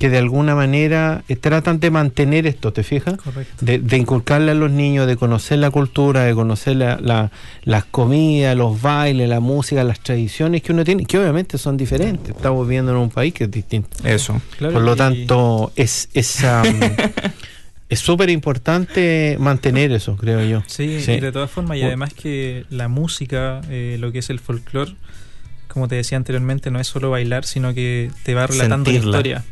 que 0.00 0.08
de 0.10 0.18
alguna 0.18 0.54
manera 0.56 1.22
eh, 1.28 1.36
tratan 1.36 1.78
de 1.78 1.90
mantener 1.90 2.46
esto, 2.46 2.72
¿te 2.72 2.82
fijas? 2.82 3.18
Correcto. 3.18 3.64
de, 3.64 3.78
de 3.78 3.96
inculcarle 3.98 4.50
a 4.50 4.54
los 4.54 4.70
niños, 4.70 5.06
de 5.06 5.16
conocer 5.16 5.58
la 5.58 5.70
cultura, 5.70 6.24
de 6.24 6.34
conocer 6.34 6.76
la, 6.76 6.98
la- 7.00 7.30
las 7.64 7.84
comidas, 7.84 8.56
los 8.56 8.80
bailes, 8.80 9.28
la 9.28 9.40
música, 9.40 9.84
las 9.84 10.00
tradiciones 10.00 10.62
que 10.62 10.72
uno 10.72 10.82
tiene, 10.84 11.04
que 11.04 11.18
obviamente 11.18 11.58
son 11.58 11.76
diferentes. 11.76 12.34
Estamos 12.34 12.66
viviendo 12.66 12.90
en 12.92 12.96
un 12.98 13.10
país 13.10 13.34
que 13.34 13.44
es 13.44 13.50
distinto. 13.50 13.90
Eso. 14.02 14.40
Claro, 14.58 14.72
Por 14.74 14.82
lo 14.82 14.94
y- 14.94 14.96
tanto, 14.96 15.70
es 15.76 16.08
es 16.14 16.42
am, 16.44 16.80
es 17.90 17.98
súper 18.00 18.30
importante 18.30 19.36
mantener 19.38 19.92
eso, 19.92 20.16
creo 20.16 20.42
yo. 20.44 20.62
Sí, 20.66 21.00
Sí. 21.02 21.12
y 21.12 21.20
de 21.20 21.30
todas 21.32 21.50
formas, 21.50 21.76
y 21.76 21.82
además 21.82 22.14
que 22.14 22.64
la 22.70 22.88
música, 22.88 23.60
eh, 23.68 23.96
lo 24.00 24.12
que 24.12 24.20
es 24.20 24.30
el 24.30 24.38
folclore, 24.38 24.94
como 25.68 25.88
te 25.88 25.94
decía 25.96 26.16
anteriormente, 26.16 26.70
no 26.70 26.80
es 26.80 26.86
solo 26.88 27.10
bailar, 27.10 27.44
sino 27.44 27.74
que 27.74 28.10
te 28.24 28.34
va 28.34 28.46
relatando 28.46 28.90
Sentirla. 28.90 29.08
una 29.10 29.18
historia. 29.18 29.44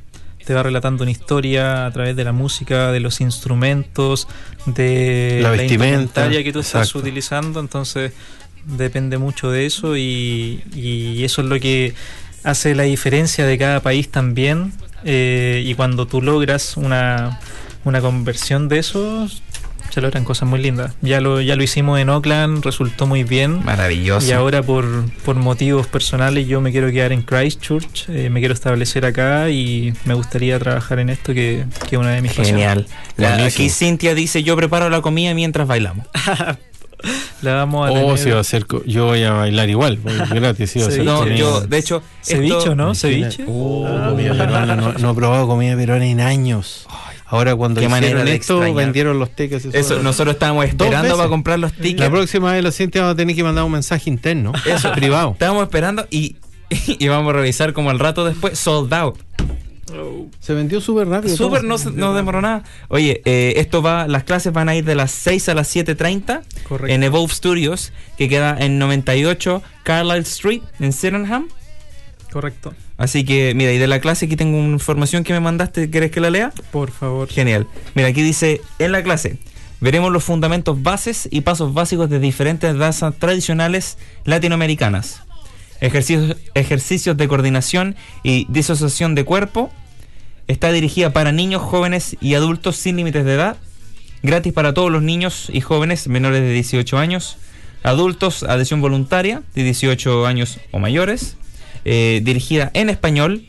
Te 0.49 0.55
va 0.55 0.63
relatando 0.63 1.03
una 1.03 1.11
historia 1.11 1.85
a 1.85 1.91
través 1.93 2.17
de 2.17 2.25
la 2.25 2.33
música, 2.33 2.91
de 2.91 3.01
los 3.01 3.21
instrumentos, 3.21 4.27
de 4.65 5.41
La 5.43 5.51
vestimenta, 5.51 5.87
indumentaria 5.95 6.43
que 6.43 6.53
tú 6.55 6.61
estás 6.61 6.85
exacto. 6.85 7.01
utilizando. 7.01 7.61
Entonces, 7.61 8.13
depende 8.65 9.19
mucho 9.19 9.51
de 9.51 9.67
eso 9.67 9.95
y, 9.99 10.63
y 10.75 11.23
eso 11.23 11.43
es 11.43 11.49
lo 11.49 11.61
que 11.61 11.93
hace 12.45 12.75
la 12.75 12.85
diferencia 12.85 13.45
de 13.45 13.59
cada 13.59 13.81
país 13.81 14.09
también. 14.11 14.73
eh, 15.05 15.63
y 15.67 15.75
cuando 15.75 16.07
tú 16.07 16.23
logras 16.23 16.79
una, 16.79 17.39
una 17.85 18.01
conversión 18.01 18.69
de 18.69 18.79
eso, 18.79 19.29
se 19.99 20.03
logran 20.03 20.25
cosas 20.25 20.49
muy 20.49 20.61
lindas. 20.61 20.95
Ya 21.03 21.21
lo, 21.21 21.41
ya 21.41 21.57
lo 21.57 21.63
hicimos 21.63 21.99
en 21.99 22.09
Oakland, 22.09 22.65
resultó 22.65 23.07
muy 23.07 23.25
bien. 23.25 23.65
Maravilloso. 23.65 24.27
Y 24.29 24.33
ahora 24.33 24.63
por, 24.63 24.87
por 25.25 25.37
motivos 25.37 25.87
personales 25.87 26.47
yo 26.47 26.61
me 26.61 26.71
quiero 26.73 26.91
quedar 26.93 27.13
en 27.13 27.23
Christchurch, 27.23 28.09
eh, 28.09 28.31
me 28.31 28.41
quiero 28.41 28.55
establecer 28.55 29.05
acá 29.05 29.51
y 29.51 29.93
me 30.05 30.15
gustaría 30.15 30.59
trabajar 30.59 30.99
en 31.01 31.11
esto 31.11 31.35
que, 31.35 31.65
que 31.89 31.97
es 31.97 32.01
una 32.01 32.11
de 32.13 32.23
mis 32.23 32.33
Genial. 32.33 32.87
La- 33.17 33.45
aquí 33.45 33.69
Cintia 33.71 34.15
dice, 34.15 34.43
yo 34.43 34.55
preparo 34.57 34.89
la 34.91 35.01
comida 35.01 35.35
mientras 35.35 35.67
bailamos. 35.67 36.07
La 37.43 37.55
vamos 37.55 37.87
a 37.89 37.93
Oh, 37.93 37.95
tener- 37.95 38.19
si 38.19 38.31
va 38.31 38.41
a 38.41 38.67
co- 38.67 38.83
yo 38.85 39.07
voy 39.07 39.23
a 39.23 39.31
bailar 39.33 39.69
igual, 39.71 40.01
gratis, 40.35 40.71
sí. 40.73 40.81
No, 41.05 41.25
yo, 41.29 41.61
de 41.61 41.79
hecho... 41.79 42.03
Ceviche, 42.23 42.59
esto- 42.59 42.75
¿no? 42.75 42.93
Ceviche. 42.95 43.45
Oh, 43.47 43.87
Ah. 43.89 44.09
comida 44.11 44.33
peruana, 44.35 44.75
no, 44.75 44.93
no 44.95 45.11
he 45.13 45.15
probado 45.15 45.47
comida 45.47 45.77
peruana 45.77 46.07
en 46.07 46.21
años. 46.21 46.87
Ahora 47.31 47.55
cuando 47.55 47.83
hicieron 47.83 48.27
esto, 48.27 48.61
vendieron 48.75 49.19
los 49.19 49.31
tickets. 49.37 49.67
y 49.67 49.69
Eso, 49.73 49.95
todo. 49.95 50.03
nosotros 50.03 50.35
estábamos 50.35 50.65
esperando 50.65 51.17
para 51.17 51.29
comprar 51.29 51.59
los 51.59 51.73
tickets. 51.75 52.01
La 52.01 52.11
próxima 52.11 52.53
vez, 52.53 52.65
lo 52.65 52.73
siento, 52.73 52.99
vamos 53.01 53.13
a 53.13 53.17
tener 53.17 53.37
que 53.37 53.45
mandar 53.45 53.65
un 53.65 53.73
mensaje 53.73 54.09
interno. 54.09 54.53
Eso, 54.67 54.93
privado. 54.93 55.33
Estábamos 55.33 55.63
esperando 55.65 56.07
y, 56.11 56.37
y 56.71 57.09
vamos 57.09 57.31
a 57.35 57.37
revisar 57.37 57.73
como 57.75 57.91
al 57.91 57.99
rato 57.99 58.25
después, 58.25 58.59
sold 58.59 58.93
out. 58.95 59.19
Se 60.41 60.55
vendió 60.55 60.81
súper 60.81 61.09
rápido. 61.09 61.37
Súper, 61.37 61.65
no, 61.65 61.77
no 61.95 62.15
demoró 62.15 62.41
nada. 62.43 62.63
Oye, 62.89 63.23
eh, 63.25 63.55
esto 63.57 63.83
va, 63.83 64.07
las 64.07 64.25
clases 64.25 64.53
van 64.53 64.69
a 64.69 64.75
ir 64.77 64.85
de 64.85 64.95
las 64.95 65.11
6 65.11 65.49
a 65.49 65.55
las 65.55 65.75
7.30 65.75 66.43
Correcto. 66.69 66.95
en 66.95 67.03
Evolve 67.03 67.33
Studios, 67.33 67.93
que 68.19 68.29
queda 68.29 68.57
en 68.59 68.79
98 68.79 69.63
Carlisle 69.85 70.19
Street, 70.21 70.63
en 70.81 70.93
Sydenham. 70.93 71.49
Correcto. 72.31 72.75
Así 72.99 73.25
que, 73.25 73.55
mira, 73.55 73.73
y 73.73 73.79
de 73.79 73.87
la 73.87 74.01
clase 74.01 74.27
aquí 74.27 74.37
tengo 74.37 74.59
una 74.59 74.73
información 74.73 75.25
que 75.25 75.33
me 75.33 75.41
mandaste, 75.41 75.89
¿quieres 75.89 76.11
que 76.11 76.21
la 76.21 76.31
lea? 76.31 76.53
Por 76.73 76.91
favor. 76.91 77.29
Genial. 77.29 77.67
Mira, 77.95 78.09
aquí 78.09 78.23
dice, 78.23 78.61
en 78.81 78.93
la 78.93 79.03
clase 79.03 79.39
veremos 79.81 80.13
los 80.13 80.25
fundamentos 80.25 80.83
bases 80.83 81.29
y 81.31 81.43
pasos 81.43 81.73
básicos 81.73 82.11
de 82.11 82.19
diferentes 82.19 82.77
danzas 82.77 83.15
tradicionales 83.17 83.99
latinoamericanas. 84.25 85.23
Ejercicios, 85.81 86.37
ejercicios 86.55 87.17
de 87.17 87.29
coordinación 87.29 87.95
y 88.25 88.47
disociación 88.51 89.15
de 89.15 89.25
cuerpo. 89.25 89.71
Está 90.49 90.73
dirigida 90.73 91.13
para 91.13 91.31
niños, 91.31 91.63
jóvenes 91.63 92.17
y 92.21 92.35
adultos 92.35 92.77
sin 92.77 92.97
límites 92.97 93.25
de 93.25 93.35
edad. 93.35 93.57
Gratis 94.25 94.53
para 94.53 94.75
todos 94.75 94.91
los 94.91 95.03
niños 95.03 95.49
y 95.53 95.61
jóvenes 95.61 96.09
menores 96.09 96.41
de 96.41 96.53
18 96.53 96.99
años. 96.99 97.37
Adultos, 97.85 98.43
adhesión 98.43 98.81
voluntaria 98.81 99.43
de 99.55 99.63
18 99.63 100.27
años 100.27 100.59
o 100.73 100.81
mayores. 100.81 101.37
Eh, 101.85 102.21
dirigida 102.25 102.71
en 102.75 102.91
español. 102.91 103.45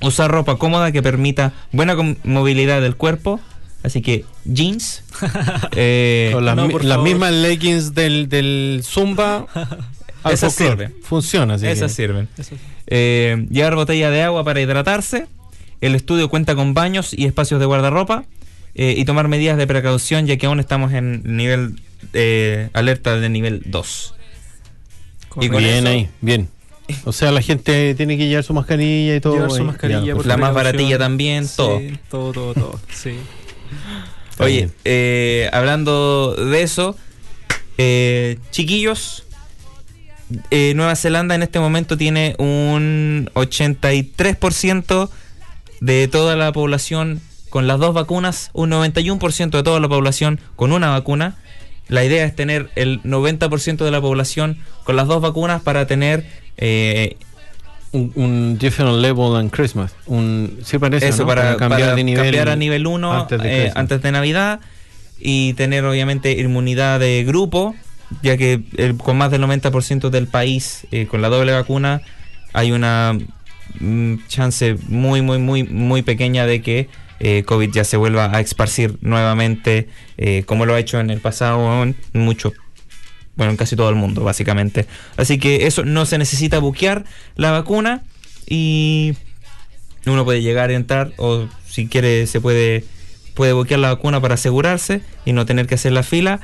Usar 0.00 0.30
ropa 0.30 0.56
cómoda 0.58 0.92
que 0.92 1.02
permita 1.02 1.52
buena 1.72 1.96
movilidad 2.24 2.80
del 2.80 2.94
cuerpo. 2.96 3.40
Así 3.82 4.00
que 4.02 4.24
jeans. 4.44 5.02
eh, 5.76 6.30
Con 6.32 6.44
las, 6.44 6.56
No, 6.56 6.66
mi- 6.68 6.74
mismas 7.02 7.32
leggings 7.32 7.94
del, 7.94 8.28
del 8.28 8.82
Zumba. 8.84 9.46
Esas 10.30 10.52
sirven. 10.54 10.94
Funciona, 11.02 11.54
así 11.54 11.66
esas 11.66 11.92
que- 11.92 11.96
sirven. 12.02 12.28
Eh, 12.88 13.46
llevar 13.50 13.76
botella 13.76 14.10
de 14.10 14.22
agua 14.22 14.44
para 14.44 14.60
hidratarse. 14.60 15.26
El 15.80 15.94
estudio 15.94 16.28
cuenta 16.28 16.54
con 16.56 16.74
baños 16.74 17.14
y 17.16 17.24
espacios 17.26 17.60
de 17.60 17.66
guardarropa. 17.66 18.24
eh, 18.74 18.94
y 18.96 19.04
tomar 19.04 19.28
medidas 19.28 19.56
de 19.56 19.66
precaución 19.66 20.26
ya 20.26 20.36
que 20.36 20.46
aún 20.46 20.60
estamos 20.60 20.92
en 20.92 21.22
nivel 21.36 21.80
eh, 22.12 22.68
alerta 22.74 23.16
de 23.18 23.28
nivel 23.28 23.62
2. 23.66 24.14
Y 25.40 25.48
con 25.48 25.58
bien 25.62 25.76
eso- 25.86 25.88
ahí, 25.88 26.08
bien. 26.20 26.48
O 27.04 27.12
sea, 27.12 27.32
la 27.32 27.42
gente 27.42 27.94
tiene 27.94 28.16
que 28.16 28.28
llevar 28.28 28.44
su 28.44 28.54
mascarilla 28.54 29.16
y 29.16 29.20
todo. 29.20 29.34
Llevar 29.34 29.50
su 29.50 29.56
ahí. 29.56 29.64
mascarilla, 29.64 30.04
Ya, 30.04 30.14
por 30.14 30.26
La 30.26 30.36
más 30.36 30.54
baratilla 30.54 30.98
también, 30.98 31.46
todo. 31.54 31.78
Sí, 31.78 31.98
todo, 32.10 32.32
todo, 32.32 32.54
todo. 32.54 32.80
Sí. 32.92 33.14
Está 34.30 34.44
Oye, 34.44 34.70
eh, 34.84 35.50
hablando 35.52 36.34
de 36.34 36.62
eso, 36.62 36.96
eh, 37.76 38.38
chiquillos, 38.50 39.24
eh, 40.50 40.72
Nueva 40.76 40.96
Zelanda 40.96 41.34
en 41.34 41.42
este 41.42 41.58
momento 41.60 41.96
tiene 41.96 42.34
un 42.38 43.30
83% 43.34 45.10
de 45.80 46.08
toda 46.08 46.36
la 46.36 46.52
población 46.52 47.20
con 47.50 47.66
las 47.66 47.78
dos 47.78 47.94
vacunas, 47.94 48.50
un 48.52 48.70
91% 48.70 49.50
de 49.50 49.62
toda 49.62 49.80
la 49.80 49.88
población 49.88 50.40
con 50.56 50.72
una 50.72 50.90
vacuna. 50.90 51.36
La 51.88 52.04
idea 52.04 52.24
es 52.24 52.36
tener 52.36 52.68
el 52.76 53.02
90% 53.02 53.78
de 53.78 53.90
la 53.90 54.00
población 54.00 54.58
con 54.84 54.96
las 54.96 55.06
dos 55.06 55.22
vacunas 55.22 55.62
para 55.62 55.86
tener 55.86 56.26
eh, 56.58 57.16
Un, 57.90 58.12
un 58.16 58.58
different 58.58 58.98
level 59.00 59.32
than 59.32 59.48
Christmas. 59.48 59.94
Un, 60.06 60.58
sí 60.62 60.78
parece, 60.78 61.08
eso 61.08 61.22
¿no? 61.22 61.28
para, 61.28 61.56
cambiar 61.56 61.80
para 61.80 61.94
de 61.96 62.04
nivel. 62.04 62.22
cambiar 62.24 62.48
a 62.50 62.56
nivel 62.56 62.86
1 62.86 63.12
antes 63.22 63.40
de 63.42 63.48
Christmas. 63.48 63.76
antes 63.76 64.02
de 64.02 64.12
Navidad 64.12 64.60
y 65.18 65.54
tener 65.54 65.84
obviamente 65.86 66.32
inmunidad 66.32 67.00
de 67.00 67.24
grupo, 67.24 67.74
ya 68.22 68.36
que 68.36 68.60
el- 68.76 68.96
con 68.98 69.16
más 69.16 69.30
del 69.30 69.40
90% 69.40 70.10
del 70.10 70.26
país 70.26 70.86
eh, 70.92 71.06
con 71.06 71.22
la 71.22 71.28
doble 71.30 71.52
vacuna 71.52 72.02
hay 72.52 72.72
una 72.72 73.18
mm, 73.80 74.14
chance 74.28 74.76
muy, 74.88 75.22
muy, 75.22 75.38
muy, 75.38 75.62
muy 75.64 76.02
pequeña 76.02 76.44
de 76.46 76.60
que 76.60 76.88
eh, 77.20 77.42
COVID 77.44 77.70
ya 77.72 77.84
se 77.84 77.96
vuelva 77.96 78.30
a 78.36 78.40
esparcir 78.40 78.96
nuevamente, 79.00 79.88
eh, 80.18 80.42
como 80.46 80.66
lo 80.66 80.74
ha 80.74 80.78
hecho 80.78 81.00
en 81.00 81.08
el 81.10 81.20
pasado 81.20 81.82
en 81.82 81.96
mucho, 82.12 82.52
bueno, 83.38 83.52
en 83.52 83.56
casi 83.56 83.74
todo 83.76 83.88
el 83.88 83.94
mundo, 83.94 84.24
básicamente. 84.24 84.86
Así 85.16 85.38
que 85.38 85.68
eso 85.68 85.84
no 85.84 86.06
se 86.06 86.18
necesita 86.18 86.58
buquear 86.58 87.04
la 87.36 87.52
vacuna 87.52 88.02
y 88.46 89.14
uno 90.06 90.24
puede 90.24 90.42
llegar 90.42 90.70
a 90.70 90.74
entrar 90.74 91.12
o 91.18 91.46
si 91.66 91.86
quiere 91.86 92.26
se 92.26 92.40
puede 92.40 92.84
puede 93.34 93.52
buquear 93.52 93.78
la 93.78 93.94
vacuna 93.94 94.20
para 94.20 94.34
asegurarse 94.34 95.02
y 95.24 95.32
no 95.32 95.46
tener 95.46 95.68
que 95.68 95.76
hacer 95.76 95.92
la 95.92 96.02
fila. 96.02 96.40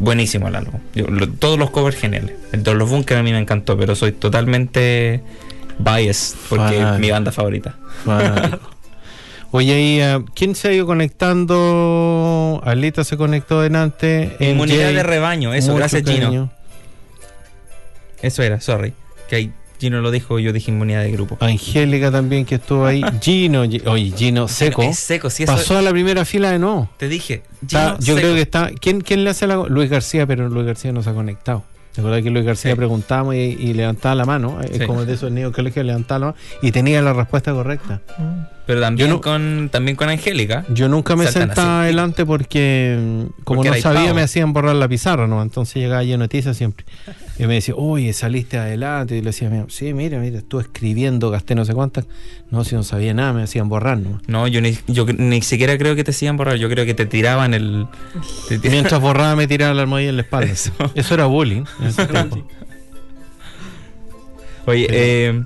buenísimo 0.00 0.48
el 0.48 0.56
álbum, 0.56 0.80
Yo- 0.94 1.06
lo- 1.06 1.28
todos 1.28 1.56
los 1.58 1.70
covers 1.70 1.96
geniales, 1.96 2.32
el 2.52 2.62
de 2.64 2.74
Los 2.74 2.90
Bunkers 2.90 3.20
a 3.20 3.22
mí 3.22 3.30
me 3.32 3.38
encantó, 3.38 3.76
pero 3.78 3.94
soy 3.94 4.10
totalmente 4.12 5.22
biased 5.78 6.36
porque 6.48 6.80
es 6.80 6.98
mi 6.98 7.10
banda 7.10 7.30
favorita. 7.32 7.76
Oye, 9.56 10.02
eh, 10.04 10.24
¿quién 10.34 10.54
se 10.54 10.68
ha 10.68 10.72
ido 10.72 10.84
conectando? 10.86 12.60
Alita 12.64 13.04
se 13.04 13.16
conectó 13.16 13.60
delante. 13.62 14.36
Inmunidad 14.38 14.88
MJ, 14.90 14.96
de 14.96 15.02
rebaño, 15.02 15.54
eso, 15.54 15.74
gracias 15.74 16.02
Gino. 16.04 16.20
cariño. 16.26 16.50
Eso 18.20 18.42
era, 18.42 18.60
sorry, 18.60 18.92
que 19.28 19.36
ahí 19.36 19.52
Gino 19.80 20.00
lo 20.00 20.10
dijo, 20.10 20.38
yo 20.38 20.52
dije 20.52 20.70
inmunidad 20.70 21.02
de 21.04 21.12
grupo. 21.12 21.36
Angélica 21.40 22.10
también 22.10 22.44
que 22.44 22.56
estuvo 22.56 22.84
ahí. 22.86 23.02
Gino, 23.22 23.64
Gi- 23.64 23.82
oye, 23.86 24.12
Gino 24.16 24.46
seco. 24.48 24.82
Es 24.82 24.98
seco, 24.98 25.30
sí, 25.30 25.44
eso 25.44 25.52
Pasó 25.54 25.78
a 25.78 25.82
la 25.82 25.90
primera 25.90 26.24
fila 26.24 26.50
de 26.50 26.58
nuevo. 26.58 26.88
Te 26.98 27.08
dije, 27.08 27.42
Está- 27.62 27.92
Gino 27.92 27.98
yo 28.00 28.04
seco. 28.14 28.18
creo 28.18 28.34
que 28.34 28.40
está. 28.42 28.70
¿quién, 28.80 29.00
¿Quién 29.00 29.24
le 29.24 29.30
hace 29.30 29.46
la.? 29.46 29.56
Luis 29.68 29.88
García, 29.90 30.26
pero 30.26 30.48
Luis 30.48 30.66
García 30.66 30.92
no 30.92 31.02
se 31.02 31.10
ha 31.10 31.14
conectado. 31.14 31.64
¿Te 31.96 32.02
acuerdas 32.02 32.22
que 32.22 32.30
Luis 32.30 32.44
García 32.44 32.72
Sí. 32.72 32.76
preguntamos 32.76 33.34
y, 33.34 33.38
y 33.38 33.72
levantaba 33.72 34.14
la 34.14 34.26
mano? 34.26 34.60
Es 34.60 34.86
como 34.86 35.04
de 35.06 35.14
esos 35.14 35.32
niños 35.32 35.52
colegio 35.52 35.82
levantaba 35.82 36.18
la 36.18 36.26
mano 36.26 36.38
y 36.60 36.70
tenía 36.70 37.00
la 37.00 37.14
respuesta 37.14 37.52
correcta. 37.52 38.02
Pero 38.66 38.80
también 38.82 39.08
no- 39.08 39.20
con 39.22 39.70
también 39.72 39.96
con 39.96 40.10
Angélica. 40.10 40.64
Yo 40.68 40.88
nunca 40.88 41.16
me 41.16 41.26
sentaba 41.26 41.82
adelante 41.82 42.26
porque, 42.26 42.98
mm, 43.00 43.42
como 43.44 43.62
Porque 43.62 43.70
no 43.70 43.82
sabía, 43.82 44.12
me 44.12 44.20
hacían 44.22 44.52
borrar 44.52 44.76
la 44.76 44.88
pizarra, 44.88 45.26
¿no? 45.26 45.40
Entonces 45.40 45.76
llegaba 45.76 46.02
yo 46.04 46.18
noticias 46.18 46.54
siempre. 46.56 46.84
Y 47.38 47.46
me 47.46 47.54
decía, 47.54 47.74
oye, 47.76 48.12
saliste 48.14 48.56
adelante. 48.56 49.14
Y 49.16 49.20
le 49.20 49.26
decía, 49.26 49.50
"Mira, 49.50 49.66
sí, 49.68 49.92
mira, 49.92 50.18
mira, 50.18 50.38
estuve 50.38 50.62
escribiendo, 50.62 51.30
gasté 51.30 51.54
no 51.54 51.64
sé 51.66 51.74
cuántas. 51.74 52.06
No, 52.50 52.64
si 52.64 52.74
no 52.74 52.82
sabía 52.82 53.12
nada, 53.12 53.32
me 53.34 53.42
hacían 53.42 53.68
borrar, 53.68 53.98
¿no? 53.98 54.20
No, 54.26 54.48
yo 54.48 54.60
ni, 54.62 54.78
yo 54.86 55.04
ni 55.04 55.42
siquiera 55.42 55.76
creo 55.76 55.94
que 55.96 56.04
te 56.04 56.12
sigan 56.14 56.36
borrar, 56.38 56.56
yo 56.56 56.68
creo 56.70 56.86
que 56.86 56.94
te 56.94 57.04
tiraban 57.04 57.52
el 57.52 57.86
te 58.48 58.58
tiraban- 58.58 58.70
Mientras 58.70 59.00
borraba, 59.02 59.36
me 59.36 59.46
tiraba 59.46 59.74
la 59.74 59.82
almohadilla 59.82 60.10
en 60.10 60.16
la 60.16 60.22
espalda. 60.22 60.50
Eso. 60.52 60.72
Eso, 60.94 61.14
era 61.14 61.26
bullying. 61.26 61.64
en 61.80 61.86
ese 61.86 62.06
tiempo. 62.06 62.46
Oye, 64.66 64.86
eh, 64.90 65.44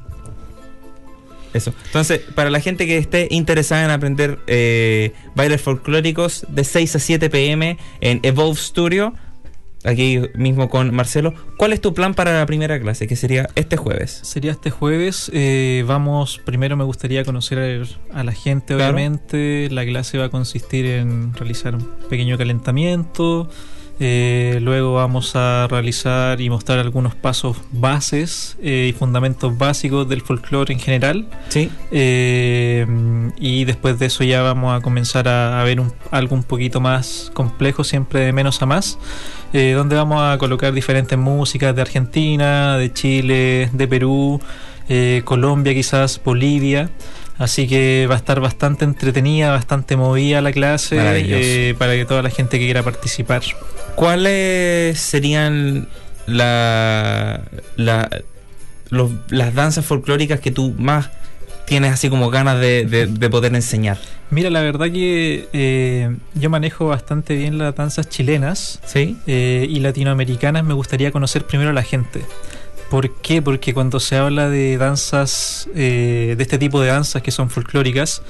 eso. 1.53 1.75
Entonces, 1.87 2.21
para 2.35 2.49
la 2.51 2.61
gente 2.61 2.87
que 2.87 2.97
esté 2.99 3.27
interesada 3.31 3.85
en 3.85 3.91
aprender 3.91 4.39
eh, 4.47 5.13
bailes 5.35 5.61
folclóricos 5.61 6.47
de 6.49 6.65
6 6.65 6.97
a 6.97 6.99
7 7.01 7.29
pm 7.31 7.77
en 8.01 8.21
Evolve 8.23 8.57
Studio, 8.57 9.13
aquí 9.85 10.21
mismo 10.35 10.69
con 10.69 10.95
Marcelo, 10.95 11.35
¿cuál 11.57 11.73
es 11.73 11.81
tu 11.81 11.95
plan 11.95 12.15
para 12.15 12.39
la 12.39 12.47
primera 12.47 12.79
clase? 12.81 13.07
Que 13.07 13.17
sería 13.17 13.49
este 13.55 13.77
jueves. 13.77 14.21
Sería 14.23 14.53
este 14.53 14.71
jueves. 14.71 15.31
eh, 15.35 15.85
vamos, 15.87 16.41
primero 16.45 16.77
me 16.77 16.85
gustaría 16.85 17.25
conocer 17.25 17.87
a 18.13 18.25
la 18.25 18.33
gente, 18.33 18.75
Claro. 18.75 18.95
obviamente. 18.95 19.69
La 19.71 19.85
clase 19.85 20.19
va 20.19 20.27
a 20.27 20.29
consistir 20.31 20.87
en 20.87 21.33
realizar 21.35 21.75
un 21.75 21.85
pequeño 22.09 22.37
calentamiento. 22.39 23.49
Eh, 24.01 24.59
luego 24.63 24.95
vamos 24.95 25.37
a 25.37 25.67
realizar 25.71 26.41
y 26.41 26.49
mostrar 26.49 26.79
algunos 26.79 27.15
pasos 27.15 27.57
bases 27.71 28.57
eh, 28.63 28.87
y 28.89 28.93
fundamentos 28.99 29.57
básicos 29.59 30.09
del 30.09 30.23
folclore 30.23 30.73
en 30.73 30.81
general. 30.81 31.27
Sí. 31.51 31.71
Eh, 31.93 32.87
y 33.39 33.65
después 33.65 33.99
de 33.99 34.07
eso 34.07 34.25
ya 34.25 34.41
vamos 34.43 34.77
a 34.77 34.81
comenzar 34.83 35.29
a, 35.29 35.61
a 35.61 35.65
ver 35.65 35.81
un- 35.81 35.93
algo 36.11 36.35
un 36.35 36.43
poquito 36.43 36.81
más 36.81 37.31
complejo, 37.35 37.85
siempre 37.85 38.21
de 38.21 38.33
menos 38.33 38.61
a 38.63 38.67
más, 38.67 38.99
eh, 39.53 39.73
donde 39.77 39.97
vamos 39.97 40.21
a 40.23 40.39
colocar 40.39 40.73
diferentes 40.73 41.19
músicas 41.19 41.77
de 41.77 41.83
Argentina, 41.83 42.77
de 42.79 42.93
Chile, 42.93 43.69
de 43.73 43.87
Perú, 43.89 44.41
Colombia 45.25 45.73
quizás, 45.75 46.21
Bolivia. 46.25 46.91
Así 47.39 47.67
que 47.67 48.07
va 48.11 48.17
a 48.17 48.19
estar 48.19 48.39
bastante 48.41 48.85
entretenida, 48.85 49.51
bastante 49.51 49.97
movida 49.97 50.43
la 50.43 50.53
clase 50.53 50.97
eh, 51.01 51.75
para 51.79 51.93
que 51.95 52.05
toda 52.05 52.23
la 52.23 52.29
gente 52.31 52.59
que 52.59 52.65
quiera 52.67 52.83
participar. 52.83 53.41
¿Cuáles 53.95 54.99
serían 55.01 55.89
la, 56.27 57.43
la- 57.77 58.09
los- 58.91 59.11
las 59.29 59.55
danzas 59.55 59.85
folclóricas 59.85 60.41
que 60.41 60.51
tú 60.51 60.75
más 60.79 61.11
tienes 61.67 61.93
así 61.93 62.09
como 62.11 62.31
ganas 62.31 62.61
de, 62.61 62.85
de- 62.87 63.07
de 63.07 63.31
poder 63.31 63.55
enseñar? 63.55 63.99
Mira, 64.31 64.49
la 64.51 64.61
verdad 64.61 64.87
que 64.91 65.49
eh, 65.53 66.17
yo 66.35 66.51
manejo 66.51 66.87
bastante 66.87 67.35
bien 67.37 67.59
las 67.59 67.75
danzas 67.75 68.09
chilenas 68.09 68.81
¿Sí? 68.85 69.17
eh, 69.27 69.67
y 69.69 69.81
latinoamericanas. 69.81 70.65
Me 70.65 70.75
gustaría 70.75 71.11
conocer 71.13 71.45
primero 71.47 71.71
a 71.71 71.73
la 71.73 71.83
gente. 71.83 72.23
¿Por 72.91 73.15
qué? 73.21 73.41
Porque 73.43 73.73
cuando 73.75 74.01
se 74.01 74.17
habla 74.17 74.49
de 74.49 74.77
danzas, 74.77 75.69
eh, 75.75 76.35
de 76.37 76.43
este 76.43 76.59
tipo 76.59 76.81
de 76.81 76.89
danzas 76.89 77.23
que 77.23 77.31
son 77.31 77.51
folclóricas, 77.51 78.23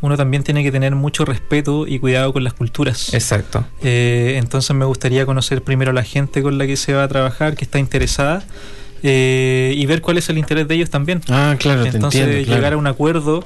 uno 0.00 0.16
también 0.16 0.42
tiene 0.42 0.62
que 0.62 0.70
tener 0.70 0.94
mucho 0.94 1.24
respeto 1.24 1.86
y 1.86 1.98
cuidado 1.98 2.32
con 2.32 2.44
las 2.44 2.52
culturas. 2.52 3.14
Exacto. 3.14 3.64
Eh, 3.82 4.34
entonces 4.36 4.74
me 4.76 4.84
gustaría 4.84 5.24
conocer 5.26 5.62
primero 5.62 5.90
a 5.90 5.94
la 5.94 6.02
gente 6.04 6.42
con 6.42 6.58
la 6.58 6.66
que 6.66 6.76
se 6.76 6.92
va 6.92 7.04
a 7.04 7.08
trabajar, 7.08 7.56
que 7.56 7.64
está 7.64 7.78
interesada, 7.78 8.44
eh, 9.02 9.74
y 9.76 9.86
ver 9.86 10.02
cuál 10.02 10.18
es 10.18 10.28
el 10.28 10.38
interés 10.38 10.68
de 10.68 10.74
ellos 10.74 10.90
también. 10.90 11.20
Ah, 11.28 11.56
claro, 11.58 11.82
te 11.82 11.90
Entonces 11.90 12.20
entiendo. 12.20 12.44
claro. 12.46 12.58
llegar 12.58 12.72
a 12.74 12.76
un 12.76 12.86
acuerdo, 12.86 13.44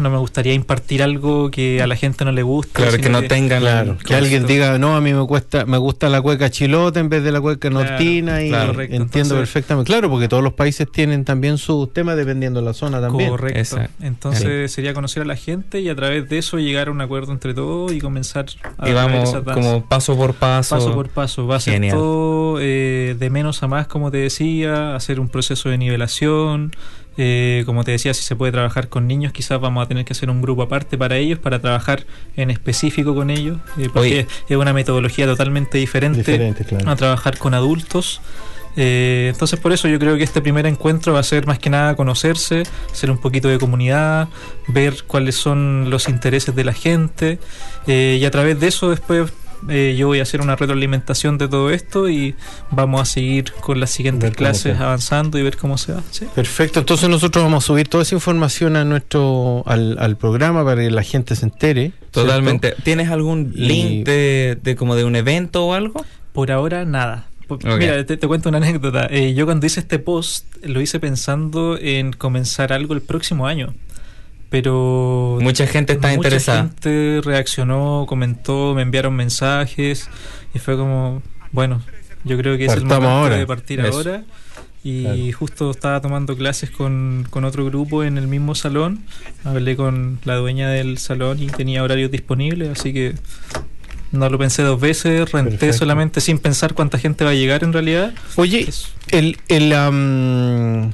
no 0.00 0.10
me 0.10 0.18
gustaría 0.18 0.52
impartir 0.54 1.02
algo 1.02 1.50
que 1.50 1.80
a 1.82 1.86
la 1.86 1.96
gente 1.96 2.24
no 2.24 2.32
le 2.32 2.42
guste. 2.42 2.72
Claro, 2.72 2.96
que 2.98 3.08
no 3.08 3.22
tengan... 3.22 3.60
Claro, 3.60 3.96
que 4.04 4.14
alguien 4.14 4.46
diga, 4.46 4.78
no, 4.78 4.96
a 4.96 5.00
mí 5.00 5.12
me 5.14 5.26
cuesta, 5.26 5.66
me 5.66 5.78
gusta 5.78 6.08
la 6.08 6.20
cueca 6.22 6.50
chilota 6.50 7.00
en 7.00 7.08
vez 7.08 7.22
de 7.22 7.32
la 7.32 7.40
cueca 7.40 7.68
Claro, 7.70 7.84
nortina 7.88 8.42
y 8.42 8.48
claro. 8.48 8.72
Correcto, 8.72 8.96
entiendo 8.96 9.34
entonces- 9.34 9.38
perfectamente. 9.38 9.86
Claro, 9.90 10.10
porque 10.10 10.28
todos 10.28 10.42
los 10.42 10.54
países 10.54 10.90
tienen 10.90 11.24
también 11.24 11.58
sus 11.58 11.92
temas 11.92 12.16
dependiendo 12.16 12.60
de 12.60 12.66
la 12.66 12.72
zona 12.74 13.00
también. 13.00 13.30
Correcto. 13.30 13.58
Exacto. 13.58 13.92
Entonces 14.04 14.72
sería 14.72 14.94
conocer 14.94 15.22
a 15.22 15.26
la 15.26 15.36
gente 15.36 15.80
y 15.80 15.88
a 15.88 15.94
través 15.94 16.28
de 16.28 16.38
eso 16.38 16.58
llegar 16.58 16.88
a 16.88 16.90
un 16.90 17.00
acuerdo 17.00 17.32
entre 17.32 17.54
todos 17.54 17.92
y 17.92 18.00
comenzar 18.00 18.46
a 18.78 18.88
Y 18.88 18.92
ver 18.92 18.94
vamos 18.94 19.34
como 19.54 19.84
paso 19.86 20.16
por 20.16 20.34
paso. 20.34 20.76
paso 20.76 20.94
por 20.94 21.08
paso. 21.10 21.46
Va 21.46 21.56
a 21.56 21.60
ser 21.60 21.74
Genial. 21.74 21.96
todo 21.96 22.58
eh, 22.60 23.16
de 23.18 23.30
menos 23.30 23.62
a 23.62 23.68
más, 23.68 23.86
como 23.86 24.10
te 24.10 24.18
decía, 24.18 24.94
hacer 24.96 25.20
un 25.20 25.28
proceso 25.28 25.68
de 25.68 25.78
nivelación. 25.78 26.72
Eh, 27.22 27.64
como 27.66 27.84
te 27.84 27.90
decía, 27.90 28.14
si 28.14 28.22
se 28.22 28.34
puede 28.34 28.50
trabajar 28.50 28.88
con 28.88 29.06
niños, 29.06 29.34
quizás 29.34 29.60
vamos 29.60 29.84
a 29.84 29.88
tener 29.88 30.06
que 30.06 30.14
hacer 30.14 30.30
un 30.30 30.40
grupo 30.40 30.62
aparte 30.62 30.96
para 30.96 31.18
ellos, 31.18 31.38
para 31.38 31.58
trabajar 31.58 32.06
en 32.34 32.50
específico 32.50 33.14
con 33.14 33.28
ellos, 33.28 33.58
eh, 33.76 33.90
porque 33.92 34.08
Oye. 34.08 34.26
es 34.48 34.56
una 34.56 34.72
metodología 34.72 35.26
totalmente 35.26 35.76
diferente, 35.76 36.20
Diferente, 36.20 36.64
claro. 36.64 36.90
a 36.90 36.96
trabajar 36.96 37.36
con 37.36 37.52
adultos. 37.52 38.22
Eh, 38.76 39.28
entonces 39.32 39.58
por 39.58 39.72
eso 39.72 39.88
yo 39.88 39.98
creo 39.98 40.16
que 40.16 40.22
este 40.22 40.40
primer 40.40 40.64
encuentro 40.64 41.12
va 41.12 41.20
a 41.20 41.24
ser 41.24 41.46
más 41.46 41.58
que 41.58 41.68
nada 41.70 41.96
conocerse, 41.96 42.62
hacer 42.90 43.10
un 43.10 43.18
poquito 43.18 43.48
de 43.48 43.58
comunidad, 43.58 44.28
ver 44.68 45.02
cuáles 45.06 45.34
son 45.34 45.90
los 45.90 46.08
intereses 46.08 46.54
de 46.54 46.64
la 46.64 46.72
gente 46.72 47.38
eh, 47.86 48.18
y 48.18 48.24
a 48.24 48.30
través 48.30 48.60
de 48.60 48.68
eso 48.68 48.88
después 48.88 49.30
eh, 49.68 49.94
yo 49.98 50.06
voy 50.06 50.20
a 50.20 50.22
hacer 50.22 50.40
una 50.40 50.56
retroalimentación 50.56 51.36
de 51.38 51.48
todo 51.48 51.70
esto 51.70 52.08
y 52.08 52.34
vamos 52.70 53.00
a 53.02 53.04
seguir 53.04 53.52
con 53.60 53.78
las 53.80 53.90
siguientes 53.90 54.34
clases 54.34 54.76
se- 54.76 54.82
avanzando 54.82 55.38
y 55.38 55.42
ver 55.42 55.56
cómo 55.56 55.76
se 55.78 55.92
va. 55.92 56.02
¿sí? 56.10 56.26
Perfecto, 56.34 56.80
entonces 56.80 57.08
nosotros 57.08 57.44
vamos 57.44 57.64
a 57.64 57.66
subir 57.66 57.88
toda 57.88 58.02
esa 58.02 58.14
información 58.14 58.76
a 58.76 58.84
nuestro 58.84 59.62
al, 59.66 59.96
al 59.98 60.16
programa 60.16 60.64
para 60.64 60.82
que 60.82 60.90
la 60.90 61.02
gente 61.02 61.36
se 61.36 61.44
entere. 61.46 61.90
¿cierto? 61.90 62.22
Totalmente. 62.22 62.74
¿Tienes 62.82 63.10
algún 63.10 63.52
Y- 63.54 63.66
link 63.66 64.06
de, 64.06 64.58
de 64.62 64.76
como 64.76 64.96
de 64.96 65.04
un 65.04 65.16
evento 65.16 65.66
o 65.66 65.74
algo? 65.74 66.04
Por 66.32 66.50
ahora 66.52 66.84
nada. 66.84 67.26
Por-. 67.46 67.64
Mira, 67.78 68.04
te, 68.06 68.16
te 68.16 68.26
cuento 68.28 68.48
una 68.48 68.58
anécdota. 68.58 69.06
Eh, 69.10 69.34
yo 69.34 69.44
cuando 69.44 69.66
hice 69.66 69.80
este 69.80 69.98
post 69.98 70.46
lo 70.62 70.80
hice 70.80 71.00
pensando 71.00 71.76
en 71.80 72.12
comenzar 72.12 72.72
algo 72.72 72.94
el 72.94 73.00
próximo 73.02 73.46
año. 73.46 73.74
Pero 74.50 75.38
Mucha 75.40 75.66
gente 75.66 75.92
está 75.94 76.08
mucha 76.08 76.16
interesada. 76.16 76.62
gente 76.64 77.20
reaccionó, 77.24 78.04
comentó, 78.08 78.74
me 78.74 78.82
enviaron 78.82 79.14
mensajes 79.14 80.08
y 80.54 80.58
fue 80.58 80.76
como, 80.76 81.22
bueno, 81.52 81.80
yo 82.24 82.36
creo 82.36 82.58
que 82.58 82.64
es 82.66 82.72
el 82.72 82.80
momento 82.84 83.08
ahora. 83.08 83.36
de 83.36 83.46
partir 83.46 83.80
Eso. 83.80 83.96
ahora. 83.96 84.24
Y 84.82 85.02
Claro. 85.04 85.18
justo 85.38 85.70
estaba 85.70 86.00
tomando 86.00 86.36
clases 86.36 86.70
con, 86.70 87.26
con 87.30 87.44
otro 87.44 87.64
grupo 87.66 88.02
en 88.02 88.18
el 88.18 88.26
mismo 88.26 88.54
salón. 88.54 89.00
Hablé 89.44 89.76
con 89.76 90.18
la 90.24 90.36
dueña 90.36 90.68
del 90.70 90.98
salón 90.98 91.40
y 91.42 91.46
tenía 91.48 91.82
horarios 91.84 92.10
disponibles, 92.10 92.70
así 92.70 92.92
que 92.92 93.14
no 94.10 94.28
lo 94.30 94.38
pensé 94.38 94.62
dos 94.62 94.80
veces, 94.80 95.30
renté 95.30 95.50
Perfecto. 95.50 95.76
solamente 95.78 96.20
sin 96.20 96.38
pensar 96.38 96.74
cuánta 96.74 96.98
gente 96.98 97.24
va 97.24 97.30
a 97.30 97.34
llegar 97.34 97.62
en 97.62 97.72
realidad. 97.74 98.14
Oye, 98.36 98.62
Es- 98.68 98.88
el, 99.10 99.36
el 99.48 99.72
am, 99.74 100.92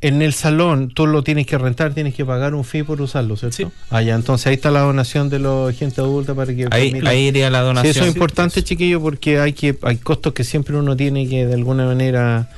en 0.00 0.22
el 0.22 0.32
salón 0.32 0.90
tú 0.90 1.06
lo 1.08 1.24
tienes 1.24 1.46
que 1.46 1.58
rentar, 1.58 1.92
tienes 1.92 2.14
que 2.14 2.24
pagar 2.24 2.54
un 2.54 2.64
fee 2.64 2.84
por 2.84 3.00
usarlo, 3.00 3.36
¿cierto? 3.36 3.56
Sí. 3.56 3.66
Ah, 3.90 4.00
ya, 4.00 4.14
entonces 4.14 4.46
ahí 4.46 4.54
está 4.54 4.70
la 4.70 4.80
donación 4.80 5.28
de 5.28 5.38
los 5.40 5.74
gente 5.76 6.00
adulta 6.00 6.34
para 6.34 6.54
que 6.54 6.66
Ahí, 6.70 6.90
permita- 6.92 7.10
ahí 7.10 7.26
iría 7.28 7.50
la 7.50 7.60
Sí, 7.60 7.64
donación. 7.66 7.90
eso 7.90 8.04
es 8.04 8.08
importante, 8.14 8.62
chiquillo, 8.62 9.00
porque 9.00 9.40
hay 9.40 9.52
que 9.54 9.76
hay 9.82 9.96
costos 9.96 10.32
que 10.34 10.44
siempre 10.44 10.76
uno 10.76 10.96
tiene 10.96 11.28
que 11.28 11.46
de 11.46 11.54
alguna 11.54 11.84
manera 11.86 12.48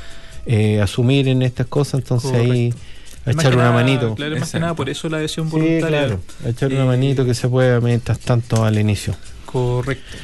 eh, 0.47 0.81
asumir 0.81 1.29
en 1.29 1.43
estas 1.43 1.67
cosas, 1.67 2.01
entonces 2.01 2.33
ahí 2.33 2.75
a 3.27 3.31
echar 3.33 3.55
una 3.55 3.65
nada- 3.65 3.75
manito. 3.75 4.15
Claro, 4.15 4.37
más 4.39 4.51
que 4.53 4.59
nada 4.61 4.75
por 4.75 4.89
eso 4.91 5.09
la 5.09 5.19
adhesión 5.19 5.47
Sí, 5.47 5.53
voluntaria. 5.53 5.89
claro, 5.89 6.21
a 6.45 6.49
echar 6.49 6.73
una 6.73 6.83
Eh, 6.83 6.87
manito 6.87 7.25
que 7.25 7.35
se 7.35 7.49
pueda 7.49 7.81
mientras 7.81 8.19
tanto 8.21 8.65
al 8.65 8.79
inicio. 8.79 9.15
Correcto. 9.47 10.17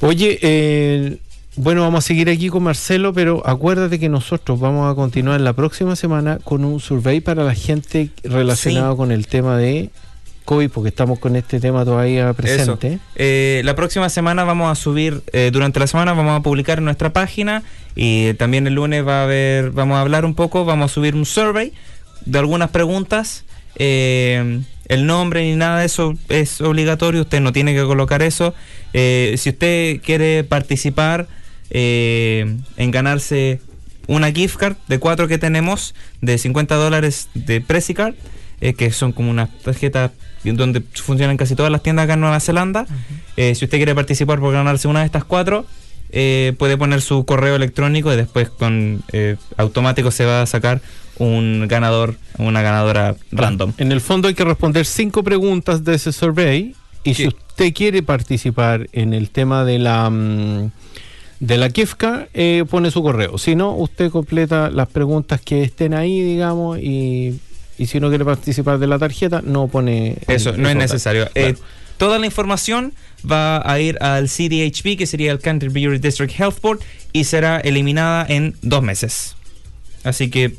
Oye, 0.00 0.38
eh, 0.42 1.18
bueno, 1.56 1.82
vamos 1.82 2.04
a 2.04 2.06
seguir 2.08 2.30
aquí 2.30 2.48
con 2.48 2.62
Marcelo, 2.62 3.12
pero 3.12 3.42
acuérdate 3.46 3.98
que 3.98 4.08
nosotros 4.08 4.58
vamos 4.58 4.90
a 4.90 4.94
continuar 4.94 5.40
la 5.40 5.52
próxima 5.52 5.96
semana 5.96 6.38
con 6.42 6.64
un 6.64 6.80
survey 6.80 7.20
para 7.20 7.44
la 7.44 7.54
gente 7.54 8.08
relacionado 8.24 8.92
Sí. 8.92 8.96
con 8.96 9.12
el 9.12 9.26
tema 9.26 9.58
de 9.58 9.90
COVID, 10.46 10.70
porque 10.70 10.88
estamos 10.88 11.18
con 11.18 11.36
este 11.36 11.60
tema 11.60 11.84
todavía 11.84 12.32
presente. 12.32 12.98
Eh, 13.16 13.60
la 13.64 13.76
próxima 13.76 14.08
semana 14.08 14.44
vamos 14.44 14.72
a 14.72 14.74
subir, 14.80 15.22
eh, 15.32 15.50
durante 15.52 15.78
la 15.78 15.86
semana 15.86 16.14
vamos 16.14 16.38
a 16.38 16.42
publicar 16.42 16.78
en 16.78 16.84
nuestra 16.86 17.12
página 17.12 17.62
y 17.94 18.32
también 18.34 18.66
el 18.66 18.74
lunes 18.74 19.06
va 19.06 19.20
a 19.20 19.24
haber, 19.24 19.70
vamos 19.72 19.98
a 19.98 20.00
hablar 20.00 20.24
un 20.24 20.34
poco, 20.34 20.64
vamos 20.64 20.90
a 20.90 20.94
subir 20.94 21.14
un 21.14 21.26
survey 21.26 21.72
de 22.24 22.38
algunas 22.38 22.70
preguntas. 22.70 23.44
eh, 23.76 24.60
el 24.88 25.06
nombre 25.06 25.42
ni 25.44 25.56
nada 25.56 25.78
de 25.80 25.86
eso 25.86 26.14
es 26.28 26.60
obligatorio, 26.60 27.22
usted 27.22 27.40
no 27.40 27.52
tiene 27.52 27.72
que 27.74 27.82
colocar 27.84 28.20
eso. 28.20 28.52
Eh, 28.92 29.36
si 29.38 29.50
usted 29.50 30.00
quiere 30.02 30.44
participar 30.44 31.28
eh, 31.72 32.56
en 32.76 32.90
ganarse 32.90 33.60
una 34.06 34.30
gift 34.30 34.56
card 34.56 34.76
de 34.88 34.98
cuatro 34.98 35.26
que 35.26 35.38
tenemos 35.38 35.94
de 36.20 36.38
50 36.38 36.74
dólares 36.76 37.28
de 37.34 37.60
Prezicard, 37.60 38.14
eh, 38.60 38.74
que 38.74 38.92
son 38.92 39.12
como 39.12 39.30
unas 39.30 39.50
tarjetas 39.58 40.12
donde 40.44 40.80
funcionan 40.80 41.36
casi 41.36 41.54
todas 41.54 41.70
las 41.70 41.82
tiendas 41.82 42.04
acá 42.04 42.14
en 42.14 42.20
Nueva 42.20 42.40
Zelanda. 42.40 42.86
Eh, 43.36 43.54
si 43.54 43.64
usted 43.64 43.78
quiere 43.78 43.94
participar 43.94 44.40
por 44.40 44.52
ganarse 44.52 44.88
una 44.88 45.00
de 45.00 45.06
estas 45.06 45.24
cuatro, 45.24 45.66
eh, 46.10 46.52
puede 46.58 46.76
poner 46.76 47.00
su 47.00 47.24
correo 47.24 47.56
electrónico 47.56 48.12
y 48.12 48.16
después 48.16 48.50
con 48.50 49.02
eh, 49.12 49.36
automático 49.56 50.10
se 50.10 50.26
va 50.26 50.42
a 50.42 50.46
sacar 50.46 50.82
un 51.18 51.66
ganador, 51.68 52.16
una 52.38 52.62
ganadora 52.62 53.16
random. 53.30 53.72
En 53.78 53.92
el 53.92 54.00
fondo 54.00 54.28
hay 54.28 54.34
que 54.34 54.44
responder 54.44 54.84
cinco 54.84 55.22
preguntas 55.22 55.84
de 55.84 55.94
ese 55.94 56.12
survey 56.12 56.74
y 57.04 57.14
si 57.14 57.28
usted 57.28 57.72
quiere 57.72 58.02
participar 58.02 58.88
en 58.92 59.14
el 59.14 59.30
tema 59.30 59.64
de 59.64 59.78
la 59.78 60.10
mm, 60.10 60.70
de 61.42 61.56
la 61.58 61.70
card, 61.70 62.28
eh, 62.34 62.64
pone 62.70 62.92
su 62.92 63.02
correo. 63.02 63.36
Si 63.36 63.56
no, 63.56 63.74
usted 63.74 64.10
completa 64.10 64.70
las 64.70 64.88
preguntas 64.88 65.40
que 65.40 65.64
estén 65.64 65.92
ahí, 65.92 66.22
digamos, 66.22 66.78
y, 66.78 67.40
y 67.76 67.86
si 67.86 67.98
no 67.98 68.10
quiere 68.10 68.24
participar 68.24 68.78
de 68.78 68.86
la 68.86 68.96
tarjeta, 68.96 69.42
no 69.44 69.66
pone... 69.66 70.18
Eso, 70.28 70.50
el 70.50 70.62
no 70.62 70.68
es 70.68 70.76
necesario. 70.76 71.28
Claro. 71.32 71.48
Eh, 71.48 71.56
toda 71.96 72.20
la 72.20 72.26
información 72.26 72.92
va 73.28 73.60
a 73.68 73.80
ir 73.80 73.98
al 74.00 74.28
CDHP, 74.28 74.96
que 74.96 75.06
sería 75.06 75.32
el 75.32 75.40
Canterbury 75.40 75.98
District 75.98 76.32
Health 76.38 76.60
Board, 76.62 76.78
y 77.12 77.24
será 77.24 77.58
eliminada 77.58 78.24
en 78.28 78.54
dos 78.62 78.84
meses. 78.84 79.34
Así 80.04 80.30
que 80.30 80.54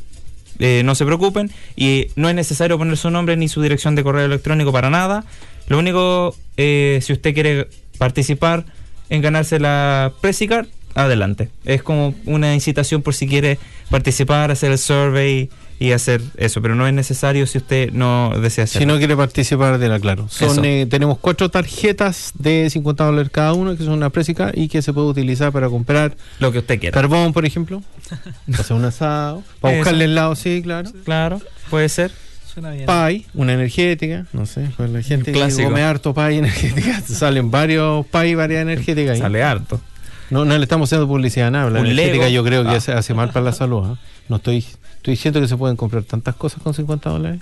eh, 0.60 0.82
no 0.84 0.96
se 0.96 1.06
preocupen 1.06 1.50
y 1.78 2.08
no 2.18 2.28
es 2.28 2.36
necesario 2.36 2.78
poner 2.78 2.98
su 2.98 3.10
nombre 3.10 3.38
ni 3.38 3.48
su 3.48 3.62
dirección 3.62 3.96
de 3.96 4.04
correo 4.04 4.26
electrónico 4.26 4.74
para 4.74 4.90
nada. 4.90 5.24
Lo 5.68 5.80
único, 5.80 6.36
eh, 6.58 7.00
si 7.02 7.14
usted 7.14 7.34
quiere 7.34 7.70
participar 7.98 8.66
en 9.10 9.22
ganarse 9.22 9.60
la 9.60 10.12
Prezicard, 10.22 10.68
adelante. 10.96 11.50
Es 11.66 11.84
como 11.84 12.14
una 12.26 12.54
incitación 12.54 13.02
por 13.02 13.14
si 13.14 13.28
quiere 13.28 13.58
participar, 13.90 14.52
hacer 14.52 14.72
el 14.72 14.78
survey 14.78 15.50
y 15.80 15.92
hacer 15.92 16.22
eso, 16.38 16.62
pero 16.62 16.76
no 16.76 16.88
es 16.88 16.94
necesario 16.94 17.46
si 17.48 17.58
usted 17.58 17.92
no 17.92 18.32
desea 18.40 18.66
hacerlo. 18.66 18.80
Si 18.82 18.86
no 18.86 18.98
quiere 19.00 19.18
participar 19.18 19.80
de 19.80 19.90
la 19.90 20.00
Claro. 20.00 20.28
Son, 20.30 20.64
eh, 20.64 20.86
tenemos 20.90 21.18
cuatro 21.18 21.50
tarjetas 21.50 22.32
de 22.36 22.70
50 22.70 23.04
dólares 23.04 23.32
cada 23.34 23.54
una, 23.54 23.76
que 23.76 23.84
son 23.84 23.94
una 23.94 24.10
présica 24.10 24.52
y 24.54 24.68
que 24.68 24.82
se 24.82 24.94
puede 24.94 25.08
utilizar 25.08 25.52
para 25.52 25.70
comprar 25.70 26.16
lo 26.40 26.52
que 26.52 26.60
usted 26.60 26.80
quiera. 26.80 26.94
carbón, 26.94 27.34
por 27.34 27.46
ejemplo, 27.46 27.82
para 28.10 28.60
hacer 28.60 28.76
un 28.78 28.86
asado, 28.86 29.44
para 29.60 29.74
Eso. 29.74 29.80
buscarle 29.80 30.06
el 30.06 30.16
lado, 30.16 30.36
sí, 30.36 30.62
claro. 30.64 30.90
Claro, 31.04 31.42
puede 31.70 31.90
ser. 31.90 32.12
Suena 32.54 32.72
bien. 32.72 32.86
Pie, 32.86 33.26
una 33.34 33.54
energética, 33.54 34.26
no 34.34 34.46
sé, 34.46 34.70
pues 34.78 34.90
la 34.92 35.02
gente 35.02 35.32
que 35.32 35.64
come 35.64 35.82
harto 35.82 36.14
pie 36.14 36.38
energética, 36.38 37.02
salen 37.02 37.50
varios 37.50 38.06
pie, 38.08 38.36
varias 38.36 38.62
energéticas. 38.62 39.16
ahí. 39.16 39.20
Sale 39.22 39.44
harto. 39.44 39.82
No, 40.30 40.46
no 40.46 40.58
le 40.58 40.64
estamos 40.64 40.88
haciendo 40.90 41.08
publicidad 41.08 41.48
a 41.48 41.52
nada, 41.52 41.70
la 41.70 41.80
Un 41.82 41.88
energética 41.88 42.26
Lego. 42.26 42.34
yo 42.36 42.44
creo 42.44 42.64
que 42.64 42.70
Ah. 42.70 42.76
hace, 42.78 42.92
hace 42.92 43.14
mal 43.14 43.30
para 43.32 43.46
la 43.46 43.52
salud. 43.54 43.84
¿ah? 43.86 43.98
No 44.30 44.38
estoy, 44.38 44.58
estoy 44.60 45.14
diciendo 45.16 45.42
que 45.42 45.48
se 45.48 45.58
pueden 45.58 45.76
comprar 45.78 46.04
tantas 46.04 46.36
cosas 46.36 46.62
con 46.62 46.74
50 46.74 47.10
dólares. 47.10 47.42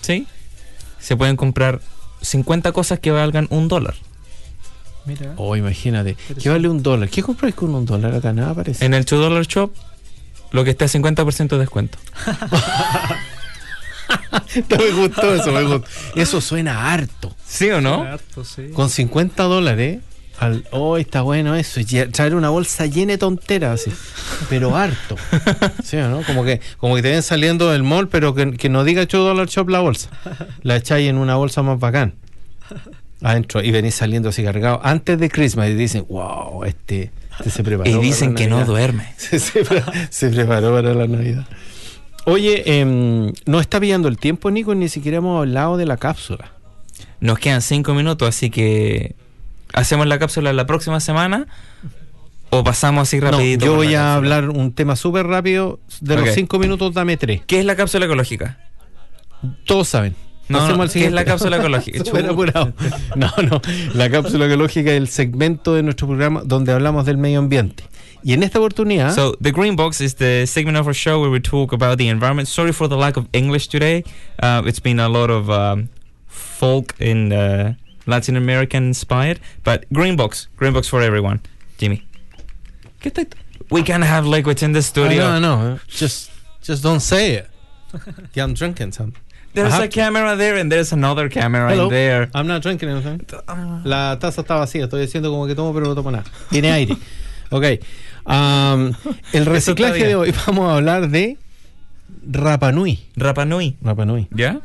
¿Sí? 0.00 0.26
Se 1.00 1.16
pueden 1.16 1.36
comprar 1.36 1.80
50 2.20 2.72
cosas 2.72 2.98
que 2.98 3.10
valgan 3.12 3.46
un 3.50 3.68
dólar. 3.68 3.94
Mira. 5.06 5.32
Oh, 5.36 5.56
imagínate, 5.56 6.16
¿qué 6.42 6.48
vale 6.50 6.68
un 6.68 6.82
dólar? 6.82 7.08
¿Qué 7.08 7.22
compráis 7.22 7.54
con 7.54 7.74
un 7.74 7.86
dólar 7.86 8.14
acá? 8.14 8.32
Nada 8.32 8.54
parece. 8.54 8.84
En 8.84 8.92
el 8.94 9.04
2 9.04 9.18
Dollar 9.20 9.46
Shop, 9.46 9.72
lo 10.50 10.64
que 10.64 10.70
esté 10.70 10.84
a 10.84 10.88
50% 10.88 11.48
de 11.48 11.58
descuento. 11.58 11.98
me 14.70 14.90
gustó 14.92 15.34
eso, 15.34 15.52
me 15.52 15.62
gustó. 15.62 15.84
Eso 16.14 16.40
suena 16.40 16.92
harto. 16.92 17.34
¿Sí 17.46 17.70
o 17.70 17.80
no? 17.80 18.02
Harto, 18.02 18.44
sí. 18.44 18.68
Con 18.74 18.88
50 18.90 19.42
dólares, 19.44 20.00
al, 20.38 20.64
oh, 20.70 20.98
está 20.98 21.22
bueno 21.22 21.56
eso. 21.56 21.80
traer 22.12 22.34
una 22.34 22.48
bolsa 22.50 22.86
llena 22.86 23.12
de 23.12 23.18
tonteras 23.18 23.80
así. 23.80 23.92
Pero 24.48 24.76
harto. 24.76 25.16
¿Sí 25.84 25.96
o 25.96 26.08
no? 26.08 26.22
Como 26.22 26.44
que, 26.44 26.60
como 26.78 26.94
que 26.94 27.02
te 27.02 27.10
ven 27.10 27.22
saliendo 27.22 27.70
del 27.70 27.82
mall, 27.82 28.08
pero 28.08 28.34
que, 28.34 28.52
que 28.52 28.68
no 28.68 28.84
diga 28.84 29.02
8 29.02 29.18
dólares 29.18 29.52
shop 29.52 29.68
la 29.68 29.80
bolsa. 29.80 30.10
La 30.62 30.76
echáis 30.76 31.08
en 31.10 31.16
una 31.18 31.34
bolsa 31.36 31.62
más 31.62 31.78
bacán. 31.80 32.14
Adentro. 33.20 33.62
Y 33.62 33.72
venís 33.72 33.96
saliendo 33.96 34.28
así 34.28 34.44
cargado. 34.44 34.80
Antes 34.84 35.18
de 35.18 35.28
Christmas 35.28 35.70
y 35.70 35.74
dicen, 35.74 36.06
wow, 36.08 36.62
este, 36.64 37.10
este 37.38 37.50
se 37.50 37.64
preparó. 37.64 37.90
Y 37.90 37.94
para 37.94 38.04
dicen 38.04 38.30
la 38.30 38.34
que 38.36 38.46
no 38.46 38.56
Navidad". 38.58 38.66
duerme. 38.72 39.12
se, 39.16 39.40
se 39.40 39.64
pre- 39.64 39.82
se 40.10 40.28
preparó 40.30 40.72
para 40.72 40.94
la 40.94 41.06
Navidad. 41.08 41.46
Oye, 42.28 42.80
em, 42.80 43.32
no 43.46 43.58
está 43.58 43.80
pillando 43.80 44.06
el 44.08 44.18
tiempo, 44.18 44.50
Nico, 44.50 44.74
ni 44.74 44.88
siquiera 44.90 45.16
hemos 45.18 45.38
hablado 45.38 45.76
de 45.78 45.86
la 45.86 45.96
cápsula. 45.96 46.52
Nos 47.20 47.38
quedan 47.38 47.62
cinco 47.62 47.94
minutos, 47.94 48.28
así 48.28 48.50
que 48.50 49.16
hacemos 49.72 50.06
la 50.06 50.18
cápsula 50.18 50.52
la 50.52 50.66
próxima 50.66 51.00
semana 51.00 51.46
o 52.50 52.62
pasamos 52.64 53.08
así 53.08 53.18
No, 53.18 53.30
rapidito. 53.30 53.64
yo 53.64 53.72
por 53.72 53.84
voy 53.84 53.94
a 53.94 54.14
hablar 54.14 54.50
un 54.50 54.72
tema 54.72 54.94
súper 54.94 55.26
rápido. 55.26 55.80
De 56.00 56.16
los 56.16 56.30
cinco 56.30 56.58
minutos, 56.58 56.92
dame 56.92 57.16
tres. 57.16 57.40
¿Qué 57.46 57.60
es 57.60 57.64
la 57.64 57.76
cápsula 57.76 58.04
ecológica? 58.04 58.58
Todos 59.64 59.88
saben. 59.88 60.14
No, 60.48 60.76
no, 60.76 60.88
¿qué 60.88 61.06
es 61.06 61.12
la 61.12 61.24
cápsula 61.24 61.56
ecológica? 61.58 62.02
No, 63.16 63.30
no. 63.42 63.60
La 63.94 64.10
cápsula 64.10 64.46
ecológica 64.46 64.90
es 64.90 64.96
el 64.96 65.08
segmento 65.08 65.74
de 65.74 65.82
nuestro 65.82 66.06
programa 66.06 66.42
donde 66.44 66.72
hablamos 66.72 67.04
del 67.06 67.16
medio 67.18 67.38
ambiente. 67.38 67.84
Y 68.22 68.32
en 68.32 68.42
esta 68.42 68.58
oportunidad, 68.58 69.14
So 69.14 69.36
the 69.40 69.52
green 69.52 69.76
box 69.76 70.00
is 70.00 70.14
the 70.16 70.46
segment 70.46 70.76
of 70.76 70.86
our 70.86 70.94
show 70.94 71.20
where 71.20 71.30
we 71.30 71.40
talk 71.40 71.72
about 71.72 71.98
the 71.98 72.08
environment. 72.08 72.48
Sorry 72.48 72.72
for 72.72 72.88
the 72.88 72.96
lack 72.96 73.16
of 73.16 73.26
English 73.32 73.68
today. 73.68 74.04
Uh, 74.42 74.62
it's 74.66 74.80
been 74.80 74.98
a 75.00 75.08
lot 75.08 75.30
of 75.30 75.48
um, 75.50 75.88
folk 76.26 76.94
in 76.98 77.32
uh, 77.32 77.74
Latin 78.06 78.36
American 78.36 78.88
inspired, 78.88 79.38
but 79.64 79.84
green 79.92 80.16
box, 80.16 80.48
green 80.56 80.72
box 80.72 80.88
for 80.88 81.00
everyone. 81.02 81.40
Jimmy, 81.78 82.02
¿qué 83.00 83.10
está? 83.12 83.26
We 83.70 83.82
can 83.82 84.02
have 84.02 84.26
liquids 84.26 84.62
in 84.62 84.72
the 84.72 84.82
studio. 84.82 85.24
Ah, 85.26 85.38
no, 85.38 85.56
no. 85.74 85.78
Just, 85.88 86.30
just 86.62 86.82
don't 86.82 87.00
say 87.00 87.34
it. 87.34 87.50
Yeah, 88.34 88.44
I'm 88.44 88.54
drinking 88.54 88.92
something. 88.92 89.20
There's 89.54 89.74
a 89.74 89.82
to. 89.82 89.88
camera 89.88 90.36
there 90.36 90.56
and 90.56 90.70
there's 90.70 90.92
another 90.92 91.28
camera 91.28 91.70
Hello. 91.70 91.84
in 91.84 91.90
there. 91.90 92.30
I'm 92.34 92.46
not 92.46 92.62
drinking 92.62 92.88
anything. 92.90 93.20
La 93.84 94.16
taza 94.18 94.42
está 94.42 94.56
vacía, 94.56 94.84
estoy 94.84 95.00
diciendo 95.00 95.30
como 95.30 95.46
que 95.46 95.54
tomo, 95.54 95.72
pero 95.72 95.86
no 95.86 95.94
tomo 95.94 96.10
nada. 96.10 96.24
Tiene 96.50 96.70
aire. 96.70 96.96
Ok. 97.50 97.80
Am, 98.28 98.92
el 99.32 99.46
reciclaje 99.46 100.06
de 100.06 100.14
hoy 100.14 100.34
vamos 100.46 100.70
a 100.70 100.76
hablar 100.76 101.08
de 101.08 101.38
Rapa 102.30 102.72
Nui. 102.72 102.98
Rapa 103.16 103.46
Nui. 103.46 103.76
Rapa 103.82 104.04
Nui. 104.04 104.28
¿Ya? 104.30 104.60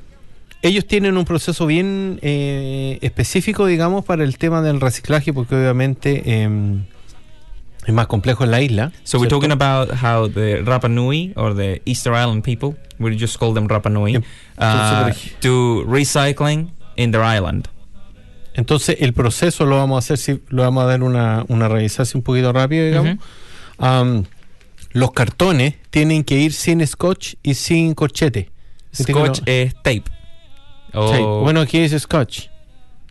Ellos 0.62 0.86
tienen 0.86 1.18
un 1.18 1.24
proceso 1.24 1.66
bien 1.66 2.20
eh, 2.22 3.00
específico, 3.02 3.66
digamos, 3.66 4.04
para 4.04 4.26
el 4.26 4.38
tema 4.38 4.62
del 4.62 4.82
reciclaje, 4.82 5.32
porque 5.32 5.56
obviamente 5.56 6.42
em, 6.44 6.84
es 7.86 7.94
más 7.94 8.08
complejo 8.08 8.44
en 8.44 8.52
la 8.52 8.62
isla. 8.62 8.92
So 9.04 9.18
we're 9.18 9.30
¿cierto? 9.30 9.36
talking 9.40 9.52
about 9.52 9.92
how 9.92 10.30
the 10.30 10.62
Rapa 10.64 10.90
Nui 10.90 11.32
or 11.38 11.56
the 11.56 11.82
Easter 11.86 12.14
Island 12.14 12.44
people, 12.44 12.76
we 13.00 13.18
just 13.18 13.40
call 13.40 13.54
them 13.54 13.70
Rapa 13.70 13.90
Nui, 13.90 14.18
uh, 14.58 15.12
do 15.42 15.86
recycling 15.86 16.70
in 16.98 17.12
their 17.12 17.24
island. 17.24 17.70
Entonces, 18.56 18.98
el 19.00 19.14
proceso 19.14 19.66
lo 19.66 19.78
vamos 19.78 19.96
a 19.96 20.00
hacer, 20.00 20.18
si 20.18 20.42
lo 20.50 20.64
vamos 20.64 20.84
a 20.84 20.88
dar 20.88 21.02
una, 21.02 21.46
una 21.48 21.70
revisación 21.70 22.20
un 22.20 22.24
poquito 22.24 22.52
rápido, 22.52 22.86
digamos. 22.86 23.18
Los 24.92 25.12
cartones 25.12 25.76
tienen 25.90 26.24
que 26.24 26.38
ir 26.38 26.54
sin 26.54 26.86
scotch 26.86 27.36
y 27.42 27.56
sin 27.56 27.94
corchete. 27.96 28.50
Scotch 28.96 29.40
no- 29.40 29.44
es 29.48 29.74
tape. 29.76 30.04
O 30.94 31.42
Bueno, 31.42 31.62
aquí 31.62 31.80
es 31.80 32.00
scotch. 32.00 32.48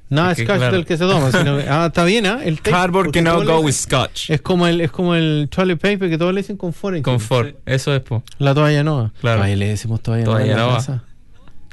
No 0.08 0.26
Porque, 0.26 0.44
scotch 0.44 0.56
claro. 0.58 0.76
del 0.76 0.86
que 0.86 0.96
se 0.98 1.04
toma. 1.06 1.32
sino 1.32 1.56
ah, 1.68 1.86
está 1.86 2.04
bien, 2.04 2.26
¿ah? 2.26 2.40
El 2.44 2.56
tape, 2.58 2.70
cardboard 2.70 3.10
cannot 3.12 3.44
go 3.46 3.60
with 3.60 3.72
scotch. 3.72 4.30
Es 4.30 4.42
como 4.42 4.66
el, 4.66 4.80
es 4.82 4.90
como 4.92 5.14
el 5.14 5.48
toilet 5.50 5.80
paper 5.80 6.10
que 6.10 6.18
todos 6.18 6.34
le 6.34 6.42
dicen 6.42 6.56
confort. 6.58 7.00
Confort. 7.02 7.56
Eso 7.66 7.94
es 7.94 8.02
po. 8.02 8.22
La 8.38 8.54
toalla 8.54 8.84
nova. 8.84 9.10
Claro. 9.20 9.42
Ahí 9.42 9.56
le 9.56 9.68
decimos 9.68 10.02
toalla, 10.02 10.24
Toalla 10.24 10.54
nova. 10.56 10.84
No, 10.86 11.00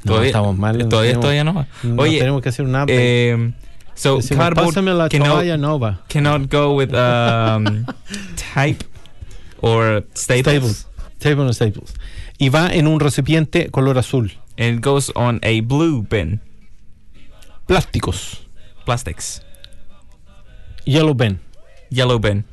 Todavía- 0.04 0.28
estamos 0.28 0.56
mal. 0.56 0.88
Todavía, 0.88 1.10
tenemos- 1.12 1.20
todavía 1.20 1.44
no. 1.44 1.66
Oye, 2.02 2.18
tenemos 2.18 2.40
que 2.42 2.48
hacer 2.48 2.64
una 2.64 2.86
eh, 2.88 3.52
so 4.00 4.16
Decimos, 4.16 4.38
cardboard 4.38 4.68
"Pásame 4.68 4.94
la 4.94 5.08
cannot, 5.10 6.08
cannot 6.08 6.48
go 6.48 6.74
with 6.74 6.94
um, 6.94 7.84
tape 8.54 8.82
or 9.60 10.02
staples. 10.14 10.54
Staples. 10.54 10.86
Staples 11.18 11.46
and 11.46 11.54
staples. 11.54 11.94
Y 12.38 12.48
va 12.48 12.70
en 12.72 12.86
un 12.86 12.98
recipiente 12.98 13.70
color 13.70 13.98
azul. 13.98 14.32
And 14.56 14.78
it 14.78 14.80
goes 14.80 15.12
on 15.14 15.38
a 15.42 15.60
blue 15.60 16.02
bin. 16.02 16.40
Plásticos. 17.66 18.46
Plastics. 18.86 19.42
Yellow 20.86 21.12
bin. 21.14 21.38
Yellow 21.90 22.18
bin. 22.18 22.44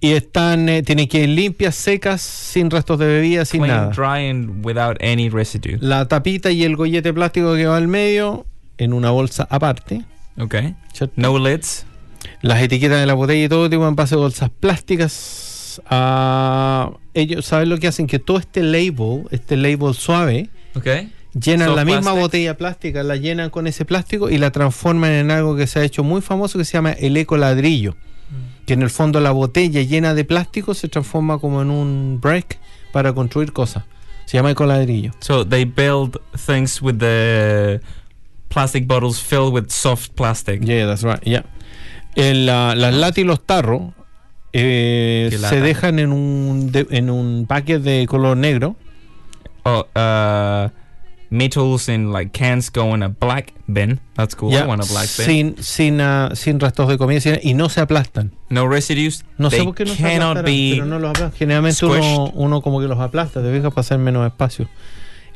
Y 0.00 0.12
están, 0.12 0.68
eh, 0.70 0.82
tienen 0.82 1.08
que 1.08 1.24
ir 1.24 1.28
limpias, 1.28 1.74
secas, 1.74 2.22
sin 2.22 2.70
restos 2.70 2.98
de 2.98 3.06
bebida, 3.06 3.44
sin 3.44 3.62
Clean, 3.62 3.76
nada. 3.76 3.92
dry, 3.92 4.30
and 4.30 4.64
without 4.64 4.96
any 5.02 5.28
residue. 5.28 5.76
La 5.80 6.08
tapita 6.08 6.50
y 6.50 6.64
el 6.64 6.74
gollete 6.76 7.12
plástico 7.12 7.54
que 7.54 7.66
va 7.66 7.76
al 7.76 7.88
medio 7.88 8.46
en 8.78 8.94
una 8.94 9.10
bolsa 9.10 9.46
aparte. 9.50 10.04
Okay. 10.38 10.74
¿cierto? 10.92 11.14
No 11.16 11.38
lids. 11.38 11.86
Las 12.42 12.60
etiquetas 12.62 13.00
de 13.00 13.06
la 13.06 13.14
botella 13.14 13.44
y 13.44 13.48
todo 13.48 13.70
tipo 13.70 13.86
en 13.88 13.96
base 13.96 14.14
de 14.14 14.20
bolsas 14.20 14.50
plásticas. 14.50 15.80
Ah, 15.86 16.90
ellos 17.14 17.44
saben 17.46 17.68
lo 17.68 17.78
que 17.78 17.86
hacen, 17.88 18.06
que 18.06 18.18
todo 18.18 18.38
este 18.38 18.62
label, 18.62 19.24
este 19.30 19.56
label 19.56 19.94
suave, 19.94 20.50
Okay. 20.74 21.10
llenan 21.32 21.74
la 21.74 21.84
misma 21.84 22.00
plastic. 22.02 22.20
botella 22.22 22.56
plástica, 22.56 23.02
la 23.02 23.16
llenan 23.16 23.48
con 23.50 23.66
ese 23.66 23.84
plástico 23.86 24.28
y 24.28 24.36
la 24.38 24.50
transforman 24.52 25.10
en 25.12 25.30
algo 25.30 25.56
que 25.56 25.66
se 25.66 25.78
ha 25.80 25.84
hecho 25.84 26.04
muy 26.04 26.20
famoso 26.20 26.58
que 26.58 26.64
se 26.66 26.72
llama 26.74 26.92
el 26.92 27.16
eco 27.16 27.36
ladrillo. 27.36 27.96
Que 28.66 28.74
en 28.74 28.82
el 28.82 28.90
fondo 28.90 29.20
la 29.20 29.30
botella 29.30 29.80
llena 29.82 30.12
de 30.14 30.24
plástico 30.24 30.74
se 30.74 30.88
transforma 30.88 31.38
como 31.38 31.62
en 31.62 31.70
un 31.70 32.18
break 32.20 32.58
para 32.92 33.12
construir 33.12 33.52
cosas. 33.52 33.84
Se 34.26 34.36
llama 34.36 34.50
eco 34.50 34.66
ladrillo. 34.66 35.12
So 35.20 35.46
they 35.46 35.64
build 35.64 36.18
things 36.46 36.82
with 36.82 36.96
the 36.98 37.80
plastic 38.56 38.86
bottles 38.86 39.20
filled 39.20 39.52
with 39.52 39.68
soft 39.70 40.14
plastic. 40.14 40.62
Yeah, 40.64 40.86
that's 40.86 41.02
right. 41.02 41.20
Yeah. 41.26 41.42
El, 42.16 42.46
la- 42.46 42.74
las 42.74 42.94
latas 42.94 43.18
y 43.18 43.24
los 43.24 43.44
tarros 43.44 43.92
eh, 44.54 45.28
¿Qué 45.30 45.36
se 45.36 45.60
dejan 45.60 45.98
en 45.98 46.10
un 46.10 46.72
de- 46.72 46.86
en 46.90 47.10
un 47.10 47.44
paquete 47.46 47.80
de 47.80 48.06
color 48.06 48.34
negro. 48.38 48.74
Oh, 49.64 49.84
uh, 49.94 50.70
metals 51.28 51.90
and 51.90 52.12
like 52.14 52.32
cans 52.32 52.70
go 52.70 52.94
in 52.94 53.02
a 53.02 53.10
black 53.10 53.52
bin. 53.66 54.00
That's 54.14 54.34
cool. 54.34 54.50
ya, 54.50 54.64
I 54.64 54.66
want 54.66 54.82
a 54.82 54.86
black 54.90 55.08
bin. 55.18 55.26
sin 55.26 55.62
sin 55.62 56.00
ah, 56.00 56.30
sin 56.34 56.58
restos 56.58 56.88
de 56.88 56.96
comida 56.96 57.20
sin- 57.20 57.40
y 57.42 57.52
no 57.52 57.68
se 57.68 57.82
aplastan. 57.82 58.32
No 58.48 58.66
residues. 58.66 59.26
No 59.36 59.50
sé 59.50 59.62
por 59.64 59.74
qué 59.74 59.84
no 59.84 59.94
se 59.94 60.02
pero 60.02 60.86
no 60.86 60.98
los 60.98 61.10
aplastan. 61.10 61.32
Generalmente 61.32 61.84
uno, 61.84 62.62
como 62.62 62.80
que 62.80 62.86
los 62.86 62.98
aplasta, 62.98 63.42
te 63.42 63.60
para 63.60 63.80
hacer 63.80 63.98
menos 63.98 64.26
espacio. 64.26 64.66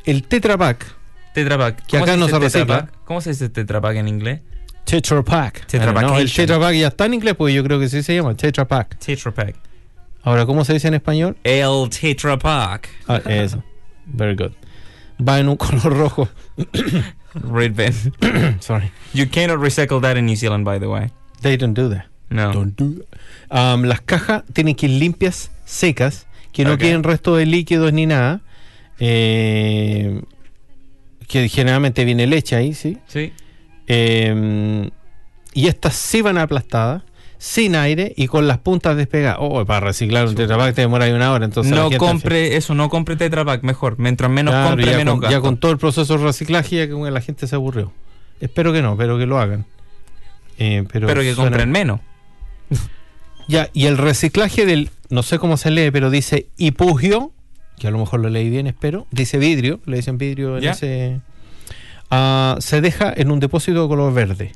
El 0.05 0.23
Tetra 0.23 0.57
Pak, 0.57 0.95
Tetra 1.33 1.57
Pak. 1.57 1.85
Que 1.85 1.91
¿Cómo 1.97 2.03
acá 2.03 2.17
no 2.17 2.25
dice 2.27 2.37
se 2.39 2.39
Tetra 2.45 2.59
recicla. 2.59 2.85
Pak? 2.91 3.03
¿Cómo 3.05 3.21
se 3.21 3.29
dice 3.31 3.49
Tetra 3.49 3.81
Pak 3.81 3.95
en 3.97 4.07
inglés? 4.07 4.41
Tetra 4.85 5.21
Pak. 5.23 5.65
Tetra 5.67 5.91
no, 5.93 5.99
el 5.99 6.05
Pakation. 6.05 6.35
Tetra 6.47 6.59
Pak 6.59 6.73
ya 6.75 6.87
está 6.87 7.05
en 7.05 7.13
inglés, 7.13 7.35
porque 7.37 7.53
yo 7.53 7.63
creo 7.63 7.79
que 7.79 7.87
sí 7.89 8.03
se 8.03 8.15
llama 8.15 8.35
Tetra 8.35 8.67
Pak. 8.67 8.97
Tetra 8.99 9.31
Pak. 9.31 9.55
Ahora, 10.23 10.45
¿cómo 10.45 10.65
se 10.65 10.73
dice 10.73 10.87
en 10.87 10.95
español? 10.95 11.37
El 11.43 11.89
Tetra 11.89 12.37
Pak. 12.37 12.89
Ah, 13.07 13.21
eso. 13.25 13.63
Very 14.05 14.35
good. 14.35 14.51
Va 15.25 15.39
en 15.39 15.49
un 15.49 15.55
color 15.55 15.95
rojo. 15.97 16.29
Red 17.33 17.73
bin. 17.75 17.93
Sorry. 18.61 18.91
You 19.13 19.27
cannot 19.29 19.59
recycle 19.59 20.01
that 20.01 20.17
in 20.17 20.25
New 20.25 20.35
Zealand, 20.35 20.65
by 20.65 20.79
the 20.79 20.87
way. 20.87 21.11
They 21.41 21.55
don't 21.57 21.73
do 21.73 21.89
that. 21.89 22.05
No. 22.29 22.51
Don't 22.51 22.75
do 22.75 22.95
that. 22.95 23.07
Um, 23.75 23.83
las 23.83 24.01
cajas 24.01 24.43
tienen 24.53 24.75
que 24.75 24.87
ir 24.87 24.99
limpias, 24.99 25.51
secas, 25.65 26.25
que 26.51 26.63
no 26.65 26.73
Ok. 26.73 26.79
queden 26.81 27.03
resto 27.03 27.35
de 27.35 27.45
líquidos 27.45 27.93
ni 27.93 28.05
nada. 28.05 28.41
Eh, 28.99 30.21
que 31.31 31.47
generalmente 31.49 32.05
viene 32.05 32.27
leche 32.27 32.55
ahí, 32.55 32.73
¿sí? 32.73 32.97
Sí. 33.07 33.31
Eh, 33.87 34.89
y 35.53 35.67
estas 35.67 35.95
sí 35.95 36.21
van 36.21 36.37
aplastadas, 36.37 37.03
sin 37.37 37.75
aire 37.75 38.13
y 38.15 38.27
con 38.27 38.47
las 38.47 38.59
puntas 38.59 38.95
despegadas. 38.95 39.37
Oh, 39.41 39.65
para 39.65 39.79
reciclar 39.87 40.27
un 40.27 40.35
Tetra 40.35 40.57
Pak 40.57 40.75
te 40.75 40.81
demora 40.81 41.05
ahí 41.05 41.11
una 41.11 41.31
hora. 41.31 41.45
Entonces 41.45 41.73
No 41.73 41.89
compre 41.97 42.55
eso, 42.55 42.75
no 42.75 42.89
compre 42.89 43.15
Tetra 43.15 43.43
Pak, 43.43 43.63
mejor. 43.63 43.97
Mientras 43.97 44.29
menos 44.29 44.53
Claro, 44.53 44.69
compre, 44.69 44.91
ya, 44.91 44.97
menos 44.97 45.19
con, 45.19 45.29
ya 45.31 45.41
con 45.41 45.57
todo 45.57 45.71
el 45.71 45.77
proceso 45.77 46.17
de 46.17 46.23
reciclaje 46.23 46.75
ya 46.75 46.87
que 46.87 46.93
la 46.93 47.21
gente 47.21 47.47
se 47.47 47.55
aburrió. 47.55 47.91
Espero 48.39 48.71
que 48.73 48.81
no, 48.81 48.95
pero 48.97 49.17
que 49.17 49.25
lo 49.25 49.39
hagan. 49.39 49.65
Eh, 50.59 50.83
pero 50.91 51.07
Pero 51.07 51.21
que 51.21 51.33
suena- 51.33 51.49
compren 51.49 51.71
menos. 51.71 51.99
Ya, 53.47 53.69
y 53.73 53.87
el 53.87 53.97
reciclaje 53.97 54.65
del, 54.65 54.89
no 55.09 55.23
sé 55.23 55.39
cómo 55.39 55.57
se 55.57 55.71
lee, 55.71 55.91
pero 55.91 56.09
dice 56.09 56.47
hipugio, 56.57 57.31
que 57.81 57.87
a 57.87 57.91
lo 57.91 57.97
mejor 57.97 58.19
lo 58.19 58.29
leí 58.29 58.49
bien, 58.49 58.67
espero, 58.67 59.07
dice 59.09 59.39
vidrio, 59.39 59.79
le 59.87 59.97
dicen 59.97 60.17
vidrio 60.19 60.57
en 60.57 60.63
Ya. 60.63 60.71
ese... 60.71 61.19
ah, 62.11 62.55
se 62.59 62.79
deja 62.79 63.11
en 63.15 63.31
un 63.31 63.39
depósito 63.39 63.81
de 63.81 63.87
color 63.87 64.13
verde. 64.13 64.51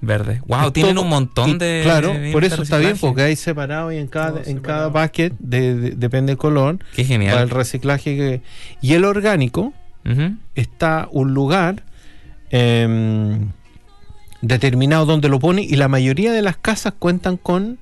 Verde. 0.00 0.40
Wow, 0.46 0.66
Es 0.68 0.72
tienen 0.72 0.94
todo- 0.94 1.04
un 1.04 1.10
montón 1.10 1.50
y, 1.50 1.58
de. 1.58 1.80
Claro, 1.84 2.12
por 2.32 2.44
eso 2.44 2.62
está 2.62 2.78
bien, 2.78 2.96
porque 3.00 3.22
hay 3.22 3.36
separado 3.36 3.90
y 3.92 3.98
en 3.98 4.06
cada, 4.08 4.40
Todo 4.42 4.50
en 4.50 4.58
cada 4.60 4.88
bucket, 4.88 5.32
de- 5.38 5.74
de- 5.76 5.90
depende 5.92 6.30
del 6.32 6.38
color, 6.38 6.78
Qué 6.78 6.84
para 6.84 7.00
el 7.02 7.06
genial. 7.06 7.50
reciclaje. 7.50 8.16
que- 8.16 8.42
y 8.80 8.94
el 8.94 9.04
orgánico 9.04 9.72
está 10.54 11.08
un 11.12 11.34
lugar 11.34 11.82
em, 12.50 13.50
determinado 14.40 15.06
donde 15.06 15.28
lo 15.28 15.38
pone 15.38 15.62
y 15.62 15.76
la 15.76 15.88
mayoría 15.88 16.32
de 16.32 16.42
las 16.42 16.56
casas 16.56 16.94
cuentan 16.98 17.36
con, 17.36 17.78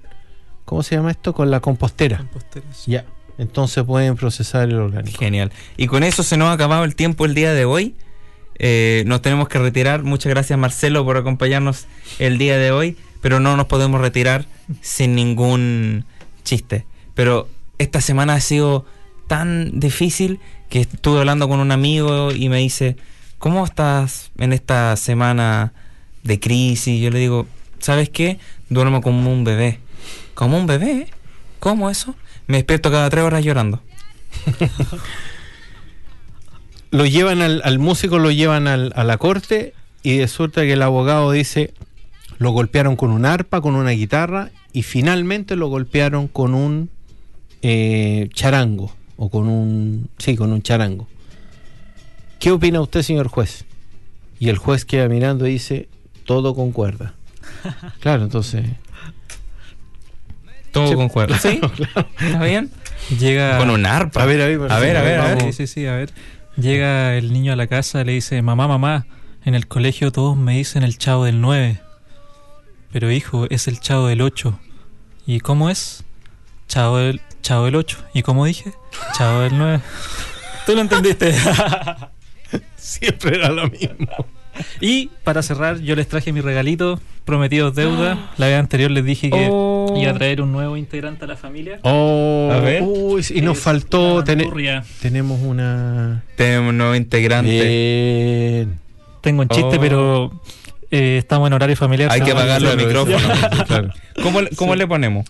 ¿cómo 0.65 0.83
se 0.83 0.97
llama 0.97 1.11
esto? 1.11 1.33
Con 1.33 1.51
la 1.51 1.61
compostera. 1.61 2.19
Composteras. 2.19 2.85
Ya. 2.87 3.05
Entonces 3.41 3.85
pueden 3.85 4.17
procesar 4.17 4.69
el 4.69 4.75
orgánico. 4.75 5.19
Genial. 5.19 5.51
Y 5.79 5.87
con 5.87 6.03
eso 6.05 6.23
se 6.23 6.37
nos 6.37 6.49
ha 6.49 6.53
acabado 6.53 6.85
el 6.85 6.95
tiempo 6.95 7.25
el 7.25 7.35
día 7.35 7.55
de 7.55 7.65
hoy. 7.65 7.95
Eh, 8.59 9.03
nos 9.07 9.23
tenemos 9.23 9.49
que 9.49 9.59
retirar. 9.59 10.03
Muchas 10.03 10.29
gracias 10.29 10.59
Marcelo 10.59 11.07
por 11.07 11.17
acompañarnos 11.17 11.87
el 12.19 12.37
día 12.37 12.59
de 12.59 12.71
hoy. 12.71 12.99
Pero 13.23 13.41
no 13.41 13.57
nos 13.57 13.65
podemos 13.65 13.99
retirar 14.03 14.45
sin 14.83 15.15
ningún 15.15 16.05
chiste. 16.45 16.85
Pero 17.15 17.49
esta 17.79 18.03
semana 18.03 18.35
ha 18.35 18.41
sido 18.41 18.85
tan 19.27 19.81
difícil 19.81 20.39
que 20.69 20.83
estuve 20.83 21.21
hablando 21.21 21.49
con 21.49 21.61
un 21.61 21.73
amigo 21.73 22.33
y 22.33 22.51
me 22.51 22.59
dice, 22.59 22.99
¿cómo 23.39 23.65
estás 23.65 24.33
en 24.37 24.53
esta 24.53 24.95
semana 24.97 25.73
de 26.25 26.39
crisis? 26.39 27.01
Yo 27.01 27.09
le 27.09 27.21
digo, 27.21 27.47
¿sabes 27.79 28.11
qué? 28.11 28.39
Duermo 28.69 29.01
como 29.01 29.33
un 29.33 29.45
bebé. 29.45 29.81
¿Como 30.35 30.59
un 30.59 30.67
bebé? 30.67 31.07
¿Cómo 31.59 31.89
eso? 31.89 32.15
Me 32.51 32.59
despierto 32.59 32.91
cada 32.91 33.09
tres 33.11 33.25
horas 33.25 33.45
llorando. 33.45 33.81
Lo 36.91 37.07
llevan 37.07 37.43
al, 37.43 37.63
al 37.65 37.79
músico, 37.79 38.19
lo 38.19 38.33
llevan 38.33 38.67
al- 38.67 38.93
a 38.97 39.05
la 39.05 39.17
corte 39.17 39.75
y 40.03 40.21
resulta 40.21 40.63
que 40.63 40.73
el 40.73 40.83
abogado 40.83 41.31
dice, 41.31 41.73
lo 42.39 42.51
golpearon 42.51 42.97
con 42.97 43.13
un 43.13 43.25
arpa, 43.25 43.61
con 43.61 43.77
una 43.77 43.91
guitarra 43.91 44.51
y 44.73 44.83
finalmente 44.83 45.55
lo 45.55 45.69
golpearon 45.69 46.27
con 46.27 46.55
un 46.55 46.91
eh, 47.63 48.29
charango 48.35 48.93
o 49.17 49.29
con 49.31 49.47
un... 49.49 50.09
Sí, 50.19 50.35
con 50.35 50.53
un 50.53 50.63
charango. 50.63 51.07
¿Qué 52.41 52.51
opina 52.51 52.81
usted, 52.81 53.03
señor 53.03 53.29
juez? 53.29 53.65
Y 54.41 54.49
el 54.49 54.59
juez 54.59 54.85
queda 54.85 55.07
mirando 55.09 55.47
y 55.47 55.53
dice, 55.53 55.89
todo 56.25 56.55
concuerda. 56.57 57.15
Claro, 58.01 58.25
entonces... 58.25 58.67
Todo 60.73 60.89
Sí, 60.89 60.95
con 60.95 61.09
cuerda. 61.09 61.39
¿Sí? 61.39 61.61
claro. 61.77 62.09
¿Está 62.21 62.45
bien? 62.45 62.71
Llega. 63.19 63.59
Con 63.59 63.71
un 63.71 63.87
arpa. 63.87 64.23
A 64.23 64.27
ver, 64.27 64.41
a 64.41 64.47
ver, 64.47 64.73
a 64.73 64.79
ver, 64.79 64.97
a 64.97 65.03
ver, 65.03 65.21
a 65.21 65.35
ver. 65.35 65.43
Sí, 65.43 65.53
sí, 65.53 65.67
sí, 65.67 65.87
a 65.87 65.97
ver. 65.97 66.11
Llega 66.57 67.17
el 67.17 67.33
niño 67.33 67.53
a 67.53 67.57
la 67.57 67.67
casa, 67.67 68.05
le 68.05 68.13
dice, 68.13 68.43
mamá, 68.43 68.69
mamá, 68.69 69.07
en 69.45 69.55
el 69.55 69.67
colegio 69.67 70.13
todos 70.13 70.37
me 70.37 70.57
dicen 70.57 70.83
el 70.83 70.99
chavo 70.99 71.25
del 71.25 71.41
9. 71.41 71.81
Pero 72.93 73.11
hijo, 73.11 73.47
es 73.51 73.69
el 73.69 73.81
chavo 73.81 74.09
del 74.09 74.21
8. 74.21 74.59
¿Y 75.27 75.41
cómo 75.41 75.71
es? 75.71 76.05
Chavo 76.69 76.99
del, 76.99 77.21
chavo 77.41 77.65
del 77.65 77.77
8. 77.77 77.99
¿Y 78.15 78.23
cómo 78.23 78.45
dije? 78.45 78.73
Chavo 79.17 79.41
del 79.41 79.57
9. 79.57 79.81
Tú 80.67 80.75
lo 80.75 80.81
entendiste. 80.83 81.35
Siempre 82.77 83.37
era 83.37 83.51
lo 83.51 83.69
mismo. 83.69 84.27
y 84.81 85.11
para 85.25 85.43
cerrar, 85.43 85.81
yo 85.81 85.95
les 85.97 86.09
traje 86.09 86.33
mi 86.33 86.41
regalito, 86.41 87.01
prometidos 87.25 87.75
deuda. 87.75 88.31
La 88.39 88.47
vez 88.47 88.59
anterior 88.59 88.91
les 88.91 89.05
dije 89.05 89.31
que 89.31 89.49
Oh. 89.51 89.95
iba 89.97 90.11
a 90.11 90.15
traer 90.15 90.41
un 90.43 90.53
nuevo 90.53 90.77
integrante 90.77 91.25
a 91.25 91.29
la 91.29 91.37
familia. 91.37 91.79
Oh, 91.83 92.51
A 92.53 92.61
ver. 92.61 92.83
uy, 92.83 93.25
y 93.35 93.41
nos 93.41 93.59
Es 93.59 93.65
faltó... 93.65 94.17
una 94.17 94.25
tenemos 95.01 95.41
una... 95.41 96.23
Tenemos 96.37 96.71
un 96.71 96.79
nuevo 96.79 96.95
integrante. 96.95 97.51
Bien. 97.51 98.79
Tengo 99.21 99.43
un 99.43 99.49
chiste, 99.49 99.77
Oh. 99.77 99.81
pero 99.81 100.41
eh, 100.91 101.19
estamos 101.19 101.47
en 101.49 101.53
horario 101.53 101.77
familiar. 101.77 102.11
Hay 102.11 102.21
que 102.23 102.31
el 102.31 102.37
claro, 102.37 102.77
micrófono. 102.77 103.19
claro. 103.67 103.91
¿Cómo, 104.23 104.41
le- 104.41 104.51
cómo 104.51 104.73
Sí. 104.73 104.79
le 104.79 104.87
ponemos? 104.87 105.27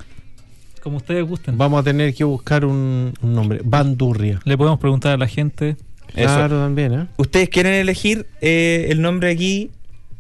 Como 0.82 0.96
ustedes 0.96 1.26
gusten. 1.26 1.58
Vamos 1.58 1.80
a 1.80 1.82
tener 1.82 2.14
que 2.14 2.24
buscar 2.24 2.64
un, 2.64 3.12
un 3.20 3.34
nombre. 3.34 3.60
Bandurria. 3.62 4.40
Le 4.44 4.56
podemos 4.56 4.78
preguntar 4.80 5.12
a 5.12 5.16
la 5.18 5.26
gente. 5.26 5.76
Eso. 6.14 6.34
Claro, 6.34 6.60
también, 6.60 6.92
¿eh? 6.92 7.06
¿Ustedes 7.16 7.48
quieren 7.48 7.74
elegir 7.74 8.26
eh, 8.40 8.88
el 8.90 9.00
nombre 9.00 9.30
aquí 9.30 9.70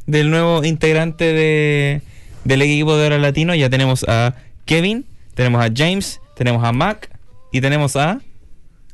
del 0.06 0.30
nuevo 0.30 0.64
integrante 0.64 1.32
de, 1.32 2.02
del 2.44 2.62
equipo 2.62 2.96
de 2.96 3.06
Hora 3.06 3.18
Latino? 3.18 3.54
Ya 3.54 3.70
tenemos 3.70 4.04
a 4.08 4.34
Kevin, 4.64 5.04
tenemos 5.34 5.64
a 5.64 5.70
James, 5.74 6.20
tenemos 6.36 6.64
a 6.64 6.72
Mac 6.72 7.10
y 7.52 7.60
tenemos 7.60 7.96
a... 7.96 8.20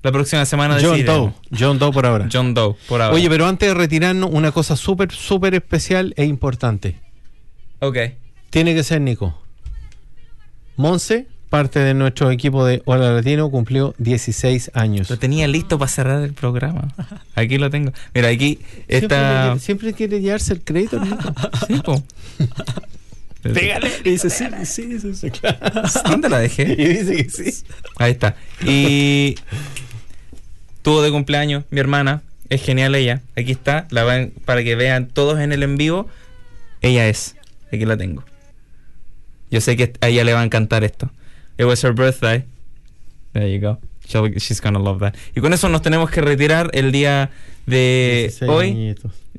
La 0.02 0.12
próxima 0.12 0.44
semana 0.44 0.78
John. 0.80 1.04
Doe. 1.04 1.32
John 1.58 1.78
Doe 1.80 1.90
por 1.90 2.06
ahora. 2.06 2.28
John 2.32 2.54
Doe, 2.54 2.76
por 2.86 3.02
ahora. 3.02 3.14
Oye, 3.14 3.28
pero 3.28 3.46
antes 3.46 3.68
de 3.68 3.74
retirarnos, 3.74 4.30
una 4.32 4.52
cosa 4.52 4.76
súper, 4.76 5.10
súper 5.10 5.54
especial 5.54 6.14
e 6.16 6.24
importante. 6.26 7.00
Ok. 7.80 7.98
Tiene 8.50 8.74
que 8.74 8.84
ser 8.84 9.00
Nico. 9.00 9.36
Monse, 10.76 11.26
parte 11.56 11.78
de 11.78 11.94
nuestro 11.94 12.30
equipo 12.30 12.66
de 12.66 12.82
Hola 12.84 13.12
Latino, 13.12 13.50
cumplió 13.50 13.94
16 13.96 14.72
años. 14.74 15.08
Lo 15.08 15.18
tenía 15.18 15.48
listo 15.48 15.78
para 15.78 15.88
cerrar 15.88 16.22
el 16.22 16.34
programa. 16.34 16.92
Aquí 17.34 17.56
lo 17.56 17.70
tengo. 17.70 17.94
Mira, 18.14 18.28
aquí 18.28 18.58
está... 18.88 19.58
siempre 19.58 19.94
quiere 19.94 20.20
llevarse 20.20 20.52
el 20.52 20.60
crédito, 20.60 21.02
Nico. 21.02 21.32
Sí, 21.66 21.80
po. 21.82 22.04
Pégale. 23.42 23.90
Y 24.04 24.10
dice, 24.10 24.28
sí, 24.28 24.44
sí, 24.66 25.00
sí, 25.00 25.14
sí. 25.14 25.32
¿Dónde 26.04 26.28
la 26.28 26.40
dejé? 26.40 26.74
Y 26.76 26.88
dice 26.88 27.16
que 27.16 27.30
sí. 27.30 27.64
Ahí 27.96 28.12
está. 28.12 28.36
Y 28.62 29.36
tuvo 30.82 31.00
de 31.00 31.10
cumpleaños 31.10 31.64
mi 31.70 31.80
hermana. 31.80 32.20
Es 32.50 32.62
genial 32.62 32.94
ella. 32.94 33.22
Aquí 33.34 33.52
está. 33.52 33.86
La 33.88 34.04
ven 34.04 34.34
para 34.44 34.62
que 34.62 34.76
vean 34.76 35.08
todos 35.08 35.40
en 35.40 35.52
el 35.52 35.62
en 35.62 35.78
vivo. 35.78 36.06
Ella 36.82 37.08
es. 37.08 37.34
Aquí 37.72 37.86
la 37.86 37.96
tengo. 37.96 38.24
Yo 39.50 39.62
sé 39.62 39.74
que 39.78 39.94
a 40.02 40.08
ella 40.08 40.22
le 40.22 40.34
va 40.34 40.42
a 40.42 40.44
encantar 40.44 40.84
esto. 40.84 41.10
It 41.58 41.64
was 41.64 41.82
her 41.84 41.92
birthday. 41.94 42.44
There 43.32 43.50
you 43.50 43.60
go. 43.60 43.78
She'll- 44.06 44.32
she's 44.38 44.60
gonna 44.60 44.78
love 44.78 45.00
that. 45.00 45.14
Y 45.34 45.40
con 45.40 45.52
eso 45.52 45.68
nos 45.68 45.82
tenemos 45.82 46.10
que 46.10 46.20
retirar 46.20 46.70
el 46.74 46.92
día 46.92 47.30
de 47.66 48.30
16 48.38 48.50
hoy. 48.50 48.94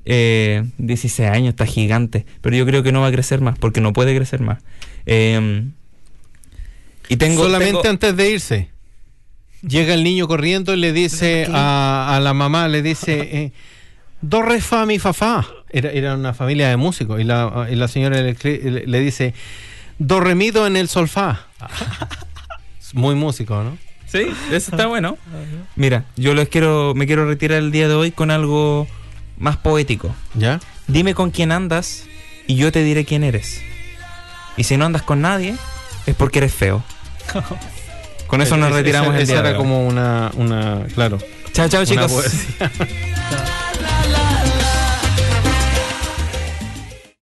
Eh, 0.05 0.63
16 0.77 1.29
años, 1.29 1.49
está 1.49 1.65
gigante. 1.65 2.25
Pero 2.41 2.55
yo 2.55 2.65
creo 2.65 2.81
que 2.83 2.91
no 2.91 3.01
va 3.01 3.07
a 3.07 3.11
crecer 3.11 3.41
más, 3.41 3.57
porque 3.59 3.81
no 3.81 3.93
puede 3.93 4.15
crecer 4.15 4.41
más. 4.41 4.59
Eh, 5.05 5.63
y 7.09 7.17
tengo. 7.17 7.43
Solamente 7.43 7.71
tengo- 7.73 7.89
antes 7.89 8.15
de 8.15 8.29
irse. 8.31 8.69
Llega 9.67 9.93
el 9.93 10.03
niño 10.03 10.27
corriendo 10.27 10.73
y 10.73 10.77
le 10.77 10.93
dice 10.93 11.47
a, 11.51 12.15
a 12.15 12.19
la 12.19 12.33
mamá, 12.33 12.67
le 12.67 12.81
dice, 12.81 13.19
eh, 13.31 13.51
do 14.21 14.41
re 14.43 14.61
fa 14.61 14.85
mi 14.85 14.99
fa 14.99 15.13
fa. 15.13 15.45
Era, 15.69 15.91
era 15.91 16.13
una 16.15 16.33
familia 16.33 16.69
de 16.69 16.77
músicos 16.77 17.19
y 17.19 17.23
la, 17.23 17.67
y 17.69 17.75
la 17.75 17.87
señora 17.87 18.21
le, 18.21 18.35
le- 18.43 18.85
le 18.85 18.99
dice, 18.99 19.33
do 19.99 20.19
re 20.19 20.35
mi 20.35 20.51
do 20.51 20.67
en 20.67 20.75
el 20.77 20.87
sol 20.89 21.07
fa. 21.07 21.41
Es 22.79 22.93
Muy 22.93 23.15
músico, 23.15 23.63
¿no? 23.63 23.77
Sí, 24.07 24.27
eso 24.51 24.71
está 24.71 24.87
bueno. 24.87 25.17
Mira, 25.75 26.05
yo 26.15 26.33
les 26.33 26.47
quiero, 26.47 26.93
me 26.95 27.05
quiero 27.07 27.27
retirar 27.27 27.57
el 27.59 27.71
día 27.71 27.87
de 27.89 27.93
hoy 27.93 28.11
con 28.11 28.31
algo 28.31 28.87
más 29.37 29.57
poético. 29.57 30.15
¿Ya? 30.35 30.59
Dime 30.87 31.13
con 31.13 31.29
quién 31.31 31.51
andas 31.51 32.05
y 32.47 32.55
yo 32.55 32.71
te 32.71 32.83
diré 32.83 33.03
quién 33.03 33.23
eres. 33.25 33.61
Y 34.55 34.63
si 34.63 34.77
no 34.77 34.85
andas 34.85 35.01
con 35.01 35.21
nadie, 35.21 35.55
es 36.05 36.15
porque 36.15 36.39
eres 36.39 36.53
feo. 36.53 36.83
Con 38.27 38.41
eso 38.41 38.57
nos 38.57 38.69
Esa- 38.69 38.77
retiramos 38.77 39.09
esa, 39.09 39.17
el 39.17 39.23
esa 39.23 39.33
día 39.33 39.41
de 39.41 39.49
era 39.51 39.57
hoy. 39.57 39.63
como 39.63 39.87
una, 39.87 40.31
una, 40.35 40.83
claro. 40.93 41.17
Chao, 41.53 41.69
chao, 41.69 41.81
una 41.83 41.89
chicos. 41.89 42.25
Chao. 42.59 42.69